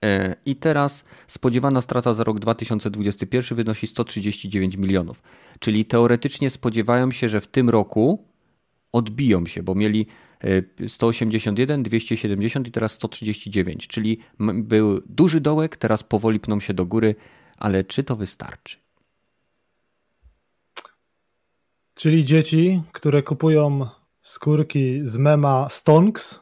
[0.03, 5.21] E, I teraz spodziewana strata za rok 2021 wynosi 139 milionów.
[5.59, 8.25] Czyli teoretycznie spodziewają się, że w tym roku
[8.91, 10.07] odbiją się, bo mieli
[10.87, 14.19] 181, 270 i teraz 139, czyli
[14.53, 17.15] był duży dołek, teraz powoli pną się do góry,
[17.57, 18.77] ale czy to wystarczy?
[21.95, 23.87] Czyli dzieci, które kupują
[24.21, 26.39] skórki z mema Stonks,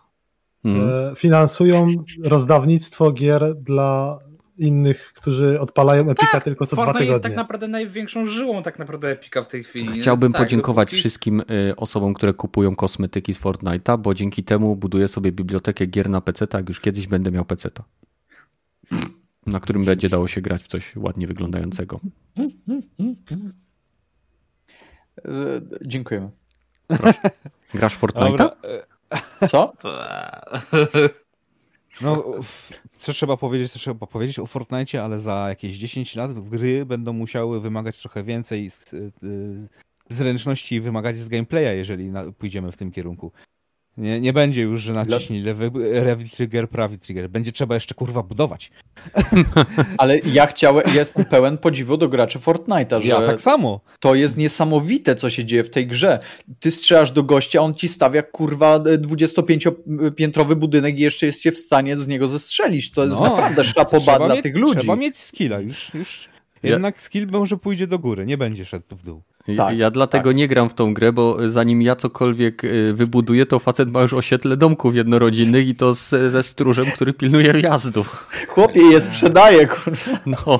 [0.64, 1.16] hmm.
[1.16, 1.88] finansują
[2.24, 4.20] rozdawnictwo gier dla
[4.58, 7.14] innych, którzy odpalają Epika tak, tylko co Fortnite dwa tygodnie.
[7.14, 10.02] jest tak naprawdę największą żyłą tak naprawdę Epika w tej chwili.
[10.02, 11.00] Chciałbym tak, podziękować dopóki...
[11.00, 16.10] wszystkim y, osobom, które kupują kosmetyki z Fortnite'a, bo dzięki temu buduję sobie bibliotekę gier
[16.10, 17.70] na PC, tak już kiedyś będę miał PC.
[17.70, 17.82] -ta,
[19.46, 22.00] na którym będzie dało się grać w coś ładnie wyglądającego.
[25.26, 26.30] E, dziękujemy.
[26.88, 27.22] Proszę.
[27.74, 28.50] Grasz w Fortnite'a?
[29.50, 29.74] Co?
[32.02, 32.24] No,
[33.04, 37.14] co trzeba powiedzieć, co trzeba powiedzieć o Fortnite, ale za jakieś 10 lat gry będą
[37.14, 38.96] musiały wymagać trochę więcej z,
[40.10, 43.32] zręczności i wymagać z gameplaya, jeżeli pójdziemy w tym kierunku.
[43.98, 45.72] Nie, nie będzie już, że naciśnij lewy,
[46.03, 47.30] lewy trigger, prawy trigger.
[47.30, 48.72] Będzie trzeba jeszcze kurwa budować.
[49.98, 53.82] Ale ja chciałem, jestem pełen podziwu do graczy Fortnite'a, że ja tak samo.
[53.99, 56.20] to jest niesamowite, co się dzieje w tej grze.
[56.60, 61.98] Ty strzelasz do gościa, on ci stawia kurwa 25-piętrowy budynek i jeszcze jest w stanie
[61.98, 62.91] z niego zestrzelić.
[62.91, 64.80] To jest no, naprawdę szlapoba dla mieć, tych ludzi.
[64.80, 66.30] Trzeba mieć skilla, już, już
[66.64, 69.22] jednak skill może pójdzie do góry, nie będzie szedł w dół.
[69.57, 70.38] Tak, ja dlatego tak.
[70.38, 74.14] nie gram w tą grę, bo zanim ja cokolwiek y, wybuduję, to facet ma już
[74.14, 78.30] osiedle domków jednorodzinnych i to z, ze stróżem, który pilnuje wjazdów.
[78.48, 80.20] Chłopie je sprzedaje, kurwa.
[80.26, 80.60] No.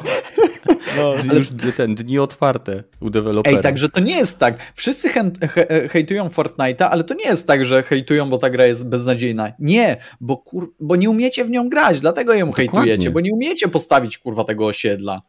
[0.98, 1.40] No, ale...
[1.40, 3.58] Już ten, dni otwarte u dewelopera.
[3.58, 4.58] Ej, także to nie jest tak.
[4.76, 8.66] Wszyscy he he hejtują Fortnite'a, ale to nie jest tak, że hejtują, bo ta gra
[8.66, 9.52] jest beznadziejna.
[9.60, 10.74] Nie, bo, kur...
[10.80, 12.70] bo nie umiecie w nią grać, dlatego ją Dokładnie.
[12.70, 15.22] hejtujecie, bo nie umiecie postawić kurwa tego osiedla.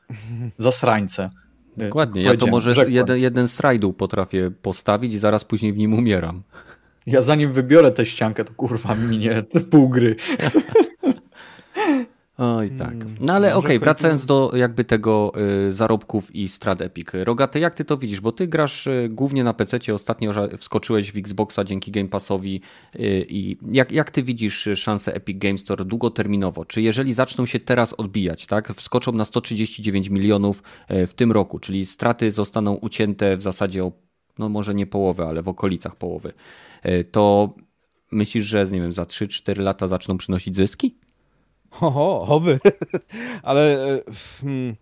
[0.58, 1.30] Zasrańce.
[1.76, 5.94] Dokładnie, ja to może jeden, jeden z rajdów potrafię postawić i zaraz później w nim
[5.94, 6.42] umieram.
[7.06, 10.16] Ja zanim wybiorę tę ściankę, to kurwa minie pół gry.
[12.38, 12.92] Oj, tak.
[12.92, 15.32] Mm, no ale okej, okay, wracając do jakby tego
[15.68, 17.06] y, zarobków i strat Epic.
[17.12, 18.20] Rogaty, jak ty to widzisz?
[18.20, 22.60] Bo ty grasz y, głównie na PC, ostatnio wskoczyłeś w Xboxa dzięki Game Passowi
[22.96, 26.64] y, i jak, jak ty widzisz szanse Epic Games Store długoterminowo?
[26.64, 31.58] Czy jeżeli zaczną się teraz odbijać, tak, wskoczą na 139 milionów y, w tym roku,
[31.58, 33.92] czyli straty zostaną ucięte w zasadzie o,
[34.38, 36.32] no może nie połowę, ale w okolicach połowy,
[36.86, 37.54] y, to
[38.12, 41.03] myślisz, że nie wiem, za 3-4 lata zaczną przynosić zyski?
[41.80, 42.58] Oho, oby.
[43.42, 44.02] Ale e,
[44.40, 44.76] hmm,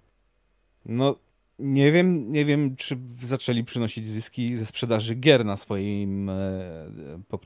[0.86, 1.16] no
[1.58, 6.34] nie wiem, nie wiem, czy zaczęli przynosić zyski ze sprzedaży gier na swoim e,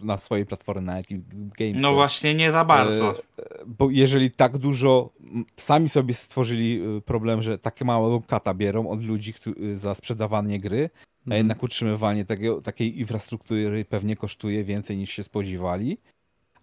[0.03, 1.25] na swojej platformie na jakim
[1.59, 1.83] Games.
[1.83, 3.19] No właśnie nie za bardzo.
[3.19, 5.11] E, bo jeżeli tak dużo
[5.57, 9.35] sami sobie stworzyli problem, że takie małego kata bierą od ludzi
[9.75, 11.39] za sprzedawanie gry, a mhm.
[11.39, 15.99] jednak utrzymywanie tego, takiej infrastruktury pewnie kosztuje więcej niż się spodziewali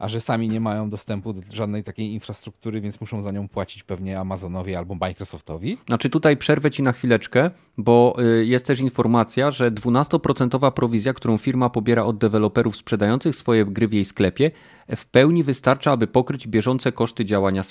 [0.04, 3.84] a że sami nie mają dostępu do żadnej takiej infrastruktury, więc muszą za nią płacić
[3.84, 5.78] pewnie Amazonowi albo Microsoftowi.
[5.88, 11.38] Znaczy tutaj przerwę ci na chwileczkę, bo y, jest też informacja, że 12% prowizja, którą
[11.38, 14.52] firma pobiera od deweloperów sprzedających swoje gry w jej sklepie,
[14.96, 17.62] w pełni wystarcza, aby pokryć bieżące koszty działania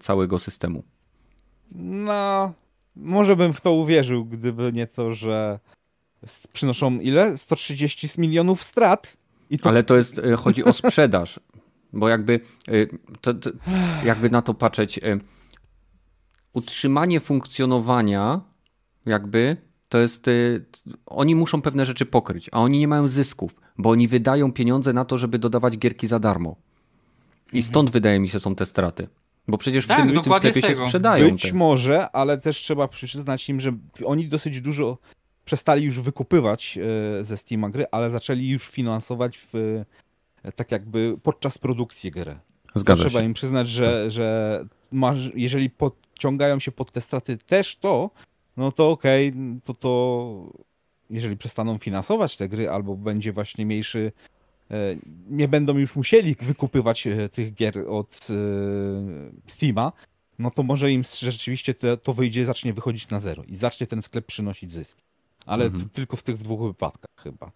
[0.00, 0.82] całego systemu.
[1.74, 2.52] No,
[2.96, 5.58] może bym w to uwierzył, gdyby nie to, że
[6.52, 7.38] przynoszą ile?
[7.38, 9.16] 130 milionów strat.
[9.62, 9.68] To...
[9.68, 11.40] Ale to jest, y, chodzi o sprzedaż.
[11.92, 13.50] Bo jakby, y, to, to,
[14.04, 15.20] jakby na to patrzeć, y,
[16.52, 18.40] utrzymanie funkcjonowania
[19.06, 19.56] jakby
[19.88, 20.64] to jest, y,
[21.06, 25.04] oni muszą pewne rzeczy pokryć, a oni nie mają zysków, bo oni wydają pieniądze na
[25.04, 26.56] to, żeby dodawać gierki za darmo.
[27.46, 27.62] I mhm.
[27.62, 29.08] stąd wydaje mi się są te straty.
[29.48, 31.30] Bo przecież w tak, tym, w tym sklepie się sprzedają.
[31.30, 31.52] Być te.
[31.52, 33.72] może, ale też trzeba przyznać im, że
[34.04, 34.98] oni dosyć dużo
[35.44, 36.78] przestali już wykupywać
[37.22, 39.82] ze Steam gry, ale zaczęli już finansować w
[40.56, 42.38] tak jakby podczas produkcji gry.
[42.74, 43.26] Zgadza Trzeba się.
[43.26, 44.10] im przyznać, że, tak.
[44.10, 48.10] że masz, jeżeli podciągają się pod te straty też to,
[48.56, 50.52] no to okej, okay, to to
[51.10, 54.12] jeżeli przestaną finansować te gry albo będzie właśnie mniejszy
[54.70, 54.96] e,
[55.30, 58.34] nie będą już musieli wykupywać e, tych gier od e,
[59.46, 59.92] Steama,
[60.38, 64.02] no to może im rzeczywiście to, to wyjdzie, zacznie wychodzić na zero i zacznie ten
[64.02, 65.02] sklep przynosić zyski.
[65.46, 65.88] Ale mhm.
[65.88, 67.52] tylko w tych dwóch wypadkach chyba.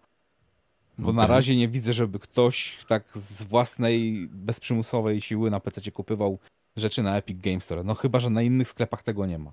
[0.97, 1.15] Bo okay.
[1.15, 6.39] na razie nie widzę, żeby ktoś tak z własnej, bezprzymusowej siły na PC kupywał
[6.77, 7.83] rzeczy na Epic Games Store.
[7.83, 9.51] No chyba, że na innych sklepach tego nie ma.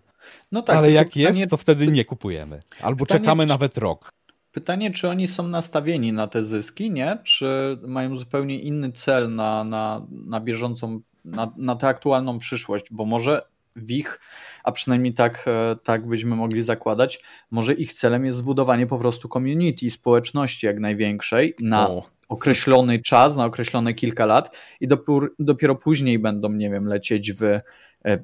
[0.53, 1.41] No tak, Ale jak pytanie...
[1.41, 2.61] jest, to wtedy nie kupujemy.
[2.81, 3.49] Albo pytanie, czekamy czy...
[3.49, 4.11] nawet rok.
[4.53, 7.19] Pytanie, czy oni są nastawieni na te zyski, nie?
[7.25, 12.87] Czy mają zupełnie inny cel na, na, na bieżącą, na, na tę aktualną przyszłość?
[12.91, 13.43] Bo może
[13.77, 14.21] w ich
[14.65, 17.21] a przynajmniej tak, e, tak byśmy mogli zakładać,
[17.51, 22.03] może ich celem jest zbudowanie po prostu community, społeczności jak największej na o.
[22.29, 27.43] określony czas, na określone kilka lat i dopiero, dopiero później będą, nie wiem, lecieć w
[27.43, 27.61] e,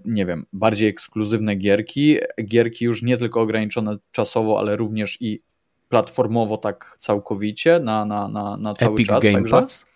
[0.05, 5.41] nie wiem, bardziej ekskluzywne gierki, gierki już nie tylko ograniczone czasowo, ale również i
[5.89, 9.23] platformowo tak całkowicie na, na, na, na cały Epic czas.
[9.23, 9.61] Game także...
[9.61, 9.87] Pass?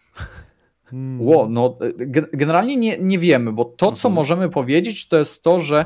[1.19, 1.79] Ło, no,
[2.33, 4.15] generalnie nie, nie wiemy, bo to, co mhm.
[4.15, 5.85] możemy powiedzieć, to jest to, że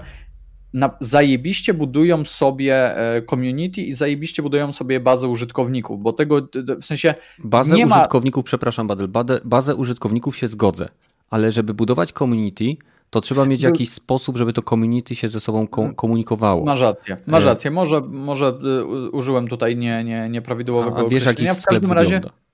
[0.73, 6.49] na, zajebiście budują sobie e, community i zajebiście budują sobie bazę użytkowników, bo tego
[6.81, 7.15] w sensie.
[7.39, 8.47] Bazę nie użytkowników, ma...
[8.47, 9.09] przepraszam, Badel,
[9.45, 10.89] bazę użytkowników się zgodzę,
[11.31, 12.77] ale żeby budować community,
[13.11, 15.67] to trzeba mieć jakiś sposób, żeby to community się ze sobą
[15.97, 16.65] komunikowało.
[16.65, 17.47] Masz rację, masz e.
[17.47, 17.71] rację.
[17.71, 22.15] Może, może e, użyłem tutaj nie, nie, nieprawidłowego A, wiesz, jaki w każdym razie.
[22.15, 22.48] Wygląda?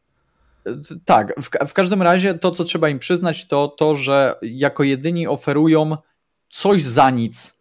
[1.05, 5.29] Tak, w, w, każdym razie to, co trzeba im przyznać, to to, że jako jedyni
[5.29, 5.97] oferują
[6.51, 7.59] coś za nic.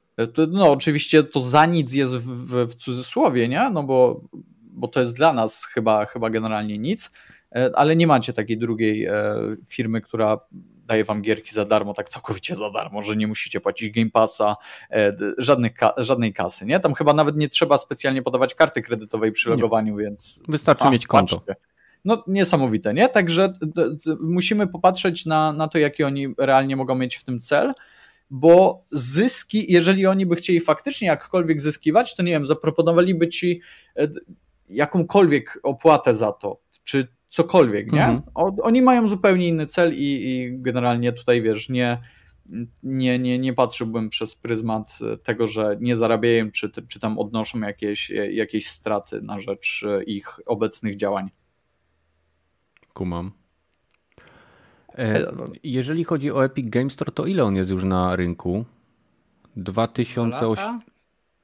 [0.52, 3.70] No, oczywiście to za nic jest w, w, w cudzysłowie, nie?
[3.70, 4.22] No bo,
[4.62, 7.12] bo to jest dla nas chyba, chyba generalnie nic,
[7.56, 9.14] e, ale nie macie takiej drugiej e,
[9.68, 10.40] firmy, która
[10.86, 14.56] daje wam gierki za darmo, tak całkowicie za darmo, że nie musicie płacić Game Passa,
[14.92, 16.80] e, żadnych ka żadnej kasy, nie?
[16.80, 20.04] Tam chyba nawet nie trzeba specjalnie podawać karty kredytowej przy logowaniu, nie.
[20.04, 20.44] więc...
[20.48, 21.40] Wystarczy A, mieć konto.
[21.40, 21.73] Patrzcie.
[22.06, 23.10] No niesamowite, nie?
[23.10, 23.54] Także
[24.20, 27.74] musimy popatrzeć na, na to, jaki oni realnie mogą mieć w tym cel,
[28.30, 33.62] bo zyski, jeżeli oni by chcieli faktycznie jakkolwiek zyskiwać, to nie wiem, zaproponowaliby ci
[33.96, 34.08] e,
[34.70, 38.06] jakąkolwiek opłatę za to, czy cokolwiek, nie?
[38.06, 38.22] Mhm.
[38.62, 41.98] Oni mają zupełnie inny cel i, i generalnie tutaj, wiesz, nie,
[42.84, 48.10] nie, nie, nie patrzyłbym przez pryzmat tego, że nie zarabiają, czy, czy tam odnoszą jakieś,
[48.32, 51.30] jakieś straty na rzecz ich obecnych działań.
[52.94, 53.32] Kumam.
[54.98, 55.32] E,
[55.64, 58.66] jeżeli chodzi o Epic Games Store, to ile on jest już na rynku?
[59.56, 60.82] 2008.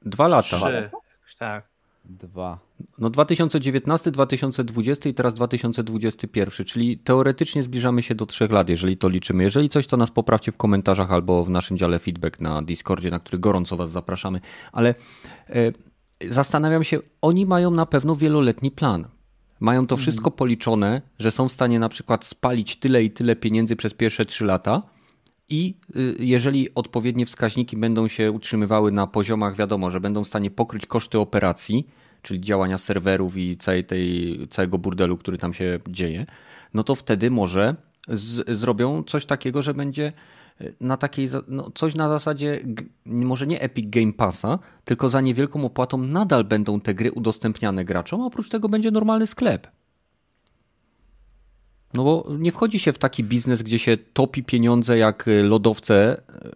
[0.02, 0.56] Dwa lata.
[0.56, 0.90] Trzy.
[1.38, 1.70] Tak.
[2.04, 2.58] Dwa.
[2.98, 9.08] No 2019, 2020 i teraz 2021, czyli teoretycznie zbliżamy się do trzech lat, jeżeli to
[9.08, 9.42] liczymy.
[9.42, 13.18] Jeżeli coś, to nas poprawcie w komentarzach albo w naszym dziale feedback na Discordzie, na
[13.20, 14.40] który gorąco Was zapraszamy.
[14.72, 14.94] Ale
[15.50, 15.72] e,
[16.30, 19.08] zastanawiam się, oni mają na pewno wieloletni plan.
[19.60, 20.36] Mają to wszystko mhm.
[20.36, 24.44] policzone, że są w stanie na przykład spalić tyle i tyle pieniędzy przez pierwsze trzy
[24.44, 24.82] lata.
[25.48, 30.50] I y, jeżeli odpowiednie wskaźniki będą się utrzymywały na poziomach, wiadomo, że będą w stanie
[30.50, 31.86] pokryć koszty operacji,
[32.22, 36.26] czyli działania serwerów i całej tej, całego burdelu, który tam się dzieje,
[36.74, 37.76] no to wtedy może
[38.08, 40.12] z, zrobią coś takiego, że będzie
[40.80, 42.60] na takiej, no coś na zasadzie,
[43.04, 48.22] może nie Epic Game Passa, tylko za niewielką opłatą nadal będą te gry udostępniane graczom,
[48.22, 49.68] a oprócz tego będzie normalny sklep.
[51.94, 56.50] No bo nie wchodzi się w taki biznes, gdzie się topi pieniądze jak lodowce e,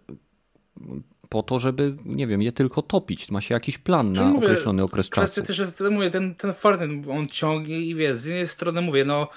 [1.29, 3.31] po to, żeby, nie wiem, je tylko topić.
[3.31, 5.43] Ma się jakiś plan na mówię, określony okres czasu.
[5.43, 9.27] też jest, mówię, ten, ten Fortnite, on ciągnie i wiesz, z jednej strony mówię, no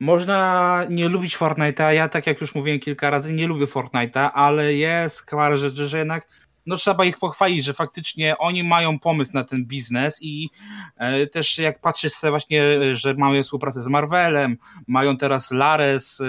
[0.00, 4.74] można nie lubić Fortnite'a, ja tak jak już mówiłem kilka razy, nie lubię Fortnite'a, ale
[4.74, 6.26] jest parę rzeczy, że jednak
[6.66, 10.50] no trzeba ich pochwalić, że faktycznie oni mają pomysł na ten biznes i
[10.96, 14.56] e, też jak patrzysz sobie właśnie, że mają współpracę z Marvelem,
[14.86, 16.24] mają teraz Lares e,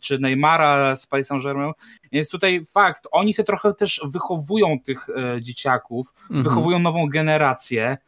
[0.00, 1.72] czy Neymara z Paris Saint-Germain,
[2.12, 6.42] więc tutaj fakt, oni się trochę też wychowują tych e, dzieciaków, mhm.
[6.42, 7.96] wychowują nową generację,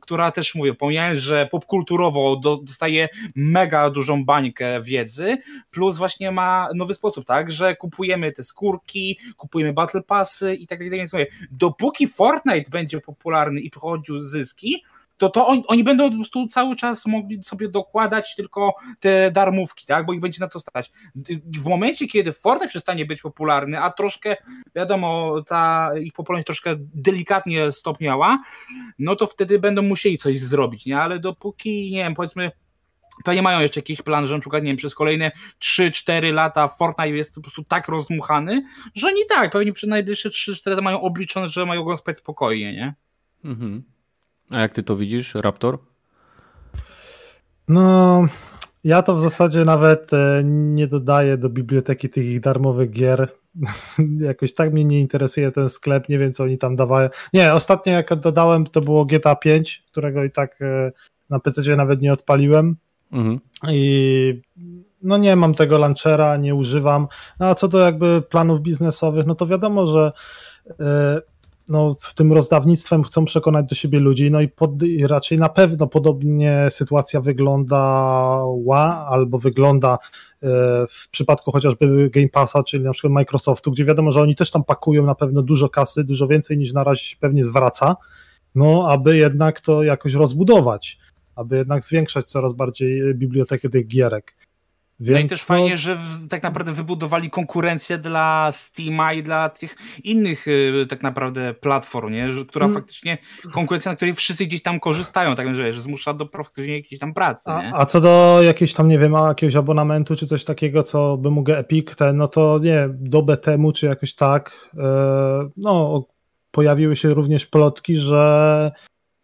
[0.00, 5.38] która też mówię, pomijając, że popkulturowo dostaje mega dużą bańkę wiedzy,
[5.70, 10.78] plus właśnie ma nowy sposób, tak, że kupujemy te skórki, kupujemy battle passy i tak
[10.78, 14.84] dalej, więc mówię, dopóki Fortnite będzie popularny i przychodził zyski,
[15.18, 19.86] to, to oni, oni będą po prostu cały czas mogli sobie dokładać tylko te darmówki,
[19.86, 20.06] tak?
[20.06, 20.90] Bo ich będzie na to stać.
[21.58, 24.36] W momencie, kiedy Fortnite przestanie być popularny, a troszkę,
[24.74, 28.42] wiadomo, ta ich popularność troszkę delikatnie stopniała,
[28.98, 31.00] no to wtedy będą musieli coś zrobić, nie?
[31.00, 32.50] Ale dopóki, nie wiem, powiedzmy,
[33.24, 35.30] Pewnie mają jeszcze jakiś plan, że na przykład, nie wiem, przez kolejne
[35.60, 38.64] 3-4 lata Fortnite jest po prostu tak rozmuchany,
[38.94, 42.72] że oni tak, pewnie przez najbliższe 3-4 lata mają obliczone, że mają go spać spokojnie,
[42.72, 42.94] nie?
[43.44, 43.97] Mhm.
[44.50, 45.78] A jak ty to widzisz, Raptor?
[47.68, 48.26] No,
[48.84, 53.28] ja to w zasadzie nawet e, nie dodaję do biblioteki tych ich darmowych gier.
[54.20, 57.08] Jakoś tak mnie nie interesuje ten sklep, nie wiem co oni tam dawają.
[57.32, 60.92] Nie, ostatnio jak dodałem to było GTA 5, którego i tak e,
[61.30, 62.76] na PC nawet nie odpaliłem.
[63.12, 63.40] Mhm.
[63.68, 64.42] I
[65.02, 67.08] no nie mam tego launchera, nie używam.
[67.40, 70.12] No a co do jakby planów biznesowych, no to wiadomo, że
[70.80, 71.20] e,
[71.68, 75.86] no, tym rozdawnictwem chcą przekonać do siebie ludzi, no i, pod, i raczej na pewno
[75.86, 80.48] podobnie sytuacja wyglądała albo wygląda e,
[80.90, 84.64] w przypadku chociażby Game Passa, czyli na przykład Microsoftu, gdzie wiadomo, że oni też tam
[84.64, 87.96] pakują na pewno dużo kasy, dużo więcej niż na razie się pewnie zwraca,
[88.54, 90.98] no aby jednak to jakoś rozbudować,
[91.36, 94.47] aby jednak zwiększać coraz bardziej bibliotekę tych gierek.
[95.00, 99.48] Więc no i też fajnie, że w, tak naprawdę wybudowali konkurencję dla Steama i dla
[99.48, 102.28] tych innych y, tak naprawdę platform, nie?
[102.48, 102.82] Która hmm.
[102.82, 103.18] faktycznie,
[103.52, 107.14] konkurencja, na której wszyscy gdzieś tam korzystają, tak że, że zmusza do faktycznie jakiejś tam
[107.14, 107.50] pracy.
[107.50, 111.30] A, a, co do jakiejś tam, nie wiem, jakiegoś abonamentu czy coś takiego, co by
[111.30, 114.82] mógł Epic, ten, no to nie, dobę temu czy jakoś tak, yy,
[115.56, 116.04] no
[116.50, 118.72] pojawiły się również plotki, że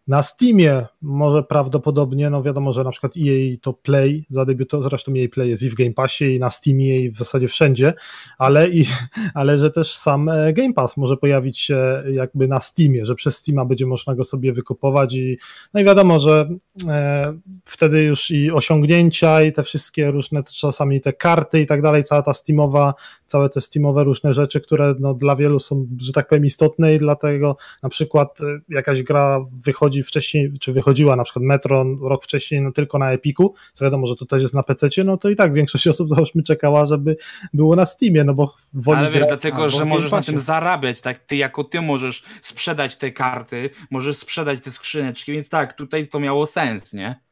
[0.07, 5.27] Na Steamie może prawdopodobnie, no wiadomo, że na przykład EA to Play zadebiutował, zresztą EA
[5.31, 7.93] Play jest i w Game Passie i na Steamie i w zasadzie wszędzie,
[8.37, 8.85] ale, i,
[9.33, 13.37] ale że też sam e, Game Pass może pojawić się jakby na Steamie, że przez
[13.37, 15.37] Steama będzie można go sobie wykupować i
[15.73, 16.49] no i wiadomo, że
[16.87, 22.03] e, wtedy już i osiągnięcia i te wszystkie różne czasami te karty i tak dalej,
[22.03, 22.93] cała ta Steamowa,
[23.25, 26.99] całe te Steamowe różne rzeczy, które no, dla wielu są, że tak powiem istotne i
[26.99, 32.61] dlatego na przykład e, jakaś gra wychodzi wcześniej, czy wychodziła na przykład Metro rok wcześniej
[32.61, 35.35] no, tylko na Epiku, co wiadomo, że to też jest na PC, no to i
[35.35, 37.17] tak większość osób załóżmy czekała, żeby
[37.53, 41.19] było na Steamie, no bo woli Ale wiesz, dlatego, że możesz na tym zarabiać, tak?
[41.19, 46.19] Ty jako ty możesz sprzedać te karty, możesz sprzedać te skrzyneczki, więc tak, tutaj to
[46.19, 47.25] miało sens, nie?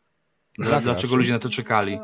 [0.60, 2.00] Dla, dlaczego ludzie na to czekali?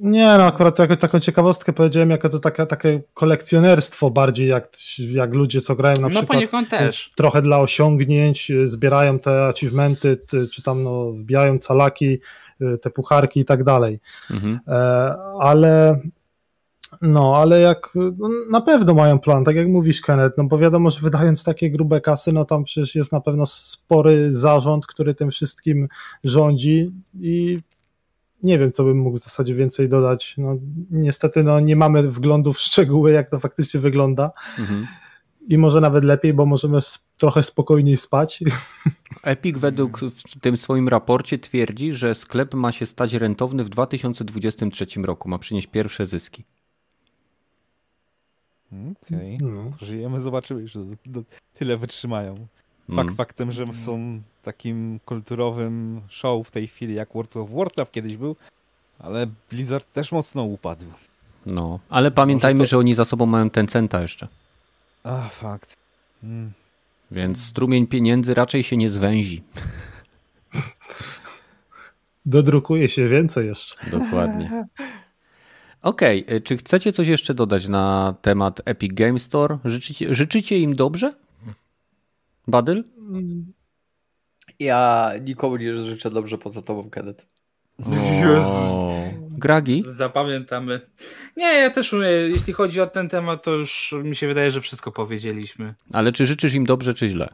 [0.00, 4.68] Nie, no akurat jako, taką ciekawostkę powiedziałem, jako to taka, takie kolekcjonerstwo bardziej, jak,
[4.98, 6.28] jak ludzie, co grają na no, przykład.
[6.28, 7.12] poniekąd też.
[7.16, 10.18] Trochę dla osiągnięć, zbierają te achievementy,
[10.52, 12.18] czy tam no, wbijają calaki,
[12.60, 14.00] y, te pucharki i tak dalej.
[14.30, 14.60] Mhm.
[14.68, 14.78] E,
[15.40, 16.00] ale
[17.02, 20.90] no, ale jak no, na pewno mają plan, tak jak mówisz, Kenneth, no bo wiadomo,
[20.90, 25.30] że wydając takie grube kasy, no tam przecież jest na pewno spory zarząd, który tym
[25.30, 25.88] wszystkim
[26.24, 27.58] rządzi i
[28.46, 30.34] nie wiem, co bym mógł w zasadzie więcej dodać.
[30.38, 30.56] No,
[30.90, 34.32] niestety no, nie mamy wglądu w szczegóły, jak to faktycznie wygląda.
[34.58, 34.86] Mhm.
[35.48, 36.78] I może nawet lepiej, bo możemy
[37.18, 38.40] trochę spokojniej spać.
[39.22, 44.86] Epic według w tym swoim raporcie twierdzi, że sklep ma się stać rentowny w 2023
[45.02, 46.44] roku, ma przynieść pierwsze zyski.
[48.72, 49.36] Okej.
[49.36, 49.50] Okay.
[49.50, 49.72] No.
[49.80, 50.80] Żyjemy, zobaczymy, że
[51.54, 52.34] tyle wytrzymają.
[52.86, 53.16] Fakt mm.
[53.16, 58.36] faktem, że są takim kulturowym show w tej chwili, jak World of Warcraft kiedyś był,
[58.98, 60.84] ale Blizzard też mocno upadł.
[61.46, 62.66] No, ale pamiętajmy, to...
[62.66, 64.28] że oni za sobą mają Tencenta jeszcze.
[65.04, 65.74] A, fakt.
[66.22, 66.52] Mm.
[67.10, 69.42] Więc strumień pieniędzy raczej się nie zwęzi.
[72.26, 73.76] Dodrukuje się więcej jeszcze.
[73.98, 74.50] Dokładnie.
[75.82, 76.40] Okej, okay.
[76.40, 79.58] czy chcecie coś jeszcze dodać na temat Epic Game Store?
[79.64, 81.14] Życzycie, życzycie im dobrze?
[82.46, 82.84] Badyl?
[84.58, 87.26] Ja nikomu nie życzę dobrze poza tobą, Kenneth.
[89.38, 89.84] Gragi?
[89.86, 90.80] Zapamiętamy.
[91.36, 91.94] Nie, ja też
[92.28, 95.74] jeśli chodzi o ten temat, to już mi się wydaje, że wszystko powiedzieliśmy.
[95.92, 97.28] Ale czy życzysz im dobrze, czy źle?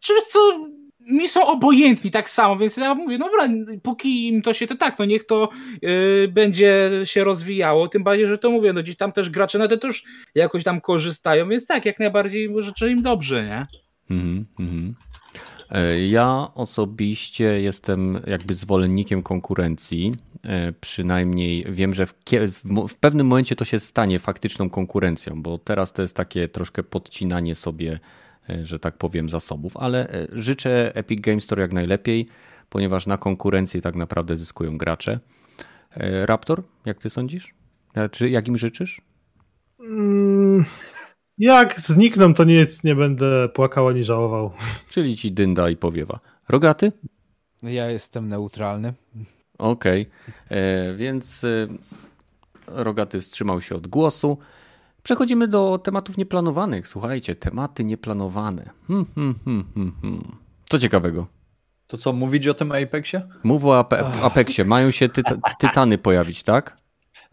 [0.00, 0.68] Czy co,
[1.00, 3.48] mi są obojętni tak samo, więc ja mówię, no dobra,
[3.82, 5.48] póki im to się, to tak, no niech to
[5.82, 9.68] yy, będzie się rozwijało, tym bardziej, że to mówię, no gdzieś tam też gracze na
[9.68, 10.04] to też
[10.34, 13.66] jakoś tam korzystają, więc tak, jak najbardziej życzę im dobrze, nie?
[14.10, 14.92] Mm -hmm.
[16.08, 20.12] Ja osobiście jestem jakby zwolennikiem konkurencji.
[20.44, 22.14] E, przynajmniej wiem, że w,
[22.88, 27.54] w, pewnym momencie to się stanie faktyczną konkurencją, bo teraz to jest takie troszkę podcinanie
[27.54, 28.00] sobie
[28.50, 32.28] E, że tak powiem, zasobów, ale e, życzę Epic Games Store jak najlepiej,
[32.70, 35.20] ponieważ na konkurencji tak naprawdę zyskują gracze.
[35.90, 37.54] E, Raptor, jak ty sądzisz?
[38.10, 39.00] Czy jak im życzysz?
[39.80, 40.64] Mm,
[41.38, 44.50] jak znikną, to nic nie będę płakał ani żałował.
[44.90, 46.20] Czyli ci dynda i powiewa.
[46.48, 46.92] Rogaty?
[47.62, 48.92] Ja jestem neutralny.
[49.58, 50.06] Okej,
[50.46, 50.94] okay.
[50.96, 51.46] więc
[52.66, 54.38] Rogaty wstrzymał się od głosu.
[55.02, 56.88] Przechodzimy do tematów nieplanowanych.
[56.88, 58.70] Słuchajcie, tematy nieplanowane.
[58.88, 60.36] Hmm, hmm, hmm, hmm, hmm.
[60.68, 61.26] Co ciekawego?
[61.86, 63.22] To co, mówić o tym Apexie?
[63.42, 63.88] Mów o
[64.22, 64.64] Apexie.
[64.64, 65.22] Mają się ty
[65.58, 66.76] tytany pojawić, tak?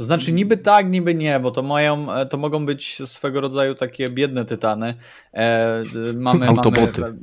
[0.04, 4.46] Znaczy niby tak, niby nie, bo to mają, to mogą być swego rodzaju takie biedne
[4.46, 4.94] tytany.
[5.34, 5.84] E,
[6.16, 7.02] mamy, Autoboty.
[7.02, 7.18] Mamy,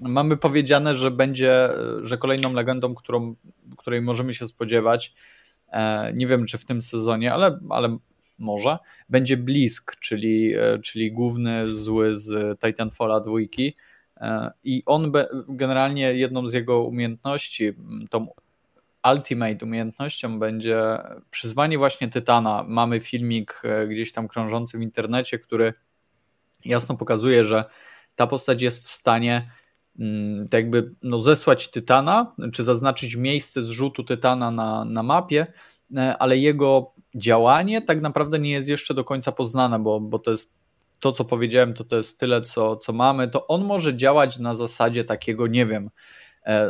[0.00, 1.68] mamy powiedziane, że będzie,
[2.02, 3.34] że kolejną legendą, którą,
[3.76, 5.14] której możemy się spodziewać,
[5.72, 7.98] e, nie wiem czy w tym sezonie, ale, ale
[8.38, 8.76] może,
[9.08, 13.76] będzie Blisk, czyli, e, czyli główny zły z Titanfalla dwójki
[14.16, 15.12] e, i on
[15.48, 17.72] generalnie jedną z jego umiejętności,
[18.10, 18.26] tą
[19.12, 20.98] ultimate umiejętnością będzie
[21.30, 22.64] przyzwanie właśnie Tytana.
[22.68, 25.72] Mamy filmik e, gdzieś tam krążący w internecie, który
[26.64, 27.64] jasno pokazuje, że
[28.14, 29.50] ta postać jest w stanie
[29.98, 35.46] mm, tak jakby no, zesłać Tytana, czy zaznaczyć miejsce zrzutu Tytana na, na mapie,
[36.18, 40.52] ale jego działanie tak naprawdę nie jest jeszcze do końca poznane, bo, bo to jest
[41.00, 44.54] to, co powiedziałem, to to jest tyle, co, co mamy, to on może działać na
[44.54, 45.90] zasadzie takiego, nie wiem, e,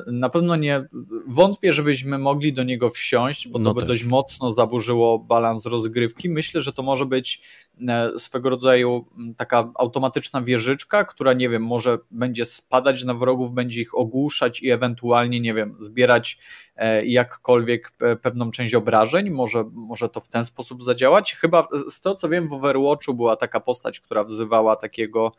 [0.07, 0.85] na pewno nie
[1.27, 6.29] wątpię, żebyśmy mogli do niego wsiąść, bo to no by dość mocno zaburzyło balans rozgrywki.
[6.29, 7.43] Myślę, że to może być
[7.89, 13.81] e, swego rodzaju taka automatyczna wieżyczka, która nie wiem, może będzie spadać na wrogów, będzie
[13.81, 16.39] ich ogłuszać i ewentualnie, nie wiem, zbierać
[16.81, 17.93] E, jakkolwiek
[18.23, 21.35] pewną część obrażeń, może, może to w ten sposób zadziałać.
[21.35, 25.33] Chyba z tego co wiem w Overwatchu była taka postać, która wzywała takiego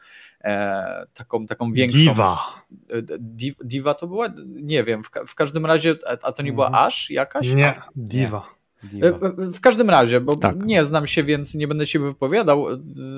[0.43, 1.97] e, taką, taką większą...
[1.97, 2.63] Diva.
[2.89, 3.01] E,
[3.63, 4.27] diva to była?
[4.45, 6.85] Nie wiem, w, w każdym razie, a to nie była mhm.
[6.85, 7.53] Ash jakaś?
[7.53, 8.61] Nie, Diva.
[9.01, 10.63] E, w każdym razie, bo tak.
[10.65, 12.65] nie znam się, więc nie będę się wypowiadał,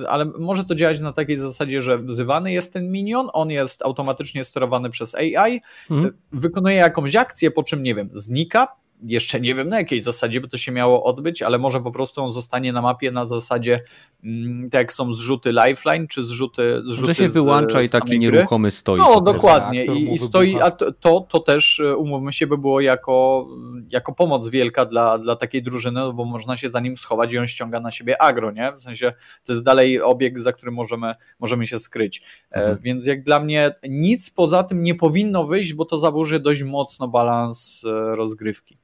[0.08, 4.46] ale może to działać na takiej zasadzie, że wzywany jest ten minion, on jest automatycznie
[4.46, 5.62] sterowany przez AI,
[5.92, 6.18] mhm.
[6.32, 8.68] wykonuje jakąś akcję, po czym, nie wiem, znika,
[9.06, 12.24] jeszcze nie wiem na jakiej zasadzie by to się miało odbyć, ale może po prostu
[12.24, 13.82] on zostanie na mapie na zasadzie
[14.24, 18.20] mm, tak jak są zrzuty lifeline, czy zrzuty, zrzuty Że się z, wyłącza i taki
[18.20, 19.00] nieruchomy stoi.
[19.00, 22.82] No dokładnie tak, I, i stoi, a to, to też e, umówmy się by było
[22.82, 23.48] jako,
[23.90, 27.38] jako pomoc wielka dla, dla takiej drużyny, no bo można się za nim schować i
[27.38, 28.72] on ściąga na siebie agro, nie?
[28.72, 29.14] W sensie
[29.44, 32.22] to jest dalej obiekt, za którym możemy, możemy się skryć.
[32.52, 32.78] E, mhm.
[32.82, 37.08] Więc jak dla mnie nic poza tym nie powinno wyjść, bo to zaburzy dość mocno
[37.08, 38.78] balans e, rozgrywki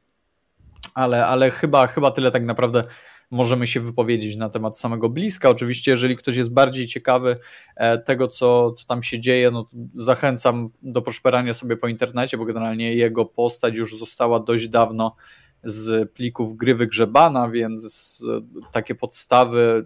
[0.94, 2.84] ale, ale chyba, chyba tyle tak naprawdę
[3.32, 5.50] możemy się wypowiedzieć na temat samego bliska.
[5.50, 7.38] Oczywiście, jeżeli ktoś jest bardziej ciekawy
[7.76, 9.66] e, tego, co, co tam się dzieje, no
[9.96, 15.16] zachęcam do poszperania sobie po internecie, bo generalnie jego postać już została dość dawno
[15.64, 18.24] z plików gry wygrzebana, więc
[18.72, 19.86] takie podstawy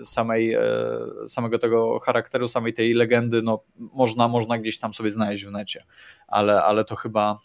[0.00, 0.62] e, samej, e,
[1.28, 5.84] samego tego charakteru, samej tej legendy, no, można, można gdzieś tam sobie znaleźć w necie,
[6.28, 7.38] ale, ale to chyba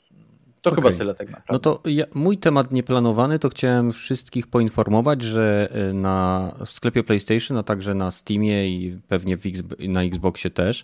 [0.62, 0.84] to okay.
[0.84, 1.54] chyba tyle tak naprawdę.
[1.54, 7.04] No to ja, mój temat nieplanowany, to chciałem wszystkich poinformować, że y, na, w sklepie
[7.04, 9.38] PlayStation, a także na Steamie i pewnie
[9.80, 10.84] na Xboxie też,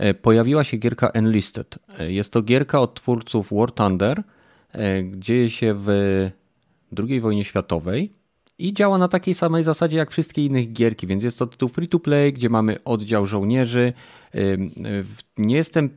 [0.00, 1.78] y, pojawiła się gierka Enlisted.
[2.00, 4.22] Y, jest to gierka od twórców War Thunder,
[5.16, 5.88] dzieje się w
[7.08, 8.12] II wojnie światowej
[8.58, 11.88] i działa na takiej samej zasadzie jak wszystkie inne gierki, więc jest to tytuł free
[11.88, 13.92] to play, gdzie mamy oddział żołnierzy.
[15.38, 15.90] Nie jestem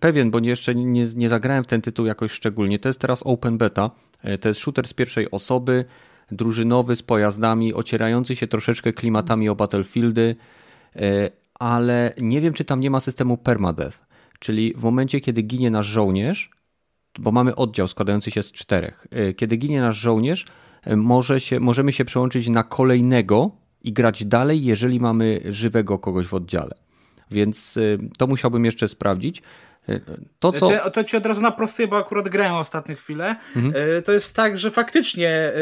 [0.00, 2.78] pewien, bo jeszcze nie, nie zagrałem w ten tytuł jakoś szczególnie.
[2.78, 3.90] To jest teraz open beta.
[4.22, 5.84] E, to jest shooter z pierwszej osoby,
[6.32, 10.36] drużynowy z pojazdami, ocierający się troszeczkę klimatami o Battlefieldy,
[10.96, 14.06] e, ale nie wiem, czy tam nie ma systemu permadeath.
[14.38, 16.50] Czyli w momencie, kiedy ginie nasz żołnierz,
[17.18, 20.46] bo mamy oddział składający się z czterech, e, kiedy ginie nasz żołnierz,
[20.96, 23.50] może się, możemy się przełączyć na kolejnego
[23.82, 26.89] i grać dalej, jeżeli mamy żywego kogoś w oddziale.
[27.30, 27.78] Więc
[28.18, 29.42] to musiałbym jeszcze sprawdzić.
[30.38, 30.68] To, co...
[30.68, 33.36] Te, to ci od razu naprostuję, bo akurat grałem ostatnie chwilę.
[33.56, 33.74] Mhm.
[33.98, 35.52] E, to jest tak, że faktycznie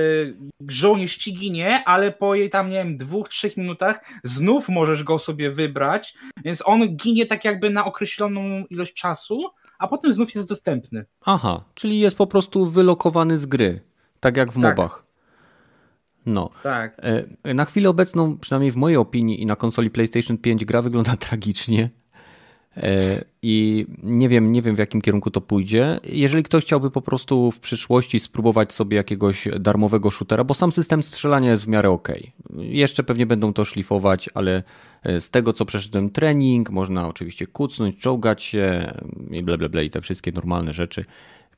[0.69, 5.19] żołnierz ci ginie, ale po jej tam, nie wiem, dwóch, trzech minutach znów możesz go
[5.19, 6.15] sobie wybrać,
[6.45, 11.05] więc on ginie tak jakby na określoną ilość czasu, a potem znów jest dostępny.
[11.25, 13.81] Aha, czyli jest po prostu wylokowany z gry,
[14.21, 14.63] tak jak w tak.
[14.63, 15.08] mobach.
[16.29, 16.51] No.
[16.63, 17.01] Tak.
[17.45, 21.17] E, na chwilę obecną, przynajmniej w mojej opinii i na konsoli PlayStation 5 gra wygląda
[21.27, 21.91] tragicznie.
[22.77, 26.01] E, I nie wiem, nie wiem w jakim kierunku to pójdzie.
[26.05, 31.03] Jeżeli ktoś chciałby po prostu w przyszłości spróbować sobie jakiegoś darmowego shootera, bo sam system
[31.03, 32.09] strzelania jest w miarę ok.
[32.59, 34.63] Jeszcze pewnie będą to szlifować, ale
[35.03, 38.93] e, z tego co przeszedłem trening, można oczywiście kucnąć, czołgać się
[39.31, 41.05] i bla bla bla i te wszystkie normalne rzeczy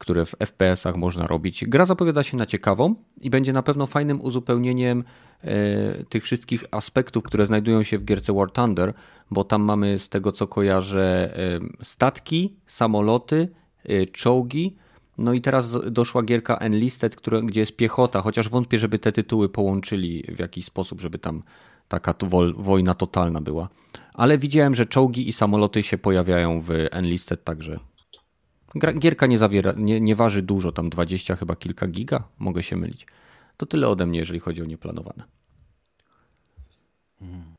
[0.00, 1.64] które w FPS-ach można robić.
[1.68, 5.04] Gra zapowiada się na ciekawą i będzie na pewno fajnym uzupełnieniem
[5.44, 8.94] e, tych wszystkich aspektów, które znajdują się w gierce War Thunder,
[9.30, 13.48] bo tam mamy z tego co kojarzę e, statki, samoloty,
[13.84, 14.76] e, czołgi.
[15.18, 19.48] No i teraz doszła gierka Enlisted, które, gdzie jest piechota, chociaż wątpię, żeby te tytuły
[19.48, 21.42] połączyli w jakiś sposób, żeby tam
[21.88, 22.14] taka
[22.56, 23.68] wojna totalna była.
[24.14, 27.89] Ale widziałem, że czołgi i samoloty się pojawiają w Enlisted, także
[28.98, 33.06] Gierka nie zawiera, nie, nie waży dużo, tam 20 chyba kilka giga, mogę się mylić.
[33.56, 35.24] To tyle ode mnie, jeżeli chodzi o nieplanowane.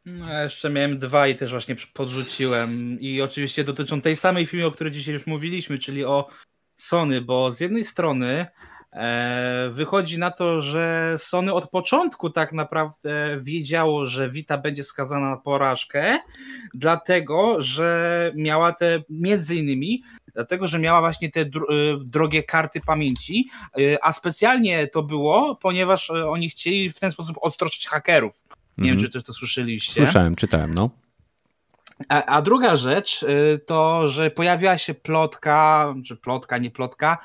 [0.06, 3.00] No, ja jeszcze miałem dwa i też właśnie podrzuciłem.
[3.00, 6.30] I oczywiście dotyczą tej samej filmu, o której dzisiaj już mówiliśmy, czyli o
[6.76, 8.46] Sony, bo z jednej strony
[8.94, 15.30] e, wychodzi na to, że Sony od początku tak naprawdę wiedziało, że Vita będzie skazana
[15.30, 16.20] na porażkę,
[16.74, 21.48] dlatego, że miała te między innymi dlatego że miała właśnie te y,
[22.06, 23.50] drogie karty pamięci,
[23.80, 28.44] y, a specjalnie to było, ponieważ y, oni chcieli w ten sposób odstroszyć hakerów.
[28.78, 29.00] Nie wiem, mhm.
[29.00, 29.94] czy też to słyszeliście.
[29.94, 30.90] Słyszałem, czytałem, no.
[32.10, 37.18] A, a, druga rzecz y, to, że pojawiła się plotka, czy plotka, nie plotka,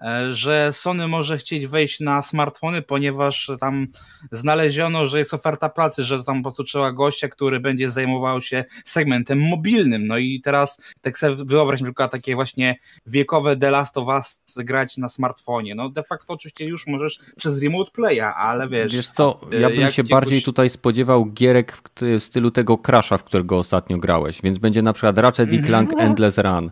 [0.00, 3.86] y, że Sony może chcieć wejść na smartfony, ponieważ tam
[4.32, 10.06] znaleziono, że jest oferta pracy, że tam potoczyła gościa, który będzie zajmował się segmentem mobilnym.
[10.06, 12.76] No i teraz tak sobie wyobraź na przykład takie właśnie
[13.06, 15.74] wiekowe The Last of Us grać na smartfonie.
[15.74, 18.92] No de facto oczywiście już możesz przez remote playa, ale wiesz...
[18.92, 23.58] Wiesz co, ja bym się bardziej tutaj spodziewał gierek w stylu tego Crasha, w którego
[23.58, 25.66] ostatnio grał grałeś, więc będzie na przykład Ratchet mm -hmm.
[25.66, 26.70] Clank Endless Run.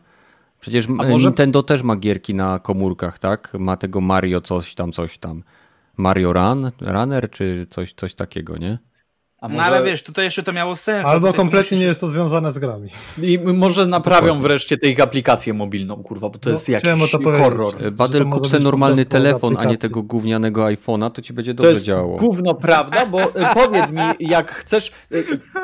[0.61, 1.29] Przecież może...
[1.29, 3.55] Nintendo też ma gierki na komórkach, tak?
[3.59, 5.43] Ma tego Mario coś tam, coś tam.
[5.97, 8.79] Mario Run, Runner czy coś, coś takiego, nie?
[9.43, 9.55] Może...
[9.55, 11.07] No ale wiesz, tutaj jeszcze to miało sens.
[11.07, 11.81] Albo kompletnie musisz...
[11.81, 12.91] nie jest to związane z grami.
[13.23, 17.19] I może naprawią wreszcie tę ich aplikację mobilną, kurwa, bo to no, jest jakiś to
[17.19, 17.93] horror.
[17.93, 22.17] Badel, kup normalny telefon, a nie tego gównianego iPhone'a, to ci będzie dobrze to działało.
[22.17, 23.07] gówno, prawda?
[23.07, 25.17] Bo e, powiedz mi, jak chcesz, e,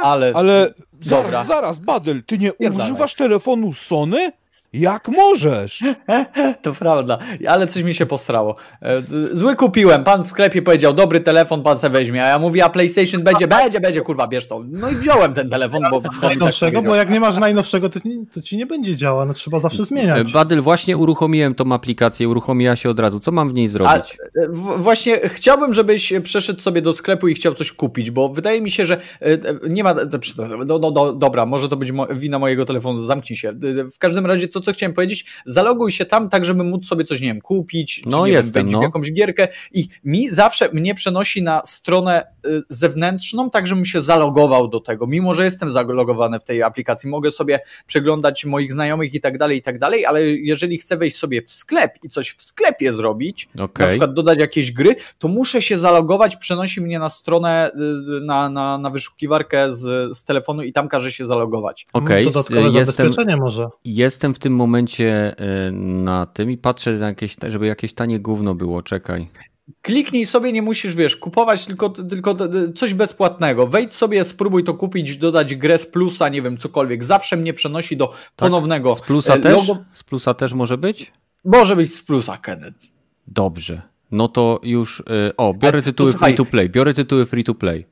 [0.02, 0.32] ale...
[0.34, 1.22] Ale dobra.
[1.22, 4.32] zaraz, zaraz, Badel, ty nie używasz telefonu Sony?
[4.74, 5.84] Jak możesz?
[6.62, 7.18] To prawda,
[7.48, 8.56] ale coś mi się posrało.
[8.82, 9.02] E,
[9.32, 12.68] zły kupiłem, pan w sklepie powiedział, dobry telefon, pan se weźmie, a ja mówię, a
[12.68, 14.64] PlayStation będzie, będzie, będzie, kurwa, bierz to.
[14.68, 16.02] No i wziąłem ten telefon, bo...
[16.22, 18.00] Najnowszego, tak bo jak nie masz najnowszego, to,
[18.34, 20.32] to, ci nie będzie działa, no trzeba zawsze zmieniać.
[20.32, 24.18] Badyl, właśnie uruchomiłem tą aplikację, uruchomiła się od razu, co mam w niej zrobić?
[24.36, 28.60] A, e, właśnie chciałbym, żebyś przeszedł sobie do sklepu i chciał coś kupić, bo wydaje
[28.60, 29.38] mi się, że e,
[29.68, 29.94] nie ma...
[30.66, 33.52] No, no, no, dobra, może to być wina mojego telefonu, zamknij się.
[33.94, 37.20] W każdym razie to co chciałem powiedzieć, zaloguj się tam tak, żeby móc sobie coś,
[37.20, 38.82] nie wiem, kupić, no, czy nie jestem, wiem, no.
[38.82, 44.68] jakąś gierkę i mi zawsze mnie przenosi na stronę y, zewnętrzną, tak żebym się zalogował
[44.68, 49.20] do tego, mimo że jestem zalogowany w tej aplikacji, mogę sobie przeglądać moich znajomych i
[49.20, 52.42] tak dalej, i tak dalej, ale jeżeli chcę wejść sobie w sklep i coś w
[52.42, 53.86] sklepie zrobić, okay.
[53.86, 57.70] na przykład dodać jakieś gry, to muszę się zalogować, przenosi mnie na stronę,
[58.18, 61.86] y, na, na, na wyszukiwarkę z, z telefonu i tam każe się zalogować.
[61.92, 62.72] Okej, okay.
[62.72, 63.68] jestem, może.
[63.84, 65.34] jestem w tym momencie momencie
[65.68, 69.28] y, na tym i patrzę, na jakieś, żeby jakieś tanie gówno było, czekaj.
[69.82, 72.36] Kliknij sobie, nie musisz, wiesz, kupować tylko, tylko
[72.74, 73.66] coś bezpłatnego.
[73.66, 77.04] Wejdź sobie, spróbuj to kupić, dodać grę z plusa, nie wiem, cokolwiek.
[77.04, 78.16] Zawsze mnie przenosi do tak?
[78.36, 78.94] ponownego.
[78.94, 79.70] Z plusa e, też?
[79.92, 81.12] Z plusa też może być?
[81.44, 82.86] Może być z plusa, Kenneth.
[83.26, 83.82] Dobrze.
[84.10, 85.00] No to już.
[85.00, 86.70] Y, o, biorę tytuły free to play.
[86.70, 87.86] Biorę tytuły free to play.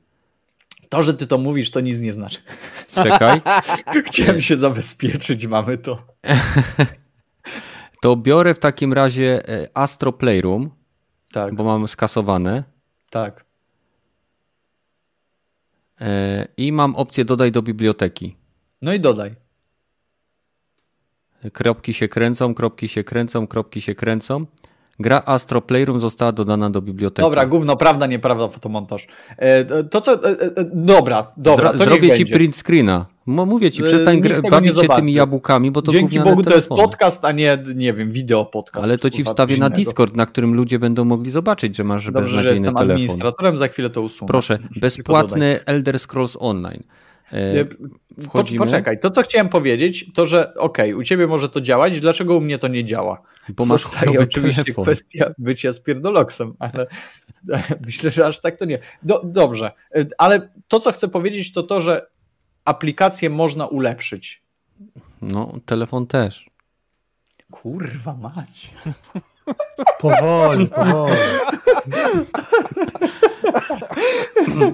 [0.89, 2.39] To, że ty to mówisz, to nic nie znaczy.
[2.93, 3.41] Czekaj.
[4.07, 6.12] Chciałem się zabezpieczyć, mamy to.
[8.01, 10.71] to biorę w takim razie e, Astro Playroom,
[11.31, 11.55] tak.
[11.55, 12.63] bo mam skasowane.
[13.09, 13.45] Tak.
[16.01, 18.35] E, I mam opcję dodaj do biblioteki.
[18.81, 19.35] No i dodaj.
[21.53, 24.45] Kropki się kręcą, kropki się kręcą, kropki się kręcą.
[24.99, 27.25] Gra Astro Playroom została dodana do biblioteki.
[27.25, 29.07] Dobra, gówno, prawda, nieprawda, fotomontaż.
[29.37, 32.35] E, to co, e, e, dobra, dobra, Zro, to Zrobię ci będzie.
[32.35, 33.05] print screena.
[33.25, 34.21] Mówię ci, przestań
[34.51, 38.11] bawić się tymi jabłkami, bo to Dzięki Bogu to jest podcast, a nie, nie wiem,
[38.11, 38.85] wideo podcast.
[38.85, 42.21] Ale to ci wstawię na Discord, na którym ludzie będą mogli zobaczyć, że masz Dobrze,
[42.21, 42.91] beznadziejny że jestem telefon.
[42.91, 44.27] administratorem, za chwilę to usunę.
[44.27, 46.83] Proszę, bezpłatny Elder Scrolls Online.
[48.23, 48.65] Wchodzimy.
[48.65, 52.37] Poczekaj, to co chciałem powiedzieć, to że okej, okay, u ciebie może to działać, dlaczego
[52.37, 53.21] u mnie to nie działa?
[53.49, 54.83] Bo masz Zostaje oczywiście telefon.
[54.83, 56.87] kwestia bycia spierdoloksem, ale
[57.85, 58.79] myślę, że aż tak to nie.
[59.03, 59.71] Do, dobrze,
[60.17, 62.07] ale to co chcę powiedzieć to to, że
[62.65, 64.43] aplikację można ulepszyć.
[65.21, 66.49] No, telefon też.
[67.51, 68.71] Kurwa mać.
[69.99, 71.13] Powoli, powoli.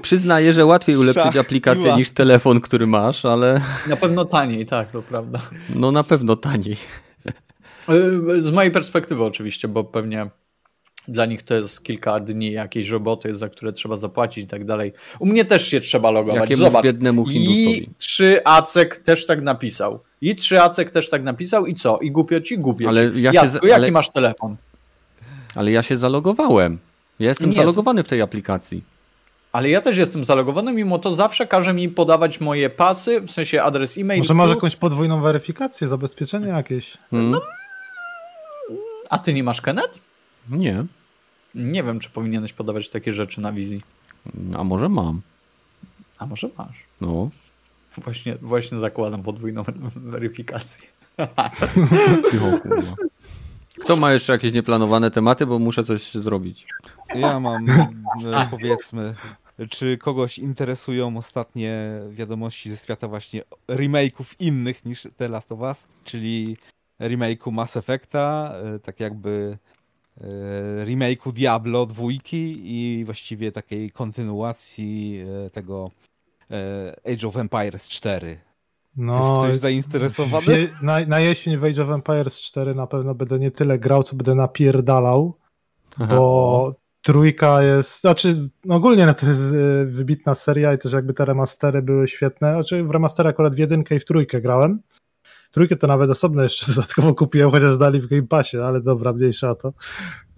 [0.01, 3.61] Przyznaję, że łatwiej ulepszyć Szach, aplikację niż telefon, który masz, ale.
[3.87, 5.39] Na pewno taniej, tak, to prawda.
[5.75, 6.77] No na pewno taniej.
[8.39, 10.29] Z mojej perspektywy oczywiście, bo pewnie
[11.10, 14.94] dla nich to jest kilka dni jakiejś roboty, za które trzeba zapłacić i tak dalej.
[15.19, 16.41] U mnie też się trzeba logować.
[16.41, 16.84] Jakiemuś Zobacz.
[16.84, 17.84] biednemu Hindusowi.
[17.84, 19.99] I 3 Acek też tak napisał.
[20.22, 21.99] I 3 Acek też tak napisał i co?
[21.99, 23.22] I głupio ci, głupio ale ci.
[23.22, 23.91] Ja Jacku, jaki ale...
[23.91, 24.56] masz telefon?
[25.56, 26.77] Ale ja się zalogowałem.
[27.19, 28.84] Ja jestem Nie, zalogowany w tej aplikacji.
[29.52, 33.64] Ale ja też jestem zalogowany, mimo to zawsze każe mi podawać moje pasy, w sensie
[33.64, 34.19] adres e-mail.
[34.19, 36.98] Może masz jakąś podwójną weryfikację, zabezpieczenie jakieś?
[37.11, 37.31] Hmm.
[37.31, 37.41] No,
[39.10, 40.02] a ty nie masz Kenet?
[40.49, 40.86] Nie.
[41.55, 43.81] Nie wiem, czy powinieneś podawać takie rzeczy na wizji.
[44.57, 45.19] A może mam.
[46.17, 46.84] A może masz.
[47.01, 47.30] No.
[47.97, 49.63] Właśnie, właśnie zakładam podwójną
[49.95, 50.88] weryfikację.
[53.80, 56.65] Kto ma jeszcze jakieś nieplanowane tematy, bo muszę coś zrobić.
[57.15, 59.15] Ja mam, e, powiedzmy,
[59.69, 65.88] czy kogoś interesują ostatnie wiadomości ze świata właśnie remake'ów innych niż The Last of Us,
[66.03, 66.57] czyli
[66.99, 69.57] remake'u Mass Effecta, e, tak jakby
[70.77, 75.91] remake'u Diablo dwójki i właściwie takiej kontynuacji tego
[77.05, 78.37] Age of Empires 4.
[78.97, 80.69] No, ktoś zainteresowany?
[80.83, 84.15] Na, na jesień w Age of Empires 4 na pewno będę nie tyle grał, co
[84.15, 85.33] będę napierdalał,
[85.99, 86.15] Aha.
[86.15, 89.55] bo trójka jest, znaczy ogólnie no to jest
[89.85, 93.95] wybitna seria i też jakby te remastery były świetne, znaczy w remastery akurat w jedynkę
[93.95, 94.81] i w trójkę grałem,
[95.51, 99.51] trójkę to nawet osobno jeszcze dodatkowo kupiłem, chociaż dali w Game Passie, ale dobra, mniejsza
[99.51, 99.67] o to.
[99.67, 99.73] Y,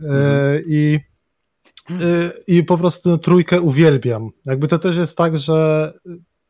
[0.04, 0.64] mhm.
[0.68, 1.00] I
[1.92, 4.30] y, i po prostu trójkę uwielbiam.
[4.46, 5.94] Jakby to też jest tak, że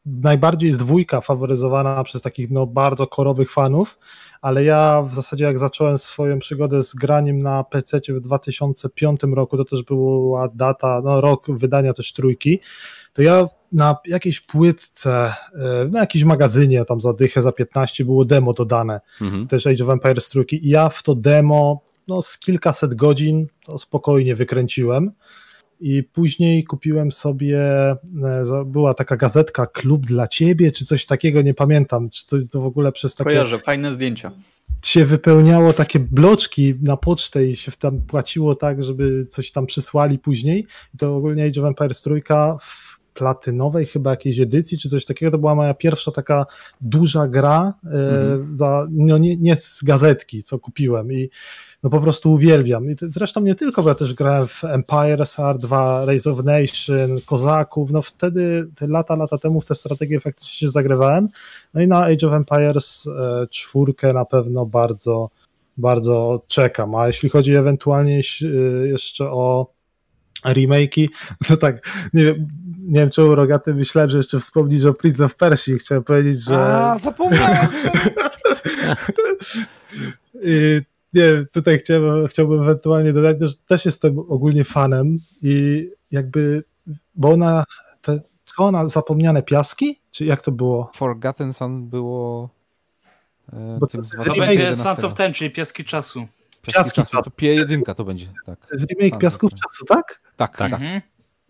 [0.05, 3.99] najbardziej jest dwójka faworyzowana przez takich no, bardzo korowych fanów,
[4.41, 9.57] ale ja w zasadzie jak zacząłem swoją przygodę z graniem na PC w 2005 roku,
[9.57, 12.59] to też była data, no rok wydania też trójki,
[13.13, 18.25] to ja na jakiejś płytce, e, na jakimś magazynie, tam za dychę, za 15 było
[18.25, 19.47] demo dodane, mhm.
[19.47, 23.77] też Age of Empires trójki i ja w to demo no, z kilkaset godzin to
[23.77, 25.11] spokojnie wykręciłem
[25.81, 27.59] i później kupiłem sobie,
[28.23, 32.61] e, była taka gazetka Klub dla Ciebie, czy coś takiego, nie pamiętam, czy to, to
[32.61, 33.29] w ogóle przez takie...
[33.29, 34.31] Kojarzę, fajne zdjęcia.
[34.83, 40.19] Się wypełniało takie bloczki na pocztę i się tam płaciło tak, żeby coś tam przysłali
[40.19, 40.67] później.
[40.95, 45.31] I to ogólnie Age of Empires trójka w platynowej chyba jakiejś edycji, czy coś takiego,
[45.31, 46.45] to była moja pierwsza taka
[46.81, 48.55] duża gra, mhm.
[48.55, 51.29] za, no nie, nie z gazetki, co kupiłem i
[51.83, 52.91] no po prostu uwielbiam.
[52.91, 57.91] I zresztą nie tylko, bo ja też grałem w Empire SR2, Race of Nation, Kozaków,
[57.91, 61.29] no wtedy, te lata, lata temu w te strategie faktycznie się zagrywałem.
[61.73, 65.29] No i na Age of Empires e, czwórkę na pewno bardzo,
[65.77, 66.95] bardzo czekam.
[66.95, 68.47] A jeśli chodzi ewentualnie e,
[68.87, 69.67] jeszcze o
[70.45, 71.07] remake'i,
[71.47, 72.47] to tak, nie wiem,
[72.81, 76.57] nie wiem czemu Rogaty myślałem, że jeszcze wspomnisz o Prince of Persia chciałem powiedzieć, że...
[76.57, 77.67] A, zapomniałem!
[81.13, 86.63] nie, tutaj chciałbym, chciałbym ewentualnie dodać, że też jestem ogólnie fanem i jakby,
[87.15, 87.63] bo ona,
[88.01, 89.99] te, co ona, zapomniane piaski?
[90.11, 90.91] Czy jak to było?
[90.95, 92.49] Forgotten Sun było
[93.53, 96.27] e, bo tym to, to będzie Sons of Ten, czyli piaski czasu.
[96.61, 97.31] Piaski, piaski czasu, czasu.
[97.31, 98.67] to jedynka to będzie, tak.
[98.73, 100.21] Z remake Piasków Czasu, tak?
[100.35, 100.73] Tak, tak.
[100.73, 101.01] Mhm.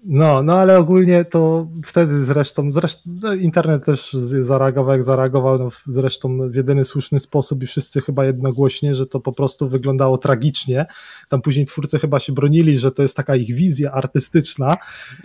[0.03, 5.69] No, no ale ogólnie to wtedy zresztą, zresztą no, internet też zareagował jak zareagował, no,
[5.87, 10.85] zresztą w jedyny słuszny sposób i wszyscy chyba jednogłośnie, że to po prostu wyglądało tragicznie.
[11.29, 14.77] Tam później twórcy chyba się bronili, że to jest taka ich wizja artystyczna.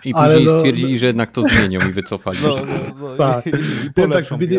[0.05, 3.51] I później no, stwierdzili, że jednak to zmienią i wycofali no, no, no, tak, i,
[3.51, 4.57] i jednak, zmieni,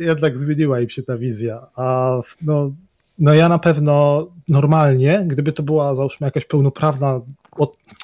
[0.00, 1.66] jednak zmieniła im się ta wizja.
[1.76, 2.72] A no,
[3.18, 7.20] no ja na pewno normalnie, gdyby to była załóżmy jakaś pełnoprawna,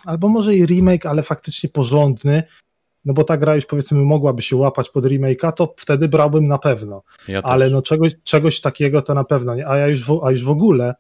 [0.05, 2.43] albo może i remake, ale faktycznie porządny,
[3.05, 6.59] no bo ta gra już powiedzmy mogłaby się łapać pod remake'a, to wtedy brałbym na
[6.59, 7.03] pewno.
[7.29, 9.69] Ja ale no czegoś, czegoś takiego to na pewno nie.
[9.69, 10.95] A ja już w, a już w ogóle,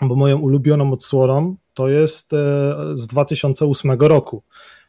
[0.00, 2.36] bo moją ulubioną odsłoną to jest e,
[2.94, 4.42] z 2008 roku.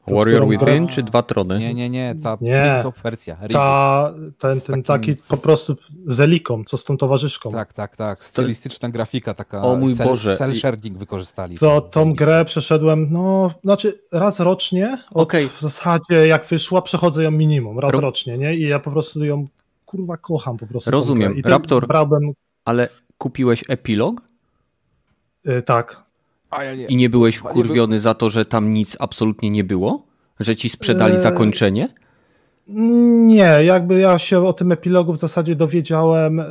[0.10, 0.94] Warrior Within gra...
[0.94, 1.60] czy Dwa Trony?
[1.60, 3.38] Nie, nie, nie, ta nie, wersja.
[3.52, 5.15] Ta, ten, ten takim...
[5.15, 5.76] taki po prostu
[6.07, 7.52] z Eliką, co z tą towarzyszką.
[7.52, 8.19] Tak, tak, tak.
[8.19, 9.61] Stylistyczna grafika taka.
[9.61, 10.38] O mój cel, Boże.
[10.38, 11.57] Cel shading wykorzystali.
[11.57, 15.48] To tą grę przeszedłem, no, znaczy raz rocznie, okay.
[15.48, 17.99] w zasadzie jak wyszła, przechodzę ją minimum, raz Ro...
[17.99, 18.56] rocznie, nie?
[18.56, 19.48] I ja po prostu ją,
[19.86, 20.91] kurwa, kocham po prostu.
[20.91, 21.41] Rozumiem.
[21.45, 22.31] Raptor, brałbym...
[22.65, 24.22] ale kupiłeś epilog?
[25.45, 26.09] Yy, tak.
[26.51, 26.85] Ja nie.
[26.85, 30.05] I nie byłeś wkurwiony nie za to, że tam nic absolutnie nie było?
[30.39, 31.21] Że ci sprzedali eee...
[31.21, 31.88] zakończenie?
[32.67, 36.45] Nie, jakby ja się o tym epilogu w zasadzie dowiedziałem e,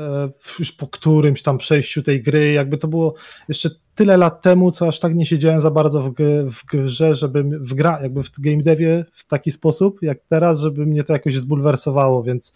[0.58, 3.14] już po którymś tam przejściu tej gry, jakby to było
[3.48, 6.14] jeszcze tyle lat temu, co aż tak nie siedziałem za bardzo w,
[6.50, 10.86] w grze, żeby w gra, jakby w game devie w taki sposób, jak teraz, żeby
[10.86, 12.52] mnie to jakoś zbulwersowało, więc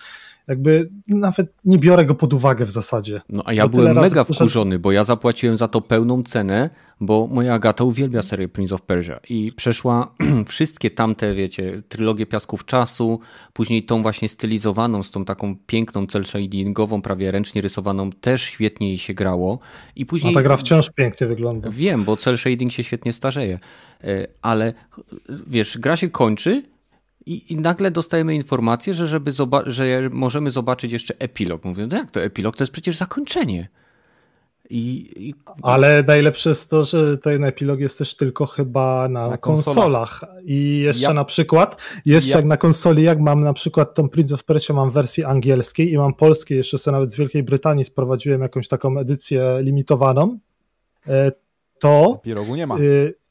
[0.48, 3.20] jakby nawet nie biorę go pod uwagę w zasadzie.
[3.28, 6.70] No a ja byłem mega wkurzony, bo ja zapłaciłem za to pełną cenę,
[7.00, 10.14] bo moja Agata uwielbia serię Prince of Persia i przeszła
[10.46, 13.20] wszystkie tamte, wiecie, trylogię Piasków Czasu,
[13.52, 18.88] później tą właśnie stylizowaną, z tą taką piękną cel shadingową, prawie ręcznie rysowaną, też świetnie
[18.88, 19.58] jej się grało.
[19.96, 20.32] I później...
[20.32, 21.70] A ta gra wciąż pięknie wygląda.
[21.70, 23.58] Wiem, bo cel shading się świetnie starzeje,
[24.04, 24.74] e, ale
[25.46, 26.62] wiesz, gra się kończy
[27.26, 31.64] i, I, nagle dostajemy informację, że, żeby zoba- że możemy zobaczyć jeszcze epilog.
[31.64, 32.56] Mówię, no jak to epilog?
[32.56, 33.68] To jest przecież zakończenie.
[34.70, 35.34] I, i...
[35.62, 40.20] Ale najlepsze jest to, że ten epilog jest też tylko chyba na, na konsolach.
[40.20, 40.44] konsolach.
[40.44, 41.14] I jeszcze ja...
[41.14, 41.76] na przykład,
[42.06, 42.36] jeszcze ja...
[42.36, 45.98] jak na konsoli, jak mam na przykład tą Prince of Persia, mam wersję angielskiej i
[45.98, 50.38] mam polskiej, jeszcze sobie nawet z Wielkiej Brytanii sprowadziłem jakąś taką edycję limitowaną,
[51.08, 51.32] e,
[51.78, 52.20] to...
[52.20, 52.78] Epilogu nie ma.
[52.78, 53.21] Y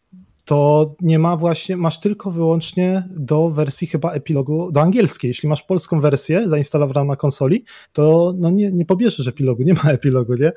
[0.45, 5.29] to nie ma właśnie, masz tylko wyłącznie do wersji chyba epilogu, do angielskiej.
[5.29, 9.91] Jeśli masz polską wersję zainstalowaną na konsoli, to no nie, nie pobierzesz epilogu, nie ma
[9.99, 10.51] epilogu, nie?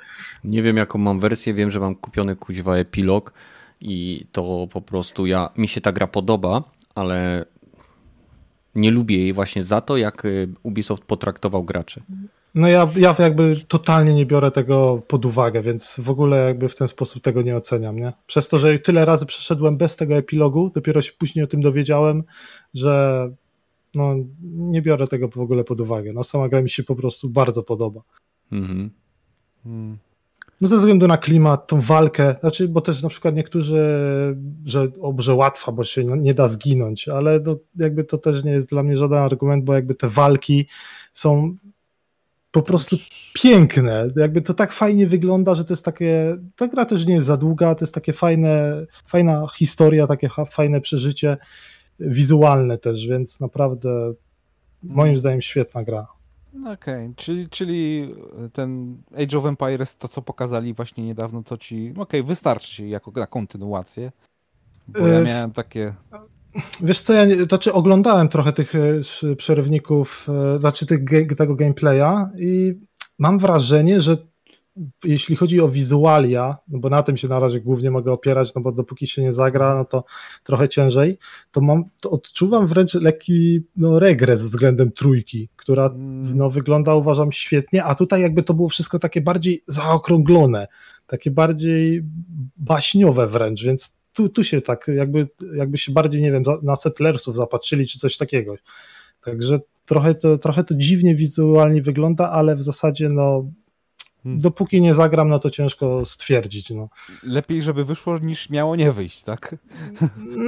[0.45, 3.33] Nie wiem jaką mam wersję, wiem, że mam kupiony kuźwa epilog
[3.81, 6.63] i to po prostu ja, mi się ta gra podoba,
[6.95, 7.45] ale
[8.75, 12.03] nie lubię jej właśnie za to, jak y, Ubisoft potraktował graczy.
[12.55, 16.77] No ja, ja jakby totalnie nie biorę tego pod uwagę, więc w ogóle jakby w
[16.77, 18.13] ten sposób tego nie oceniam, nie?
[18.27, 22.23] Przez to, że tyle razy przeszedłem bez tego epilogu, dopiero się później o tym dowiedziałem,
[22.75, 23.31] że
[23.95, 26.13] no, nie biorę tego w ogóle pod uwagę.
[26.13, 28.01] No sama gra mi się po prostu bardzo podoba.
[28.53, 28.91] Mhm.
[29.65, 29.99] Hmm.
[30.61, 33.85] No ze względu na klimat, tą walkę, znaczy, bo też na przykład niektórzy,
[34.65, 38.53] że, o, że łatwa, bo się nie da zginąć, ale to, jakby to też nie
[38.53, 40.67] jest dla mnie żaden argument, bo jakby te walki
[41.13, 41.57] są
[42.55, 42.97] po prostu
[43.33, 44.09] piękne.
[44.17, 46.37] Jakby to tak fajnie wygląda, że to jest takie.
[46.57, 50.81] Ta gra też nie jest za długa, to jest takie fajne, fajna historia, takie fajne
[50.81, 51.37] przeżycie.
[52.01, 54.15] wizualne też, więc naprawdę
[54.83, 56.07] moim zdaniem świetna gra.
[56.61, 57.15] Okej, okay.
[57.17, 58.15] czyli, czyli
[58.53, 62.89] ten Age of Empires, to co pokazali właśnie niedawno, to ci, okej, okay, wystarczy ci
[62.89, 64.13] jako na kontynuację,
[64.89, 65.95] bo ja e, miałem takie...
[66.81, 71.01] Wiesz co, ja to znaczy oglądałem trochę tych e, przerywników, e, znaczy tych,
[71.39, 72.75] tego gameplaya i
[73.19, 74.17] mam wrażenie, że
[75.05, 78.61] jeśli chodzi o wizualia, no bo na tym się na razie głównie mogę opierać, no
[78.61, 80.05] bo dopóki się nie zagra, no to
[80.43, 81.19] trochę ciężej,
[81.51, 86.37] to mam, to odczuwam wręcz lekki no, regres względem trójki, która mm.
[86.37, 90.69] no, wygląda uważam świetnie, a tutaj jakby to było wszystko takie bardziej zaokrąglone,
[91.07, 92.03] takie bardziej
[92.57, 97.37] baśniowe wręcz, więc tu, tu się tak jakby, jakby się bardziej, nie wiem, na settlersów
[97.37, 98.55] zapatrzyli, czy coś takiego.
[99.25, 103.51] Także trochę to, trochę to dziwnie wizualnie wygląda, ale w zasadzie no.
[104.25, 106.71] Dopóki nie zagram, no to ciężko stwierdzić.
[106.71, 106.89] No.
[107.23, 109.57] Lepiej, żeby wyszło, niż miało nie wyjść, tak?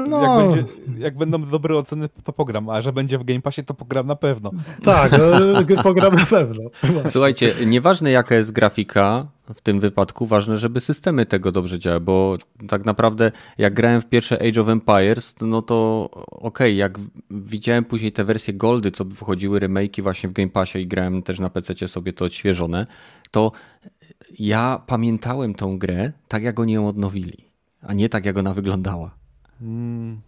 [0.08, 0.22] No.
[0.22, 3.74] Jak, będzie, jak będą dobre oceny, to pogram, a że będzie w Game Passie, to
[3.74, 4.50] pogram na pewno.
[4.84, 6.62] Tak, no, pogram na pewno.
[6.82, 7.10] Właśnie.
[7.16, 12.36] Słuchajcie, nieważne jaka jest grafika, w tym wypadku ważne, żeby systemy tego dobrze działały, bo
[12.68, 16.98] tak naprawdę jak grałem w pierwsze Age of Empires, no to okej, okay, jak
[17.30, 21.40] widziałem później te wersje Goldy, co wychodziły remake'i właśnie w Game Passie i grałem też
[21.40, 22.86] na PC sobie to odświeżone,
[23.30, 23.52] to
[24.38, 27.44] ja pamiętałem tą grę tak, jak oni ją odnowili,
[27.82, 29.14] a nie tak, jak ona wyglądała.
[29.58, 30.20] Hmm.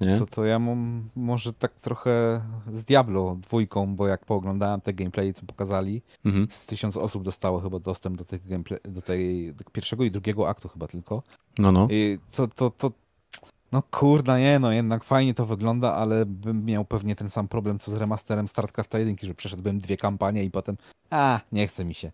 [0.00, 0.18] Nie?
[0.18, 2.42] To, to ja mam może tak trochę
[2.72, 6.46] z Diablo dwójką, bo jak pooglądałem te gameplay, co pokazali, mhm.
[6.50, 10.48] z tysiąc osób dostało chyba dostęp do tych gameplay, do tej do pierwszego i drugiego
[10.48, 11.22] aktu chyba tylko.
[11.58, 11.88] No, no.
[11.90, 12.92] I to, to, to
[13.72, 17.78] no kurna, nie no, jednak fajnie to wygląda, ale bym miał pewnie ten sam problem
[17.78, 20.76] co z remasterem StarCrafta 1, że przeszedłbym dwie kampanie i potem
[21.10, 22.12] a, nie chce mi się.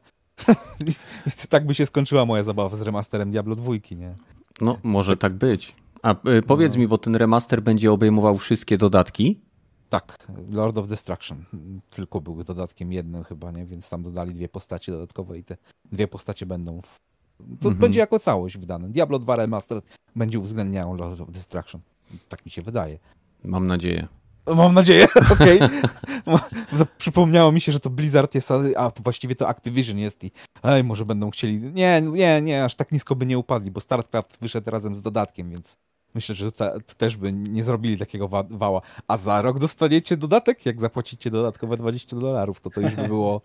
[1.48, 4.14] tak by się skończyła moja zabawa z remasterem Diablo 2, nie?
[4.60, 5.74] No, może tak być.
[6.02, 6.80] A y, powiedz no.
[6.80, 9.40] mi, bo ten remaster będzie obejmował wszystkie dodatki?
[9.88, 11.44] Tak, Lord of Destruction.
[11.90, 13.66] Tylko był dodatkiem jednym chyba, nie?
[13.66, 15.56] Więc tam dodali dwie postacie dodatkowe i te
[15.92, 16.96] dwie postacie będą w...
[17.60, 17.76] To mhm.
[17.76, 18.88] będzie jako całość wydane.
[18.88, 19.82] Diablo 2 Remaster
[20.16, 21.80] będzie uwzględniał Lord of Destruction.
[22.28, 22.98] Tak mi się wydaje.
[23.44, 24.08] Mam nadzieję.
[24.46, 25.60] Mam nadzieję, okej.
[25.60, 26.86] Okay.
[26.98, 30.30] Przypomniało mi się, że to Blizzard jest, a właściwie to Activision jest i
[30.62, 31.58] ej, może będą chcieli...
[31.58, 35.50] Nie, nie, nie, aż tak nisko by nie upadli, bo StarCraft wyszedł razem z dodatkiem,
[35.50, 35.78] więc
[36.14, 38.82] Myślę, że to, to, też by nie zrobili takiego wa wała.
[39.08, 40.66] A za rok dostaniecie dodatek?
[40.66, 43.40] Jak zapłacicie dodatkowe 20 dolarów, to to już by było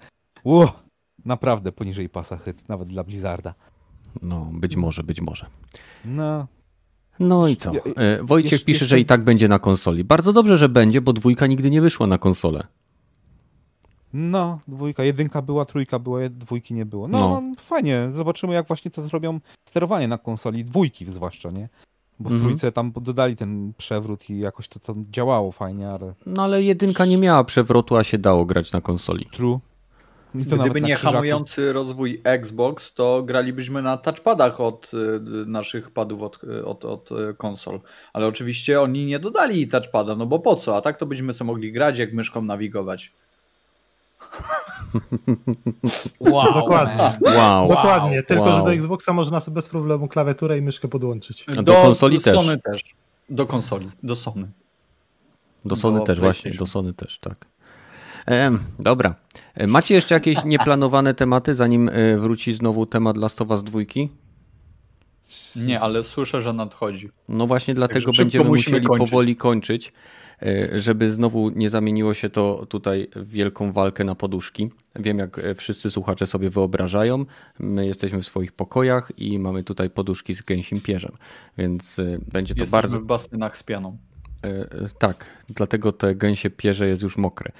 [1.25, 3.53] naprawdę poniżej pasa chyt, nawet dla Blizzarda.
[4.21, 5.45] No, być może, być może.
[6.05, 6.47] No.
[7.19, 7.71] No i co?
[7.71, 8.85] E, Wojciech Jesz pisze, jeszcze...
[8.85, 10.03] że i tak będzie na konsoli.
[10.03, 12.67] Bardzo dobrze, że będzie, bo dwójka nigdy nie wyszła na konsolę.
[14.13, 17.07] No, dwójka, jedynka była, trójka była, dwójki nie było.
[17.07, 17.41] No, no.
[17.59, 21.69] fajnie, zobaczymy jak właśnie to zrobią sterowanie na konsoli, dwójki zwłaszcza, nie?
[22.19, 22.49] Bo w mhm.
[22.49, 26.13] trójce tam dodali ten przewrót i jakoś to tam działało fajnie, ale...
[26.25, 29.25] No ale jedynka nie miała przewrotu, a się dało grać na konsoli.
[29.31, 29.59] True.
[30.37, 36.85] Gdyby nie hamujący rozwój Xbox, to gralibyśmy na touchpadach od y, naszych padów od, od,
[36.85, 37.79] od konsol.
[38.13, 40.77] Ale oczywiście oni nie dodali touchpada, no bo po co?
[40.77, 43.11] A tak to byśmy sobie mogli grać, jak myszką nawigować.
[46.19, 47.17] Wow, Dokładnie.
[47.21, 48.23] Wow, Dokładnie.
[48.23, 48.57] Tylko, wow.
[48.57, 51.45] że do Xboxa można sobie bez problemu klawiaturę i myszkę podłączyć.
[51.45, 52.35] do, do konsoli do też.
[52.35, 52.83] Sony też.
[53.29, 54.47] Do konsoli, do Sony.
[55.65, 57.45] Do Sony do też, właśnie, do Sony też, tak.
[58.29, 59.15] E, dobra.
[59.67, 63.79] Macie jeszcze jakieś nieplanowane tematy, zanim e, wróci znowu temat Last of Us 2?
[65.55, 67.09] Nie, ale słyszę, że nadchodzi.
[67.29, 69.09] No właśnie dlatego będziemy musieli kończyć.
[69.09, 69.93] powoli kończyć.
[70.41, 74.69] E, żeby znowu nie zamieniło się to tutaj w wielką walkę na poduszki.
[74.95, 77.25] Wiem, jak e, wszyscy słuchacze sobie wyobrażają.
[77.59, 81.11] My jesteśmy w swoich pokojach i mamy tutaj poduszki z gęsim pierzem,
[81.57, 82.99] więc e, będzie to jesteśmy bardzo...
[82.99, 83.97] w basynach z pianą.
[84.99, 87.51] Tak, dlatego te gęsie pierze jest już mokre.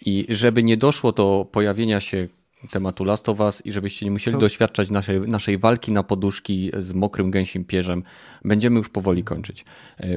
[0.00, 2.28] I żeby nie doszło do pojawienia się
[2.70, 4.40] tematu Last of Us i żebyście nie musieli to...
[4.40, 8.02] doświadczać naszej, naszej walki na poduszki z mokrym gęsim pierzem,
[8.44, 9.64] będziemy już powoli kończyć.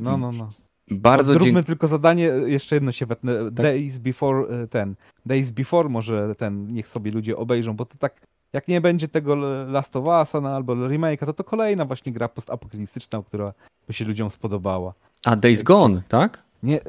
[0.01, 0.53] No, no, no.
[0.91, 1.63] Bardzo Zróbmy dziękuję.
[1.63, 3.33] tylko zadanie, jeszcze jedno się wetnę.
[3.43, 3.53] Tak?
[3.53, 4.95] Days before e, ten.
[5.25, 8.21] Days before może ten, niech sobie ludzie obejrzą, bo to tak,
[8.53, 9.35] jak nie będzie tego
[9.67, 13.53] Last of Us no, albo remake'a, to to kolejna właśnie gra postapokaliptyczna, która
[13.87, 14.93] by się ludziom spodobała.
[15.25, 16.43] A Days Gone, tak?
[16.63, 16.87] Nie, e,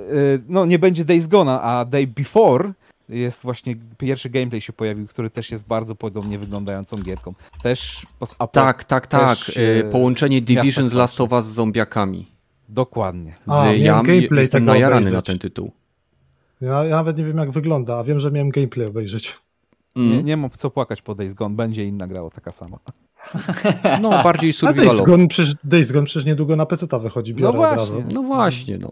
[0.48, 2.72] no nie będzie Days Gone, a Day Before
[3.10, 7.34] jest właśnie pierwszy gameplay się pojawił, który też jest bardzo podobnie wyglądającą gierką.
[7.62, 8.06] Też
[8.52, 9.36] Tak, tak, tak.
[9.38, 12.26] Też, e, Połączenie Division z Last of Us z zombiakami.
[12.68, 13.34] Dokładnie.
[13.46, 15.14] A, ja gameplay jestem najarany obejrzeć.
[15.14, 15.72] na ten tytuł.
[16.60, 19.38] Ja, ja, nawet nie wiem jak wygląda, a wiem, że miałem gameplay obejrzeć.
[19.96, 20.10] Mm.
[20.10, 22.78] Nie, nie mam co płakać po Days Gone, będzie inna grała taka sama.
[24.00, 25.16] No, bardziej survivalowy.
[25.16, 28.04] Days przecież, Days Gone przecież niedługo na PC wychodzi, No właśnie.
[28.14, 28.90] No właśnie, no.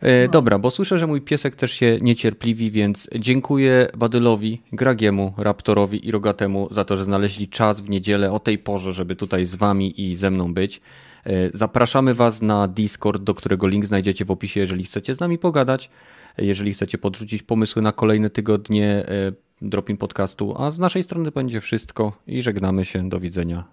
[0.00, 0.32] E, no.
[0.32, 6.10] Dobra, bo słyszę, że mój piesek też się niecierpliwi, więc dziękuję Badylowi, Gragiemu, Raptorowi i
[6.10, 10.00] Rogatemu za to, że znaleźli czas w niedzielę o tej porze, żeby tutaj z wami
[10.00, 10.80] i ze mną być.
[11.24, 15.38] E, zapraszamy was na Discord, do którego link znajdziecie w opisie, jeżeli chcecie z nami
[15.38, 15.90] pogadać,
[16.38, 19.32] jeżeli chcecie podrzucić pomysły na kolejne tygodnie e,
[19.62, 23.08] Dropin Podcastu, a z naszej strony będzie wszystko i żegnamy się.
[23.08, 23.64] Do widzenia.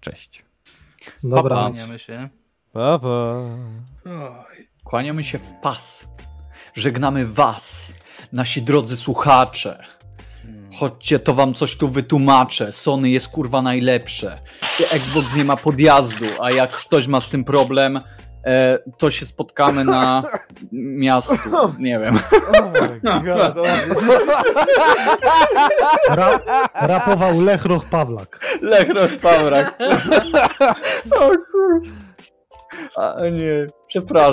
[0.00, 0.44] Cześć.
[1.22, 1.56] Dobra.
[1.56, 2.28] Kłaniamy się.
[2.72, 3.42] Pa, pa.
[4.84, 6.08] Kłaniamy się w pas.
[6.74, 7.94] Żegnamy was,
[8.32, 9.84] nasi drodzy słuchacze.
[10.76, 12.72] Chodźcie, to wam coś tu wytłumaczę.
[12.72, 14.42] Sony jest kurwa najlepsze.
[14.90, 18.00] Xbox nie ma podjazdu, a jak ktoś ma z tym problem,
[18.98, 20.22] to się spotkamy na
[20.72, 21.34] miastu.
[21.78, 22.18] Nie wiem.
[26.08, 26.40] Ra
[26.74, 28.40] rapował Lechroch Pawlak.
[28.62, 29.78] Lechroch Pawlak.
[31.20, 31.82] o kur...
[32.96, 34.32] A nie, przepraszam.